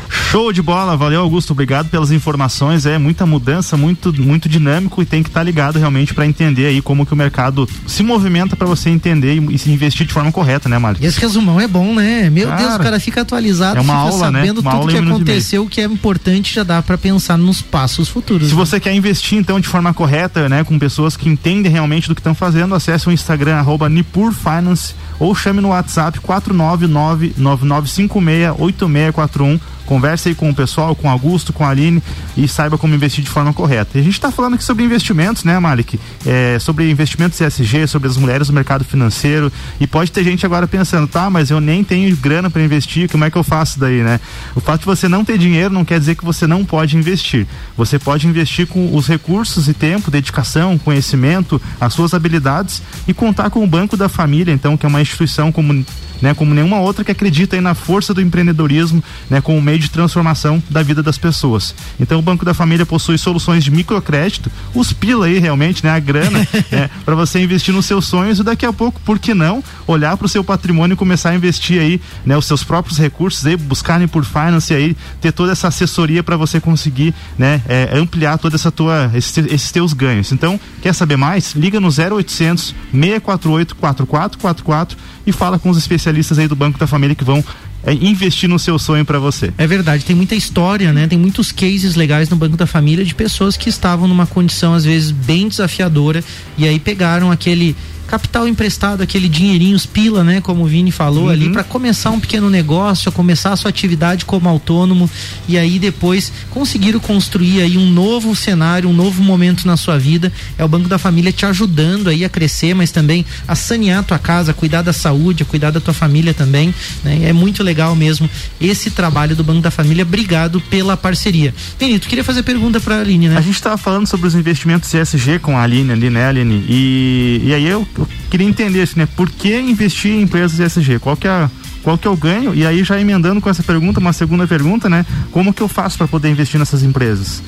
Show 0.09 0.51
de 0.51 0.61
bola, 0.61 0.97
valeu 0.97 1.21
Augusto, 1.21 1.51
obrigado 1.51 1.89
pelas 1.89 2.11
informações. 2.11 2.85
É 2.85 2.97
muita 2.97 3.25
mudança, 3.25 3.77
muito 3.77 4.13
muito 4.21 4.49
dinâmico 4.49 5.01
e 5.01 5.05
tem 5.05 5.21
que 5.21 5.29
estar 5.29 5.41
tá 5.41 5.43
ligado 5.43 5.77
realmente 5.77 6.13
para 6.13 6.25
entender 6.25 6.65
aí 6.65 6.81
como 6.81 7.05
que 7.05 7.13
o 7.13 7.15
mercado 7.15 7.67
se 7.87 8.03
movimenta 8.03 8.55
para 8.55 8.67
você 8.67 8.89
entender 8.89 9.35
e, 9.35 9.55
e, 9.55 9.57
se 9.57 9.71
investir 9.71 10.05
de 10.05 10.13
forma 10.13 10.31
correta, 10.31 10.67
né, 10.67 10.77
Mário? 10.77 11.03
Esse 11.03 11.19
resumão 11.19 11.59
é 11.59 11.67
bom, 11.67 11.93
né? 11.93 12.29
Meu 12.29 12.47
cara, 12.47 12.61
Deus, 12.61 12.75
o 12.75 12.79
cara 12.79 12.99
fica 12.99 13.21
atualizado, 13.21 13.77
é 13.77 13.81
uma 13.81 13.93
fica 13.93 14.15
aula, 14.15 14.31
né? 14.31 14.39
sabendo 14.39 14.61
né? 14.61 14.71
tudo 14.71 14.87
que 14.87 14.97
aconteceu, 14.97 15.63
o 15.63 15.69
que 15.69 15.81
é 15.81 15.85
importante, 15.85 16.55
já 16.55 16.63
dá 16.63 16.81
para 16.81 16.97
pensar 16.97 17.37
nos 17.37 17.61
passos 17.61 18.09
futuros. 18.09 18.49
Se 18.49 18.55
né? 18.55 18.59
você 18.59 18.79
quer 18.79 18.93
investir 18.93 19.37
então 19.37 19.59
de 19.59 19.67
forma 19.67 19.93
correta, 19.93 20.49
né, 20.49 20.63
com 20.63 20.77
pessoas 20.79 21.15
que 21.15 21.29
entendem 21.29 21.71
realmente 21.71 22.07
do 22.07 22.15
que 22.15 22.21
estão 22.21 22.35
fazendo, 22.35 22.73
acesse 22.73 23.07
o 23.07 23.11
Instagram 23.11 23.55
arroba 23.55 23.89
Nipur 23.89 24.31
Finance 24.31 24.93
ou 25.19 25.35
chame 25.35 25.61
no 25.61 25.69
WhatsApp 25.69 26.19
499 26.19 27.33
9956 27.37 28.55
8641 28.59 29.59
Converse 29.89 30.29
aí 30.29 30.35
com 30.35 30.47
o 30.47 30.53
pessoal, 30.53 30.95
com 30.95 31.07
o 31.07 31.09
Augusto, 31.09 31.51
com 31.51 31.65
a 31.65 31.69
Aline 31.69 31.99
e 32.37 32.47
saiba 32.47 32.77
como 32.77 32.93
investir 32.93 33.23
de 33.23 33.29
forma 33.31 33.51
correta. 33.51 33.97
E 33.97 34.01
a 34.01 34.03
gente 34.03 34.13
está 34.13 34.31
falando 34.31 34.53
aqui 34.53 34.63
sobre 34.63 34.83
investimentos, 34.83 35.43
né, 35.43 35.57
Malik? 35.57 35.99
É, 36.27 36.59
sobre 36.59 36.87
investimentos 36.91 37.41
ESG, 37.41 37.87
sobre 37.87 38.07
as 38.07 38.15
mulheres 38.15 38.49
no 38.49 38.53
mercado 38.53 38.85
financeiro. 38.85 39.51
E 39.79 39.87
pode 39.87 40.11
ter 40.11 40.23
gente 40.23 40.45
agora 40.45 40.67
pensando, 40.67 41.07
tá, 41.07 41.27
mas 41.31 41.49
eu 41.49 41.59
nem 41.59 41.83
tenho 41.83 42.15
grana 42.15 42.51
para 42.51 42.61
investir, 42.61 43.09
como 43.09 43.25
é 43.25 43.31
que 43.31 43.35
eu 43.35 43.43
faço 43.43 43.79
daí, 43.79 44.03
né? 44.03 44.19
O 44.55 44.59
fato 44.59 44.81
de 44.81 44.85
você 44.85 45.09
não 45.09 45.25
ter 45.25 45.39
dinheiro 45.39 45.73
não 45.73 45.83
quer 45.83 45.99
dizer 45.99 46.13
que 46.13 46.23
você 46.23 46.45
não 46.45 46.63
pode 46.63 46.95
investir. 46.95 47.47
Você 47.75 47.97
pode 47.97 48.27
investir 48.27 48.67
com 48.67 48.95
os 48.95 49.07
recursos 49.07 49.67
e 49.67 49.73
tempo, 49.73 50.11
dedicação, 50.11 50.77
conhecimento, 50.77 51.59
as 51.81 51.95
suas 51.95 52.13
habilidades 52.13 52.83
e 53.07 53.13
contar 53.13 53.49
com 53.49 53.63
o 53.63 53.67
Banco 53.67 53.97
da 53.97 54.07
Família, 54.07 54.53
então, 54.53 54.77
que 54.77 54.85
é 54.85 54.89
uma 54.89 55.01
instituição 55.01 55.51
como 55.51 55.83
né, 56.21 56.33
como 56.33 56.53
nenhuma 56.53 56.79
outra 56.79 57.03
que 57.03 57.11
acredita 57.11 57.55
aí 57.55 57.61
na 57.61 57.73
força 57.73 58.13
do 58.13 58.21
empreendedorismo, 58.21 59.03
né, 59.29 59.41
como 59.41 59.61
meio 59.61 59.78
de 59.79 59.89
transformação 59.89 60.61
da 60.69 60.83
vida 60.83 61.01
das 61.01 61.17
pessoas. 61.17 61.73
Então 61.99 62.19
o 62.19 62.21
Banco 62.21 62.45
da 62.45 62.53
Família 62.53 62.85
possui 62.85 63.17
soluções 63.17 63.63
de 63.63 63.71
microcrédito, 63.71 64.51
os 64.73 64.93
pila 64.93 65.25
aí 65.25 65.39
realmente, 65.39 65.83
né, 65.83 65.91
a 65.91 65.99
grana, 65.99 66.39
né, 66.71 66.89
para 67.05 67.15
você 67.15 67.39
investir 67.41 67.73
nos 67.73 67.85
seus 67.85 68.05
sonhos 68.05 68.39
e 68.39 68.43
daqui 68.43 68.65
a 68.65 68.73
pouco, 68.73 68.99
por 69.01 69.19
que 69.19 69.33
não, 69.33 69.63
olhar 69.87 70.15
para 70.17 70.25
o 70.25 70.29
seu 70.29 70.43
patrimônio 70.43 70.93
e 70.93 70.97
começar 70.97 71.29
a 71.29 71.35
investir 71.35 71.81
aí, 71.81 72.01
né, 72.25 72.37
os 72.37 72.45
seus 72.45 72.63
próprios 72.63 72.97
recursos 72.97 73.45
aí, 73.45 73.55
buscarem 73.55 74.07
por 74.07 74.23
finance 74.25 74.73
aí, 74.73 74.95
ter 75.21 75.31
toda 75.31 75.51
essa 75.51 75.67
assessoria 75.67 76.23
para 76.23 76.37
você 76.37 76.59
conseguir, 76.59 77.13
né, 77.37 77.61
é, 77.67 77.89
ampliar 77.93 78.37
toda 78.37 78.55
essa 78.55 78.71
tua 78.71 79.11
esses, 79.13 79.37
esses 79.37 79.71
teus 79.71 79.93
ganhos. 79.93 80.31
Então, 80.31 80.59
quer 80.81 80.93
saber 80.93 81.17
mais? 81.17 81.53
Liga 81.53 81.79
no 81.79 81.87
0800 81.87 82.75
648 82.91 83.75
4444 83.75 84.97
e 85.25 85.31
fala 85.31 85.59
com 85.59 85.69
os 85.69 85.77
especialistas 85.77 86.39
aí 86.39 86.47
do 86.47 86.55
Banco 86.55 86.79
da 86.79 86.87
Família 86.87 87.15
que 87.15 87.23
vão 87.23 87.43
é 87.83 87.93
investir 87.93 88.49
no 88.49 88.59
seu 88.59 88.77
sonho 88.77 89.05
para 89.05 89.19
você. 89.19 89.53
É 89.57 89.65
verdade, 89.65 90.03
tem 90.05 90.15
muita 90.15 90.35
história, 90.35 90.91
né? 90.91 91.07
Tem 91.07 91.17
muitos 91.17 91.51
cases 91.51 91.95
legais 91.95 92.29
no 92.29 92.35
Banco 92.35 92.57
da 92.57 92.67
Família 92.67 93.05
de 93.05 93.15
pessoas 93.15 93.55
que 93.55 93.69
estavam 93.69 94.07
numa 94.07 94.27
condição 94.27 94.73
às 94.73 94.83
vezes 94.83 95.11
bem 95.11 95.47
desafiadora 95.47 96.23
e 96.57 96.67
aí 96.67 96.79
pegaram 96.79 97.31
aquele 97.31 97.75
capital 98.09 98.47
emprestado, 98.47 99.03
aquele 99.03 99.29
dinheirinho, 99.29 99.75
os 99.75 99.85
pila, 99.85 100.23
né, 100.23 100.41
como 100.41 100.63
o 100.63 100.65
Vini 100.65 100.91
falou 100.91 101.25
uhum. 101.25 101.29
ali, 101.29 101.49
para 101.49 101.63
começar 101.63 102.09
um 102.09 102.19
pequeno 102.19 102.49
negócio, 102.49 103.09
a 103.09 103.11
começar 103.11 103.53
a 103.53 103.55
sua 103.55 103.69
atividade 103.69 104.25
como 104.25 104.49
autônomo 104.49 105.07
e 105.47 105.57
aí 105.57 105.77
depois 105.77 106.31
conseguiram 106.49 106.99
construir 106.99 107.61
aí 107.61 107.77
um 107.77 107.89
novo 107.89 108.35
cenário, 108.35 108.89
um 108.89 108.93
novo 108.93 109.21
momento 109.21 109.67
na 109.67 109.77
sua 109.77 109.99
vida. 109.99 110.31
É 110.57 110.65
o 110.65 110.67
Banco 110.67 110.89
da 110.89 110.97
Família 110.97 111.31
te 111.31 111.45
ajudando 111.45 112.09
aí 112.09 112.25
a 112.25 112.29
crescer, 112.29 112.73
mas 112.73 112.91
também 112.91 113.23
a 113.47 113.55
sanear 113.55 113.99
a 113.99 114.03
tua 114.03 114.17
casa, 114.17 114.51
a 114.51 114.53
cuidar 114.53 114.81
da 114.81 114.91
saúde, 114.91 115.43
a 115.43 115.45
cuidar 115.45 115.69
da 115.69 115.79
tua 115.79 115.93
família 115.93 116.33
também, 116.33 116.73
né? 117.03 117.19
É 117.23 117.33
muito 117.33 117.61
legal 117.61 117.95
mesmo 117.95 118.27
esse 118.59 118.89
trabalho 118.89 119.35
do 119.35 119.43
Banco 119.43 119.61
da 119.61 119.71
Família. 119.71 120.03
Obrigado 120.03 120.59
pela 120.61 120.97
parceria. 120.97 121.53
Benito, 121.79 122.07
queria 122.07 122.23
fazer 122.23 122.41
pergunta 122.41 122.79
para 122.79 122.95
a 122.95 122.99
Aline, 123.01 123.29
né? 123.29 123.37
A 123.37 123.41
gente 123.41 123.55
estava 123.55 123.77
falando 123.77 124.07
sobre 124.07 124.27
os 124.27 124.33
investimentos 124.33 124.91
ESG 124.93 125.39
com 125.39 125.55
a 125.55 125.61
Aline 125.61 125.91
ali, 125.91 126.09
né, 126.09 126.27
Aline? 126.27 126.65
E, 126.67 127.41
e 127.45 127.53
aí 127.53 127.65
eu 127.67 127.87
eu 127.99 128.07
queria 128.29 128.47
entender 128.47 128.81
assim, 128.81 128.99
né, 128.99 129.07
por 129.15 129.29
que 129.29 129.55
investir 129.59 130.11
em 130.11 130.21
empresas 130.21 130.59
ESG? 130.59 130.99
Qual 130.99 131.15
que 131.15 131.27
é 131.27 131.31
a, 131.31 131.49
qual 131.83 131.97
que 131.97 132.07
é 132.07 132.11
o 132.11 132.17
ganho? 132.17 132.53
E 132.53 132.65
aí 132.65 132.83
já 132.83 132.99
emendando 132.99 133.41
com 133.41 133.49
essa 133.49 133.63
pergunta, 133.63 133.99
uma 133.99 134.13
segunda 134.13 134.47
pergunta, 134.47 134.89
né? 134.89 135.05
Como 135.31 135.53
que 135.53 135.61
eu 135.61 135.67
faço 135.67 135.97
para 135.97 136.07
poder 136.07 136.29
investir 136.29 136.59
nessas 136.59 136.83
empresas? 136.83 137.41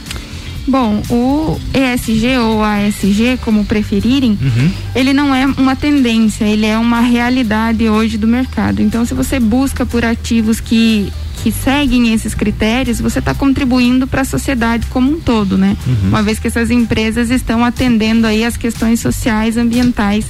Bom, 0.68 1.02
o 1.10 1.60
ESG 1.74 2.38
ou 2.38 2.64
ASG, 2.64 3.40
como 3.44 3.66
preferirem, 3.66 4.38
uhum. 4.40 4.72
ele 4.96 5.12
não 5.12 5.34
é 5.34 5.46
uma 5.46 5.76
tendência, 5.76 6.46
ele 6.46 6.66
é 6.66 6.78
uma 6.78 7.02
realidade 7.02 7.90
hoje 7.90 8.18
do 8.18 8.28
mercado. 8.28 8.82
Então, 8.82 9.04
se 9.04 9.14
você 9.14 9.40
busca 9.40 9.86
por 9.86 10.06
ativos 10.06 10.60
que 10.60 11.12
que 11.42 11.52
seguem 11.52 12.14
esses 12.14 12.36
critérios, 12.36 13.02
você 13.02 13.20
está 13.20 13.34
contribuindo 13.34 14.06
para 14.06 14.22
a 14.22 14.26
sociedade 14.26 14.86
como 14.88 15.12
um 15.12 15.20
todo, 15.20 15.58
né? 15.58 15.76
Uhum. 15.88 16.10
Uma 16.10 16.24
vez 16.24 16.38
que 16.38 16.48
essas 16.48 16.70
empresas 16.70 17.32
estão 17.32 17.66
atendendo 17.66 18.28
aí 18.28 18.44
as 18.44 18.56
questões 18.56 19.00
sociais, 19.00 19.58
ambientais 19.58 20.26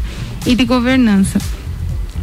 e 0.45 0.55
de 0.55 0.63
governança. 0.63 1.39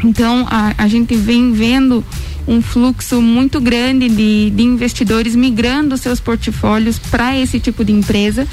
Então, 0.03 0.47
a, 0.49 0.74
a 0.78 0.89
gente 0.89 1.14
vem 1.16 1.53
vendo 1.53 2.05
um 2.47 2.62
fluxo 2.62 3.20
muito 3.20 3.61
grande 3.61 4.09
de, 4.09 4.51
de 4.51 4.62
investidores 4.62 5.36
migrando 5.36 5.99
seus 5.99 6.18
portfólios 6.18 6.99
para 6.99 7.39
esse 7.39 7.61
tipo 7.61 7.84
de 7.84 7.93
empresa, 7.93 8.49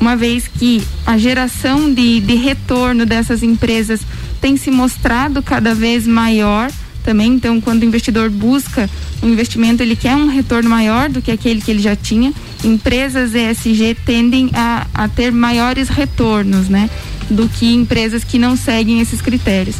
uma 0.00 0.16
vez 0.16 0.48
que 0.48 0.82
a 1.04 1.18
geração 1.18 1.92
de, 1.92 2.20
de 2.20 2.34
retorno 2.36 3.04
dessas 3.04 3.42
empresas 3.42 4.00
tem 4.40 4.56
se 4.56 4.70
mostrado 4.70 5.42
cada 5.42 5.74
vez 5.74 6.06
maior 6.06 6.70
também. 7.04 7.34
Então, 7.34 7.60
quando 7.60 7.82
o 7.82 7.84
investidor 7.84 8.30
busca 8.30 8.88
um 9.22 9.28
investimento, 9.28 9.82
ele 9.82 9.96
quer 9.96 10.14
um 10.16 10.28
retorno 10.28 10.68
maior 10.70 11.08
do 11.08 11.20
que 11.20 11.30
aquele 11.30 11.60
que 11.60 11.70
ele 11.70 11.80
já 11.80 11.96
tinha. 11.96 12.32
Empresas 12.64 13.34
ESG 13.34 13.96
tendem 14.04 14.50
a, 14.54 14.86
a 14.94 15.08
ter 15.08 15.32
maiores 15.32 15.88
retornos, 15.88 16.68
né? 16.68 16.88
Do 17.30 17.48
que 17.48 17.74
empresas 17.74 18.24
que 18.24 18.38
não 18.38 18.56
seguem 18.56 19.00
esses 19.00 19.20
critérios 19.20 19.76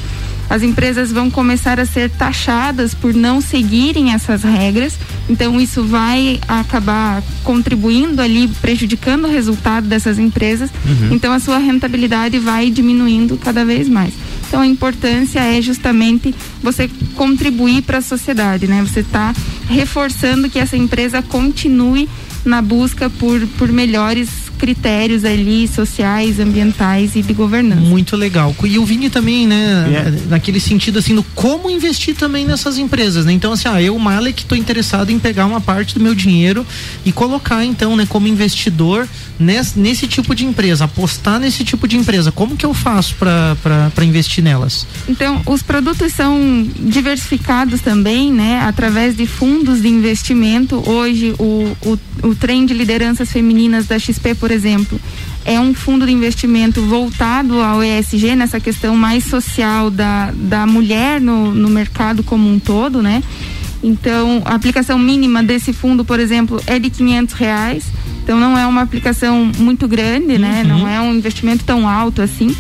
as 0.51 0.62
empresas 0.62 1.12
vão 1.12 1.30
começar 1.30 1.78
a 1.78 1.84
ser 1.84 2.09
taxadas 2.11 2.95
por 2.95 3.12
não 3.12 3.41
seguirem 3.41 4.12
essas 4.12 4.43
regras. 4.43 4.95
Então 5.28 5.61
isso 5.61 5.84
vai 5.84 6.41
acabar 6.49 7.22
contribuindo 7.45 8.22
ali, 8.22 8.49
prejudicando 8.61 9.24
o 9.24 9.30
resultado 9.30 9.86
dessas 9.86 10.18
empresas. 10.18 10.70
Uhum. 10.86 11.14
Então 11.14 11.32
a 11.32 11.39
sua 11.39 11.59
rentabilidade 11.59 12.39
vai 12.39 12.70
diminuindo 12.70 13.36
cada 13.36 13.64
vez 13.64 13.89
mais. 13.89 14.14
Então 14.49 14.62
a 14.62 14.66
importância 14.66 15.40
é 15.40 15.61
justamente 15.61 16.34
você 16.62 16.90
contribuir 17.14 17.82
para 17.82 17.99
a 17.99 18.03
sociedade, 18.03 18.66
né? 18.66 18.82
Você 18.82 19.01
está 19.01 19.34
reforçando 19.68 20.49
que 20.49 20.59
essa 20.59 20.76
empresa 20.76 21.20
continue 21.22 22.09
na 22.44 22.62
busca 22.62 23.11
por, 23.11 23.46
por 23.59 23.70
melhores 23.70 24.47
critérios 24.59 25.25
ali 25.25 25.67
sociais, 25.69 26.39
ambientais 26.39 27.17
e 27.17 27.23
de 27.23 27.33
governança. 27.33 27.81
Muito 27.81 28.17
legal. 28.17 28.55
E 28.65 28.79
o 28.79 28.85
Vini 28.85 29.09
também, 29.09 29.47
né, 29.47 29.87
yeah. 29.89 30.11
É. 30.11 30.21
naquele 30.29 30.61
sentido 30.61 30.99
assim, 30.99 31.13
no 31.15 31.23
como 31.23 31.71
investir 31.71 32.15
também 32.15 32.45
nessas 32.45 32.77
empresas, 32.77 33.25
né? 33.25 33.33
Então 33.33 33.53
assim, 33.53 33.69
ah, 33.69 33.81
eu, 33.81 33.99
Malek, 33.99 34.43
estou 34.43 34.59
interessado 34.59 35.11
em 35.11 35.19
pegar 35.19 35.47
uma 35.47 35.61
parte 35.61 35.95
do 35.95 36.01
meu 36.01 36.15
dinheiro 36.15 36.67
e 37.05 37.13
colocar 37.13 37.65
então, 37.65 37.97
né, 37.97 38.07
como 38.07 38.27
investidor 38.27 39.09
nesse, 39.39 39.79
nesse 39.79 40.07
tipo 40.07 40.35
de 40.35 40.45
empresa, 40.45 40.85
apostar 40.85 41.39
nesse 41.39 41.65
tipo 41.65 41.87
de 41.87 41.97
empresa. 41.97 42.33
Como 42.33 42.57
que 42.57 42.67
eu 42.67 42.75
faço 42.75 43.15
para 43.17 44.05
investir 44.05 44.43
nelas? 44.43 44.87
Então, 45.09 45.41
os 45.47 45.63
produtos 45.63 46.13
são 46.13 46.67
diversificados 46.79 47.81
também, 47.81 48.33
né, 48.33 48.61
através 48.63 49.17
de 49.17 49.27
fundos 49.27 49.81
de 49.83 49.89
investimento. 49.89 50.83
Hoje 50.89 51.35
o, 51.39 51.77
o, 51.83 52.29
o 52.29 52.35
trem 52.35 52.67
de 52.67 52.75
lideranças 52.75 53.31
femininas 53.31 53.87
da 53.87 53.99
XP, 53.99 54.35
por 54.35 54.47
por 54.49 54.55
exemplo, 54.55 54.99
é 55.44 55.61
um 55.61 55.74
fundo 55.74 56.07
de 56.07 56.12
investimento 56.12 56.80
voltado 56.80 57.61
ao 57.61 57.84
ESG, 57.84 58.34
nessa 58.34 58.59
questão 58.59 58.96
mais 58.96 59.24
social 59.24 59.90
da, 59.90 60.32
da 60.34 60.66
mulher 60.66 61.20
no, 61.20 61.53
no 61.53 61.68
mercado 61.68 62.22
como 62.22 62.51
um 62.51 62.59
todo, 62.59 63.03
né? 63.03 63.22
Então, 63.82 64.40
a 64.46 64.55
aplicação 64.55 64.99
mínima 64.99 65.42
desse 65.42 65.74
fundo, 65.74 66.03
por 66.03 66.18
exemplo, 66.18 66.62
é 66.66 66.78
de 66.78 66.88
quinhentos 66.88 67.34
reais. 67.34 67.84
Então, 68.24 68.40
não 68.40 68.57
é 68.57 68.66
uma 68.66 68.80
aplicação 68.80 69.53
muito 69.59 69.86
grande, 69.86 70.38
né? 70.38 70.62
Uhum. 70.62 70.78
Não 70.78 70.88
é 70.88 70.99
um 70.99 71.14
investimento 71.14 71.62
tão 71.62 71.86
alto 71.86 72.22
assim. 72.22 72.57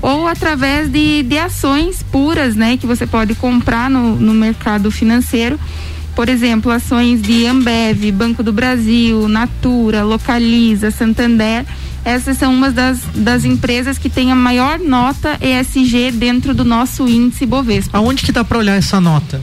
Ou 0.00 0.26
através 0.26 0.90
de, 0.90 1.22
de 1.22 1.36
ações 1.36 2.02
puras, 2.02 2.56
né? 2.56 2.78
Que 2.78 2.86
você 2.86 3.06
pode 3.06 3.34
comprar 3.34 3.90
no, 3.90 4.16
no 4.16 4.32
mercado 4.32 4.90
financeiro 4.90 5.60
por 6.16 6.30
exemplo, 6.30 6.72
ações 6.72 7.20
de 7.20 7.46
Ambev, 7.46 8.10
Banco 8.10 8.42
do 8.42 8.50
Brasil, 8.50 9.28
Natura, 9.28 10.02
Localiza, 10.02 10.90
Santander. 10.90 11.66
Essas 12.02 12.38
são 12.38 12.54
umas 12.54 12.72
das, 12.72 13.00
das 13.14 13.44
empresas 13.44 13.98
que 13.98 14.08
têm 14.08 14.32
a 14.32 14.34
maior 14.34 14.78
nota 14.78 15.38
ESG 15.42 16.12
dentro 16.12 16.54
do 16.54 16.64
nosso 16.64 17.06
índice 17.06 17.44
Bovespa. 17.44 17.98
Aonde 17.98 18.24
que 18.24 18.32
dá 18.32 18.42
para 18.42 18.56
olhar 18.56 18.76
essa 18.76 18.98
nota? 18.98 19.42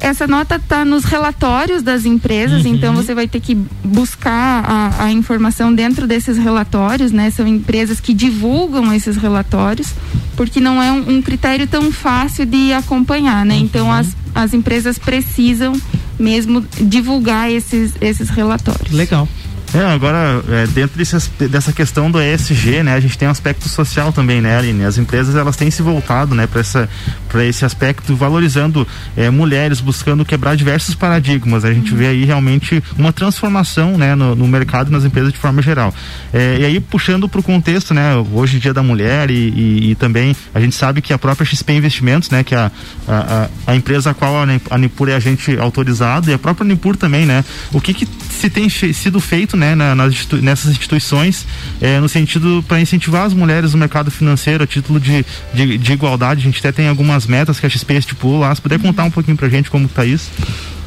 essa 0.00 0.26
nota 0.26 0.56
está 0.56 0.84
nos 0.84 1.04
relatórios 1.04 1.82
das 1.82 2.04
empresas, 2.04 2.64
uhum. 2.64 2.74
então 2.74 2.94
você 2.94 3.14
vai 3.14 3.26
ter 3.26 3.40
que 3.40 3.54
buscar 3.82 4.62
a, 4.66 5.04
a, 5.04 5.12
informação 5.12 5.74
dentro 5.74 6.06
desses 6.06 6.36
relatórios, 6.36 7.10
né? 7.10 7.30
São 7.30 7.46
empresas 7.46 8.00
que 8.00 8.12
divulgam 8.12 8.92
esses 8.92 9.16
relatórios, 9.16 9.94
porque 10.36 10.60
não 10.60 10.82
é 10.82 10.92
um, 10.92 11.16
um 11.16 11.22
critério 11.22 11.66
tão 11.66 11.90
fácil 11.90 12.44
de 12.44 12.70
acompanhar, 12.74 13.46
né? 13.46 13.56
Então, 13.56 13.86
uhum. 13.86 13.92
Então 13.92 13.92
as, 13.92 14.14
as 14.34 14.52
empresas 14.52 14.98
precisam 14.98 15.72
mesmo 16.18 16.64
divulgar 16.80 17.50
esses, 17.50 17.92
esses 18.00 18.28
relatórios. 18.30 18.92
Legal. 18.92 19.28
É, 19.74 19.80
agora, 19.80 20.40
é, 20.50 20.68
dentro 20.68 20.96
desse, 20.96 21.28
dessa 21.48 21.72
questão 21.72 22.08
do 22.08 22.22
ESG, 22.22 22.84
né, 22.84 22.94
a 22.94 23.00
gente 23.00 23.18
tem 23.18 23.26
um 23.26 23.30
aspecto 23.32 23.68
social 23.68 24.12
também, 24.12 24.40
né, 24.40 24.56
Aline? 24.56 24.84
As 24.84 24.98
empresas, 24.98 25.34
elas 25.34 25.56
têm 25.56 25.68
se 25.68 25.82
voltado, 25.82 26.32
né, 26.32 26.46
para 26.46 27.44
esse 27.44 27.64
aspecto, 27.64 28.14
valorizando 28.14 28.86
é, 29.16 29.28
mulheres, 29.30 29.80
buscando 29.80 30.24
quebrar 30.24 30.56
diversos 30.56 30.94
paradigmas. 30.94 31.64
A 31.64 31.74
gente 31.74 31.92
vê 31.92 32.06
aí 32.06 32.24
realmente 32.24 32.80
uma 32.96 33.12
transformação, 33.12 33.98
né, 33.98 34.14
no, 34.14 34.36
no 34.36 34.46
mercado 34.46 34.92
nas 34.92 35.04
empresas 35.04 35.32
de 35.32 35.38
forma 35.40 35.60
geral. 35.60 35.92
É, 36.32 36.58
e 36.60 36.64
aí, 36.64 36.78
puxando 36.78 37.28
para 37.28 37.40
o 37.40 37.42
contexto, 37.42 37.92
né, 37.92 38.14
hoje 38.32 38.60
dia 38.60 38.72
da 38.72 38.82
mulher 38.82 39.28
e, 39.28 39.34
e, 39.34 39.90
e, 39.90 39.94
também 39.96 40.36
a 40.54 40.60
gente 40.60 40.76
sabe 40.76 41.02
que 41.02 41.12
a 41.12 41.18
própria 41.18 41.44
XP 41.44 41.72
Investimentos, 41.72 42.30
né, 42.30 42.44
que 42.44 42.54
é 42.54 42.58
a, 42.58 42.70
a, 43.08 43.48
a 43.66 43.74
empresa 43.74 44.10
a 44.10 44.14
qual 44.14 44.36
a 44.70 44.78
Nipur 44.78 45.08
é 45.08 45.16
agente 45.16 45.58
autorizado 45.58 46.30
e 46.30 46.32
a 46.32 46.38
própria 46.38 46.64
Nipur 46.64 46.96
também, 46.96 47.26
né, 47.26 47.44
o 47.72 47.80
que 47.80 47.92
que 47.92 48.06
se 48.30 48.48
tem 48.48 48.68
sido 48.68 49.18
feito, 49.18 49.56
né, 49.56 49.63
na, 49.72 49.94
nas, 49.94 50.26
nessas 50.42 50.72
instituições 50.72 51.46
é, 51.80 52.00
no 52.00 52.08
sentido 52.08 52.64
para 52.66 52.80
incentivar 52.80 53.24
as 53.24 53.32
mulheres 53.32 53.72
no 53.72 53.78
mercado 53.78 54.10
financeiro 54.10 54.64
a 54.64 54.66
título 54.66 54.98
de, 54.98 55.24
de, 55.54 55.78
de, 55.78 55.92
igualdade. 55.92 56.40
A 56.40 56.42
gente 56.42 56.58
até 56.58 56.72
tem 56.72 56.88
algumas 56.88 57.24
metas 57.28 57.60
que 57.60 57.66
a 57.66 57.68
XP 57.68 57.94
estipulou 57.94 58.40
lá. 58.40 58.52
Se 58.52 58.60
puder 58.60 58.80
contar 58.80 59.04
um 59.04 59.10
pouquinho 59.10 59.36
pra 59.36 59.48
gente 59.48 59.70
como 59.70 59.86
está 59.86 60.04
isso. 60.04 60.28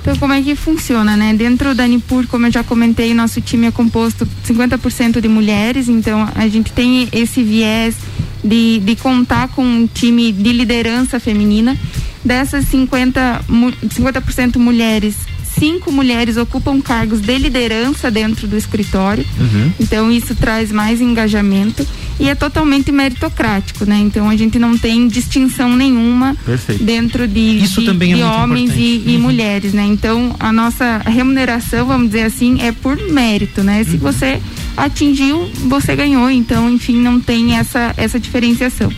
Então, 0.01 0.17
como 0.17 0.33
é 0.33 0.41
que 0.41 0.55
funciona, 0.55 1.17
né? 1.17 1.33
Dentro 1.33 1.73
da 1.73 1.87
Nipur, 1.87 2.27
como 2.27 2.45
eu 2.47 2.51
já 2.51 2.63
comentei, 2.63 3.13
nosso 3.13 3.41
time 3.41 3.67
é 3.67 3.71
composto 3.71 4.27
50% 4.47 5.19
de 5.19 5.27
mulheres, 5.27 5.89
então 5.89 6.29
a 6.33 6.47
gente 6.47 6.71
tem 6.71 7.09
esse 7.11 7.43
viés 7.43 7.95
de, 8.41 8.79
de 8.79 8.95
contar 8.95 9.49
com 9.49 9.63
um 9.63 9.87
time 9.87 10.31
de 10.31 10.53
liderança 10.53 11.19
feminina. 11.19 11.77
Dessas 12.23 12.65
50%, 12.65 13.91
50 13.91 14.59
mulheres, 14.59 15.15
cinco 15.57 15.91
mulheres 15.91 16.37
ocupam 16.37 16.81
cargos 16.81 17.21
de 17.21 17.37
liderança 17.37 18.09
dentro 18.11 18.47
do 18.47 18.57
escritório. 18.57 19.25
Uhum. 19.39 19.71
Então 19.79 20.11
isso 20.11 20.35
traz 20.35 20.71
mais 20.71 21.01
engajamento 21.01 21.85
e 22.19 22.29
é 22.29 22.35
totalmente 22.35 22.91
meritocrático, 22.91 23.85
né? 23.85 23.97
Então 23.99 24.29
a 24.29 24.35
gente 24.35 24.57
não 24.57 24.77
tem 24.77 25.07
distinção 25.07 25.75
nenhuma 25.75 26.35
Perfeito. 26.45 26.83
dentro 26.83 27.27
de, 27.27 27.59
isso 27.63 27.81
de, 27.81 27.87
também 27.87 28.13
é 28.13 28.15
de 28.15 28.23
homens 28.23 28.71
e, 28.75 29.03
e 29.05 29.15
uhum. 29.15 29.21
mulheres, 29.21 29.73
né? 29.73 29.85
Então 29.85 30.35
a 30.39 30.51
nossa 30.51 30.99
remuneração, 30.99 31.85
vamos 31.85 32.07
dizer 32.07 32.23
assim, 32.23 32.61
é 32.61 32.71
por 32.71 32.97
mérito, 33.11 33.63
né? 33.63 33.83
Se 33.83 33.91
uhum. 33.91 33.99
você 33.99 34.41
atingiu, 34.75 35.49
você 35.67 35.95
ganhou. 35.95 36.29
Então, 36.29 36.69
enfim, 36.69 36.97
não 36.99 37.19
tem 37.19 37.55
essa 37.55 37.93
essa 37.97 38.19
diferenciação. 38.19 38.91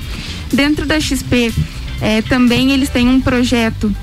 Dentro 0.52 0.86
da 0.86 1.00
XP 1.00 1.54
é, 2.02 2.22
também 2.22 2.72
eles 2.72 2.90
têm 2.90 3.08
um 3.08 3.20
projeto 3.20 3.94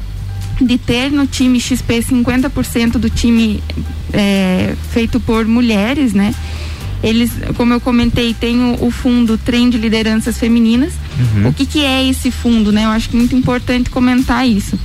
de 0.60 0.78
ter 0.78 1.10
no 1.10 1.26
time 1.26 1.60
XP 1.60 2.00
50% 2.00 2.92
do 2.92 3.10
time 3.10 3.62
é, 4.12 4.74
feito 4.90 5.20
por 5.20 5.46
mulheres, 5.46 6.12
né? 6.12 6.34
Eles, 7.02 7.30
como 7.56 7.72
eu 7.72 7.80
comentei, 7.80 8.34
tem 8.34 8.58
o, 8.58 8.86
o 8.86 8.90
fundo 8.90 9.36
Trem 9.38 9.68
de 9.68 9.76
Lideranças 9.76 10.38
Femininas. 10.38 10.94
Uhum. 11.18 11.48
O 11.48 11.52
que, 11.52 11.66
que 11.66 11.84
é 11.84 12.08
esse 12.08 12.30
fundo, 12.30 12.72
né? 12.72 12.84
Eu 12.84 12.90
acho 12.90 13.08
que 13.08 13.16
é 13.16 13.18
muito 13.18 13.36
importante 13.36 13.90
comentar 13.90 14.48
isso. 14.48 14.78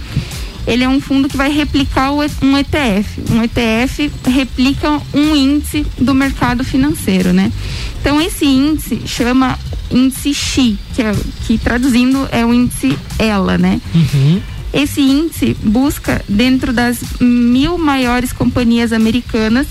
Ele 0.68 0.84
é 0.84 0.90
um 0.90 1.02
fundo 1.02 1.28
que 1.28 1.36
vai 1.36 1.52
replicar 1.52 2.12
um 2.12 2.58
ETF. 2.58 3.24
Um 3.32 3.42
ETF 3.42 4.12
replica 4.28 5.02
um 5.14 5.36
índice 5.36 5.86
do 5.98 6.14
mercado 6.14 6.64
financeiro, 6.64 7.34
né? 7.34 7.52
Então 8.00 8.22
esse 8.22 8.46
índice 8.46 9.02
chama 9.06 9.58
índice 9.90 10.34
XI, 10.34 10.78
que, 10.94 11.02
é, 11.02 11.16
que 11.46 11.58
traduzindo 11.58 12.28
é 12.32 12.46
o 12.46 12.54
índice 12.54 12.98
ELA, 13.20 13.58
né? 13.58 13.82
Uhum. 13.94 14.42
Esse 14.74 15.02
índice 15.02 15.56
busca, 15.62 16.24
dentro 16.28 16.72
das 16.72 17.00
mil 17.20 17.78
maiores 17.78 18.32
companhias 18.32 18.94
americanas, 18.94 19.68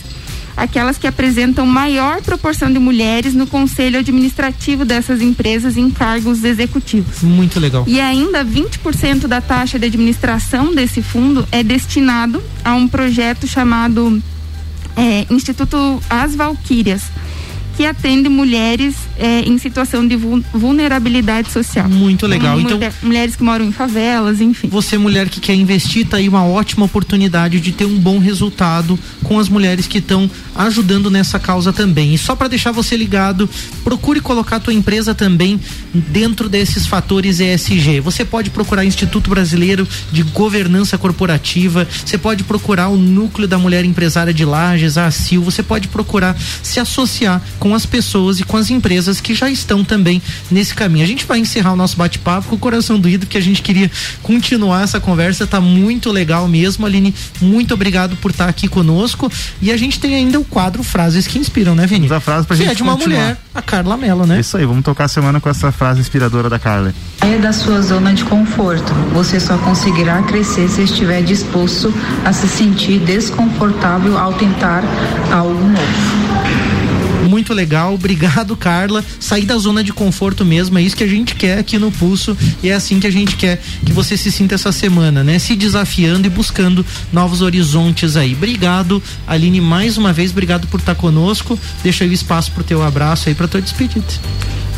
aquelas 0.56 0.98
que 0.98 1.06
apresentam 1.06 1.64
maior 1.64 2.20
proporção 2.20 2.70
de 2.70 2.78
mulheres 2.78 3.34
no 3.34 3.46
conselho 3.46 3.98
administrativo 3.98 4.84
dessas 4.84 5.22
empresas 5.22 5.76
em 5.76 5.90
cargos 5.90 6.44
executivos. 6.44 7.22
Muito 7.22 7.58
legal. 7.58 7.84
E 7.86 7.98
ainda 7.98 8.44
20% 8.44 9.26
da 9.26 9.40
taxa 9.40 9.78
de 9.78 9.86
administração 9.86 10.74
desse 10.74 11.00
fundo 11.00 11.46
é 11.50 11.62
destinado 11.62 12.42
a 12.62 12.74
um 12.74 12.86
projeto 12.86 13.46
chamado 13.46 14.22
é, 14.96 15.26
Instituto 15.32 16.02
As 16.10 16.34
Valquírias 16.34 17.04
que 17.80 17.86
atende 17.86 18.28
mulheres 18.28 18.94
é, 19.18 19.40
em 19.40 19.56
situação 19.56 20.06
de 20.06 20.14
vulnerabilidade 20.14 21.50
social. 21.50 21.88
Muito 21.88 22.26
legal. 22.26 22.60
então, 22.60 22.78
mulheres 23.02 23.34
que 23.34 23.42
moram 23.42 23.64
em 23.64 23.72
favelas, 23.72 24.38
enfim. 24.42 24.68
Você, 24.68 24.98
mulher 24.98 25.30
que 25.30 25.40
quer 25.40 25.54
investir, 25.54 26.06
tá 26.06 26.18
aí 26.18 26.28
uma 26.28 26.44
ótima 26.44 26.84
oportunidade 26.84 27.58
de 27.58 27.72
ter 27.72 27.86
um 27.86 27.98
bom 27.98 28.18
resultado 28.18 28.98
com 29.24 29.38
as 29.38 29.48
mulheres 29.48 29.86
que 29.86 29.96
estão 29.96 30.30
ajudando 30.54 31.10
nessa 31.10 31.38
causa 31.38 31.72
também. 31.72 32.12
E 32.12 32.18
só 32.18 32.36
para 32.36 32.48
deixar 32.48 32.70
você 32.70 32.94
ligado, 32.98 33.48
procure 33.82 34.20
colocar 34.20 34.56
a 34.56 34.60
tua 34.60 34.74
empresa 34.74 35.14
também 35.14 35.58
dentro 35.94 36.50
desses 36.50 36.86
fatores 36.86 37.40
ESG. 37.40 38.00
Você 38.00 38.26
pode 38.26 38.50
procurar 38.50 38.84
Instituto 38.84 39.30
Brasileiro 39.30 39.88
de 40.12 40.22
Governança 40.22 40.98
Corporativa, 40.98 41.88
você 42.04 42.18
pode 42.18 42.44
procurar 42.44 42.88
o 42.88 42.96
Núcleo 42.98 43.48
da 43.48 43.56
Mulher 43.56 43.86
Empresária 43.86 44.34
de 44.34 44.44
Lages, 44.44 44.98
a 44.98 45.06
ACIL, 45.06 45.42
você 45.42 45.62
pode 45.62 45.88
procurar 45.88 46.36
se 46.62 46.78
associar 46.78 47.40
com 47.58 47.69
com 47.70 47.74
as 47.76 47.86
pessoas 47.86 48.40
e 48.40 48.44
com 48.44 48.56
as 48.56 48.68
empresas 48.68 49.20
que 49.20 49.32
já 49.32 49.48
estão 49.48 49.84
também 49.84 50.20
nesse 50.50 50.74
caminho. 50.74 51.04
A 51.04 51.06
gente 51.06 51.24
vai 51.24 51.38
encerrar 51.38 51.72
o 51.72 51.76
nosso 51.76 51.96
bate-papo 51.96 52.48
com 52.48 52.56
o 52.56 52.58
coração 52.58 52.98
doído, 52.98 53.26
porque 53.26 53.38
a 53.38 53.40
gente 53.40 53.62
queria 53.62 53.88
continuar 54.24 54.82
essa 54.82 54.98
conversa, 54.98 55.46
tá 55.46 55.60
muito 55.60 56.10
legal 56.10 56.48
mesmo, 56.48 56.84
Aline. 56.84 57.14
Muito 57.40 57.72
obrigado 57.72 58.16
por 58.16 58.32
estar 58.32 58.48
aqui 58.48 58.66
conosco. 58.66 59.30
E 59.62 59.70
a 59.70 59.76
gente 59.76 60.00
tem 60.00 60.16
ainda 60.16 60.40
o 60.40 60.44
quadro 60.44 60.82
Frases 60.82 61.28
que 61.28 61.38
Inspiram, 61.38 61.76
né, 61.76 61.86
Vini? 61.86 62.12
A 62.12 62.18
frase 62.18 62.44
pra 62.44 62.56
que 62.56 62.64
gente 62.64 62.72
é 62.72 62.74
de 62.74 62.82
uma 62.82 62.96
continuar. 62.96 63.20
mulher, 63.20 63.38
a 63.54 63.62
Carla 63.62 63.96
Mello, 63.96 64.26
né? 64.26 64.40
Isso 64.40 64.56
aí, 64.56 64.66
vamos 64.66 64.82
tocar 64.82 65.04
a 65.04 65.08
semana 65.08 65.38
com 65.40 65.48
essa 65.48 65.70
frase 65.70 66.00
inspiradora 66.00 66.50
da 66.50 66.58
Carla. 66.58 66.92
É 67.20 67.38
da 67.38 67.52
sua 67.52 67.80
zona 67.82 68.12
de 68.12 68.24
conforto. 68.24 68.92
Você 69.12 69.38
só 69.38 69.56
conseguirá 69.58 70.20
crescer 70.22 70.68
se 70.68 70.82
estiver 70.82 71.22
disposto 71.22 71.94
a 72.24 72.32
se 72.32 72.48
sentir 72.48 72.98
desconfortável 72.98 74.18
ao 74.18 74.32
tentar 74.32 74.82
algo 75.30 75.62
novo 75.68 76.19
muito 77.50 77.54
legal. 77.54 77.94
Obrigado, 77.94 78.56
Carla. 78.56 79.04
Sair 79.18 79.44
da 79.44 79.58
zona 79.58 79.82
de 79.82 79.92
conforto 79.92 80.44
mesmo, 80.44 80.78
é 80.78 80.82
isso 80.82 80.96
que 80.96 81.04
a 81.04 81.08
gente 81.08 81.34
quer 81.34 81.58
aqui 81.58 81.78
no 81.78 81.90
Pulso 81.90 82.36
e 82.62 82.68
é 82.68 82.74
assim 82.74 83.00
que 83.00 83.06
a 83.06 83.10
gente 83.10 83.36
quer 83.36 83.60
que 83.84 83.92
você 83.92 84.16
se 84.16 84.30
sinta 84.30 84.54
essa 84.54 84.70
semana, 84.70 85.24
né? 85.24 85.38
Se 85.38 85.56
desafiando 85.56 86.26
e 86.26 86.30
buscando 86.30 86.86
novos 87.12 87.42
horizontes 87.42 88.16
aí. 88.16 88.34
Obrigado, 88.34 89.02
Aline, 89.26 89.60
mais 89.60 89.98
uma 89.98 90.12
vez, 90.12 90.30
obrigado 90.30 90.68
por 90.68 90.80
estar 90.80 90.94
conosco. 90.94 91.58
Deixa 91.82 92.04
aí 92.04 92.10
o 92.10 92.12
espaço 92.12 92.52
pro 92.52 92.62
teu 92.62 92.82
abraço 92.82 93.28
aí 93.28 93.34
para 93.34 93.48
tua 93.48 93.60
despedida. 93.60 94.06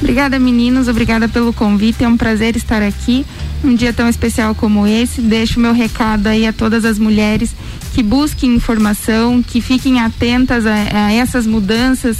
Obrigada, 0.01 0.39
meninos. 0.39 0.89
Obrigada 0.89 1.29
pelo 1.29 1.53
convite. 1.53 2.03
É 2.03 2.09
um 2.09 2.17
prazer 2.17 2.57
estar 2.57 2.83
aqui. 2.83 3.25
Um 3.63 3.75
dia 3.75 3.93
tão 3.93 4.09
especial 4.09 4.53
como 4.53 4.85
esse. 4.85 5.21
Deixo 5.21 5.61
meu 5.61 5.73
recado 5.73 6.27
aí 6.27 6.45
a 6.45 6.53
todas 6.53 6.85
as 6.85 6.99
mulheres 6.99 7.55
que 7.93 8.03
busquem 8.03 8.55
informação, 8.55 9.43
que 9.43 9.61
fiquem 9.61 10.01
atentas 10.01 10.67
a, 10.67 11.07
a 11.07 11.13
essas 11.13 11.47
mudanças 11.47 12.17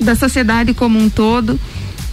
da 0.00 0.14
sociedade 0.14 0.74
como 0.74 0.98
um 0.98 1.08
todo 1.08 1.58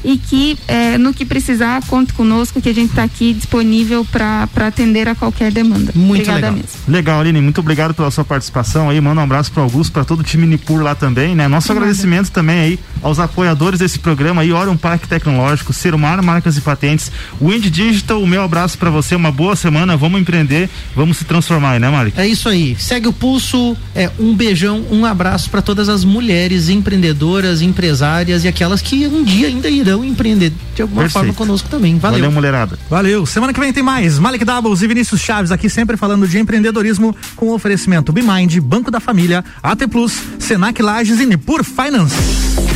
e 0.07 0.17
que 0.17 0.57
é, 0.69 0.97
no 0.97 1.13
que 1.13 1.25
precisar 1.25 1.85
conte 1.85 2.13
conosco 2.13 2.61
que 2.61 2.69
a 2.69 2.73
gente 2.73 2.91
está 2.91 3.03
aqui 3.03 3.33
disponível 3.33 4.05
para 4.05 4.47
atender 4.65 5.05
a 5.09 5.13
qualquer 5.13 5.51
demanda. 5.51 5.91
Muito 5.93 6.21
Obrigada 6.21 6.37
legal. 6.37 6.53
Mesmo. 6.53 6.69
Legal, 6.87 7.19
Aline, 7.19 7.41
muito 7.41 7.59
obrigado 7.59 7.93
pela 7.93 8.09
sua 8.09 8.23
participação 8.23 8.89
aí, 8.89 9.01
manda 9.01 9.19
um 9.19 9.23
abraço 9.25 9.51
para 9.51 9.63
Augusto, 9.63 9.91
para 9.91 10.05
todo 10.05 10.21
o 10.21 10.23
time 10.23 10.47
Nipur 10.47 10.81
lá 10.81 10.95
também, 10.95 11.35
né? 11.35 11.49
Nosso 11.49 11.73
agradecimento 11.73 12.31
também 12.31 12.57
aí 12.57 12.79
aos 13.03 13.19
apoiadores 13.19 13.79
desse 13.79 13.99
programa 13.99 14.43
aí, 14.43 14.53
Orion 14.53 14.77
Parque 14.77 15.09
Tecnológico, 15.09 15.73
Serumar 15.73 16.23
Marcas 16.23 16.55
e 16.57 16.61
Patentes, 16.61 17.11
Wind 17.41 17.65
Digital, 17.65 18.23
o 18.23 18.27
meu 18.27 18.43
abraço 18.43 18.77
para 18.77 18.89
você, 18.89 19.13
uma 19.13 19.31
boa 19.31 19.57
semana, 19.57 19.97
vamos 19.97 20.21
empreender, 20.21 20.69
vamos 20.95 21.17
se 21.17 21.25
transformar, 21.25 21.81
né, 21.81 21.89
Malik? 21.89 22.17
É 22.17 22.25
isso 22.25 22.47
aí, 22.47 22.77
segue 22.79 23.09
o 23.09 23.13
pulso, 23.13 23.75
é 23.93 24.09
um 24.17 24.33
beijão, 24.33 24.85
um 24.89 25.05
abraço 25.05 25.49
para 25.49 25.61
todas 25.61 25.89
as 25.89 26.05
mulheres 26.05 26.69
empreendedoras, 26.69 27.61
empresárias 27.61 28.45
e 28.45 28.47
aquelas 28.47 28.81
que 28.81 29.05
um 29.05 29.21
dia 29.21 29.47
ainda 29.47 29.69
irão 29.69 29.96
empreender 30.03 30.51
de 30.75 30.81
alguma 30.81 31.03
Perfeito. 31.03 31.25
forma 31.25 31.33
conosco 31.33 31.69
também. 31.69 31.97
Valeu. 31.97 32.19
Valeu, 32.19 32.31
mulherada. 32.31 32.79
Valeu. 32.89 33.25
Semana 33.25 33.53
que 33.53 33.59
vem 33.59 33.73
tem 33.73 33.83
mais. 33.83 34.19
Malik 34.19 34.43
Doubles 34.43 34.81
e 34.81 34.87
Vinícius 34.87 35.21
Chaves 35.21 35.51
aqui 35.51 35.69
sempre 35.69 35.97
falando 35.97 36.27
de 36.27 36.39
empreendedorismo 36.39 37.15
com 37.35 37.49
oferecimento 37.49 38.11
BeMind, 38.11 38.59
Banco 38.59 38.91
da 38.91 38.99
Família, 38.99 39.43
AT 39.61 39.87
Plus, 39.87 40.13
Senac 40.39 40.81
Lages 40.81 41.19
e 41.19 41.25
Nipur 41.25 41.63
Finance. 41.63 42.66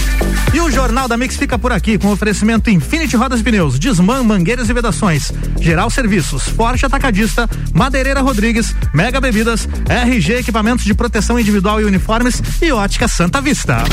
E 0.53 0.59
o 0.59 0.69
Jornal 0.69 1.07
da 1.07 1.15
Mix 1.15 1.37
fica 1.37 1.57
por 1.57 1.71
aqui 1.71 1.97
com 1.97 2.11
oferecimento 2.11 2.69
Infinity 2.69 3.15
Rodas 3.15 3.39
e 3.39 3.43
Pneus, 3.43 3.79
Desmã, 3.79 4.21
Mangueiras 4.23 4.69
e 4.69 4.73
Vedações, 4.73 5.31
Geral 5.59 5.89
Serviços, 5.89 6.43
Forte 6.43 6.85
Atacadista, 6.85 7.49
Madeireira 7.73 8.21
Rodrigues, 8.21 8.75
Mega 8.93 9.21
Bebidas, 9.21 9.67
RG 9.87 10.39
Equipamentos 10.39 10.83
de 10.83 10.93
Proteção 10.93 11.39
Individual 11.39 11.79
e 11.79 11.85
Uniformes 11.85 12.41
e 12.61 12.71
Ótica 12.71 13.07
Santa 13.07 13.41
Vista. 13.41 13.83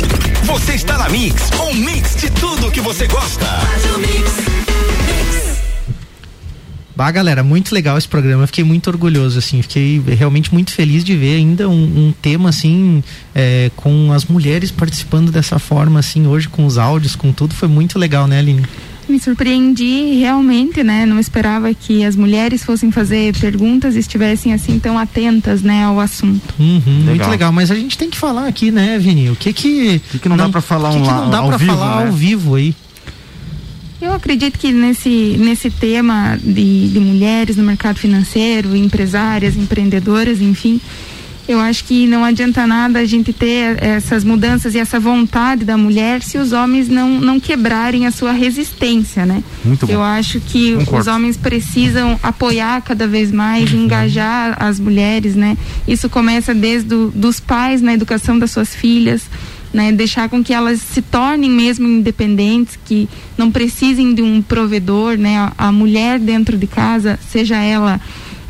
Você 0.44 0.74
está 0.74 0.98
na 0.98 1.08
Mix, 1.08 1.50
um 1.60 1.74
mix 1.74 2.16
de 2.16 2.30
tudo 2.30 2.70
que 2.70 2.80
você 2.80 3.06
gosta. 3.06 3.46
Bah, 6.98 7.12
galera, 7.12 7.44
muito 7.44 7.72
legal 7.72 7.96
esse 7.96 8.08
programa. 8.08 8.44
Fiquei 8.48 8.64
muito 8.64 8.90
orgulhoso, 8.90 9.38
assim. 9.38 9.62
Fiquei 9.62 10.02
realmente 10.04 10.52
muito 10.52 10.72
feliz 10.72 11.04
de 11.04 11.14
ver 11.14 11.36
ainda 11.36 11.68
um, 11.68 12.08
um 12.08 12.12
tema, 12.20 12.48
assim, 12.48 13.04
é, 13.32 13.70
com 13.76 14.12
as 14.12 14.24
mulheres 14.24 14.72
participando 14.72 15.30
dessa 15.30 15.60
forma, 15.60 16.00
assim, 16.00 16.26
hoje 16.26 16.48
com 16.48 16.66
os 16.66 16.76
áudios, 16.76 17.14
com 17.14 17.30
tudo. 17.32 17.54
Foi 17.54 17.68
muito 17.68 18.00
legal, 18.00 18.26
né, 18.26 18.40
Aline? 18.40 18.64
Me 19.08 19.20
surpreendi 19.20 20.18
realmente, 20.18 20.82
né? 20.82 21.06
Não 21.06 21.20
esperava 21.20 21.72
que 21.72 22.04
as 22.04 22.16
mulheres 22.16 22.64
fossem 22.64 22.90
fazer 22.90 23.32
perguntas 23.38 23.94
e 23.94 24.00
estivessem 24.00 24.52
assim 24.52 24.80
tão 24.80 24.98
atentas, 24.98 25.62
né, 25.62 25.84
ao 25.84 26.00
assunto. 26.00 26.52
Uhum, 26.58 26.80
legal. 26.80 27.14
Muito 27.14 27.30
legal, 27.30 27.52
mas 27.52 27.70
a 27.70 27.76
gente 27.76 27.96
tem 27.96 28.10
que 28.10 28.18
falar 28.18 28.48
aqui, 28.48 28.72
né, 28.72 28.98
Vini? 28.98 29.30
O 29.30 29.36
que 29.36 29.52
que, 29.52 30.00
que, 30.00 30.18
que 30.18 30.28
não, 30.28 30.36
não, 30.36 30.46
dá 30.46 30.50
para 30.50 30.60
falar 30.60 30.90
que 30.90 30.96
um 30.96 31.02
que 31.02 31.08
não 31.08 31.30
dá 31.30 31.42
para 31.44 31.58
falar 31.60 32.00
né? 32.00 32.06
ao 32.08 32.12
vivo 32.12 32.56
aí? 32.56 32.74
Eu 34.00 34.12
acredito 34.12 34.58
que 34.58 34.70
nesse, 34.72 35.36
nesse 35.38 35.70
tema 35.70 36.38
de, 36.42 36.88
de 36.88 37.00
mulheres 37.00 37.56
no 37.56 37.64
mercado 37.64 37.98
financeiro, 37.98 38.76
empresárias, 38.76 39.56
empreendedoras, 39.56 40.40
enfim, 40.40 40.80
eu 41.48 41.58
acho 41.58 41.82
que 41.84 42.06
não 42.06 42.22
adianta 42.24 42.64
nada 42.66 43.00
a 43.00 43.04
gente 43.04 43.32
ter 43.32 43.82
essas 43.82 44.22
mudanças 44.22 44.74
e 44.74 44.78
essa 44.78 45.00
vontade 45.00 45.64
da 45.64 45.76
mulher 45.76 46.22
se 46.22 46.38
os 46.38 46.52
homens 46.52 46.88
não, 46.88 47.18
não 47.18 47.40
quebrarem 47.40 48.06
a 48.06 48.10
sua 48.12 48.30
resistência, 48.32 49.26
né? 49.26 49.42
Muito 49.64 49.86
bom. 49.86 49.92
Eu 49.92 50.02
acho 50.02 50.38
que 50.40 50.74
Concordo. 50.74 51.00
os 51.00 51.06
homens 51.06 51.36
precisam 51.36 52.20
apoiar 52.22 52.80
cada 52.82 53.06
vez 53.06 53.32
mais, 53.32 53.72
Uhum. 53.72 53.84
engajar 53.84 54.56
as 54.62 54.78
mulheres, 54.78 55.34
né? 55.34 55.56
Isso 55.88 56.08
começa 56.08 56.54
desde 56.54 56.86
do, 56.88 57.10
dos 57.10 57.40
pais 57.40 57.80
na 57.82 57.94
educação 57.94 58.38
das 58.38 58.50
suas 58.52 58.74
filhas, 58.74 59.22
né? 59.72 59.92
Deixar 59.92 60.28
com 60.28 60.42
que 60.42 60.52
elas 60.52 60.80
se 60.80 61.02
tornem 61.02 61.50
mesmo 61.50 61.86
independentes, 61.86 62.78
que 62.84 63.08
não 63.36 63.50
precisem 63.50 64.14
de 64.14 64.22
um 64.22 64.40
provedor, 64.42 65.16
né? 65.16 65.38
A, 65.38 65.68
a 65.68 65.72
mulher 65.72 66.18
dentro 66.18 66.56
de 66.56 66.66
casa, 66.66 67.18
seja 67.28 67.56
ela 67.56 68.00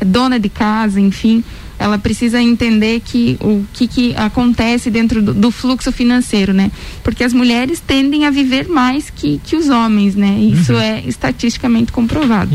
dona 0.05 0.39
de 0.39 0.49
casa, 0.49 0.99
enfim, 0.99 1.43
ela 1.79 1.97
precisa 1.97 2.41
entender 2.41 2.99
que 2.99 3.37
o 3.39 3.63
que, 3.73 3.87
que 3.87 4.15
acontece 4.15 4.91
dentro 4.91 5.21
do, 5.21 5.33
do 5.33 5.49
fluxo 5.49 5.91
financeiro, 5.91 6.53
né? 6.53 6.69
Porque 7.01 7.23
as 7.23 7.33
mulheres 7.33 7.79
tendem 7.79 8.25
a 8.25 8.29
viver 8.29 8.67
mais 8.67 9.09
que, 9.09 9.39
que 9.43 9.55
os 9.55 9.69
homens, 9.69 10.13
né? 10.13 10.37
Isso 10.39 10.73
é 10.73 11.01
estatisticamente 11.07 11.91
comprovado. 11.91 12.51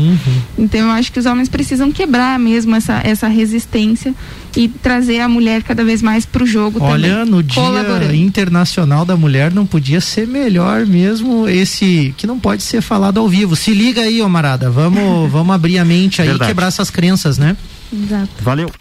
Então 0.57 0.81
eu 0.81 0.91
acho 0.91 1.11
que 1.11 1.19
os 1.19 1.25
homens 1.25 1.49
precisam 1.49 1.91
quebrar 1.91 2.37
mesmo 2.37 2.75
essa, 2.75 3.01
essa 3.03 3.27
resistência 3.27 4.13
e 4.55 4.67
trazer 4.67 5.19
a 5.19 5.27
mulher 5.27 5.63
cada 5.63 5.83
vez 5.83 6.01
mais 6.01 6.25
para 6.25 6.43
o 6.43 6.45
jogo 6.45 6.79
Olha, 6.81 7.17
também. 7.17 7.31
no 7.31 7.43
Dia. 7.43 8.15
Internacional 8.15 9.03
da 9.03 9.17
Mulher 9.17 9.51
não 9.53 9.65
podia 9.65 9.99
ser 9.99 10.27
melhor 10.27 10.85
mesmo 10.85 11.47
esse 11.47 12.13
que 12.15 12.25
não 12.25 12.39
pode 12.39 12.63
ser 12.63 12.81
falado 12.81 13.19
ao 13.19 13.27
vivo. 13.27 13.55
Se 13.55 13.73
liga 13.73 14.01
aí, 14.01 14.21
ô 14.21 14.29
Marada, 14.29 14.69
vamos, 14.69 15.29
vamos 15.31 15.53
abrir 15.53 15.77
a 15.79 15.85
mente 15.85 16.21
aí 16.21 16.29
e 16.29 16.39
quebrar 16.39 16.67
essas 16.67 16.89
crenças, 16.89 17.37
né? 17.37 17.57
Exato. 17.91 18.29
Valeu. 18.41 18.71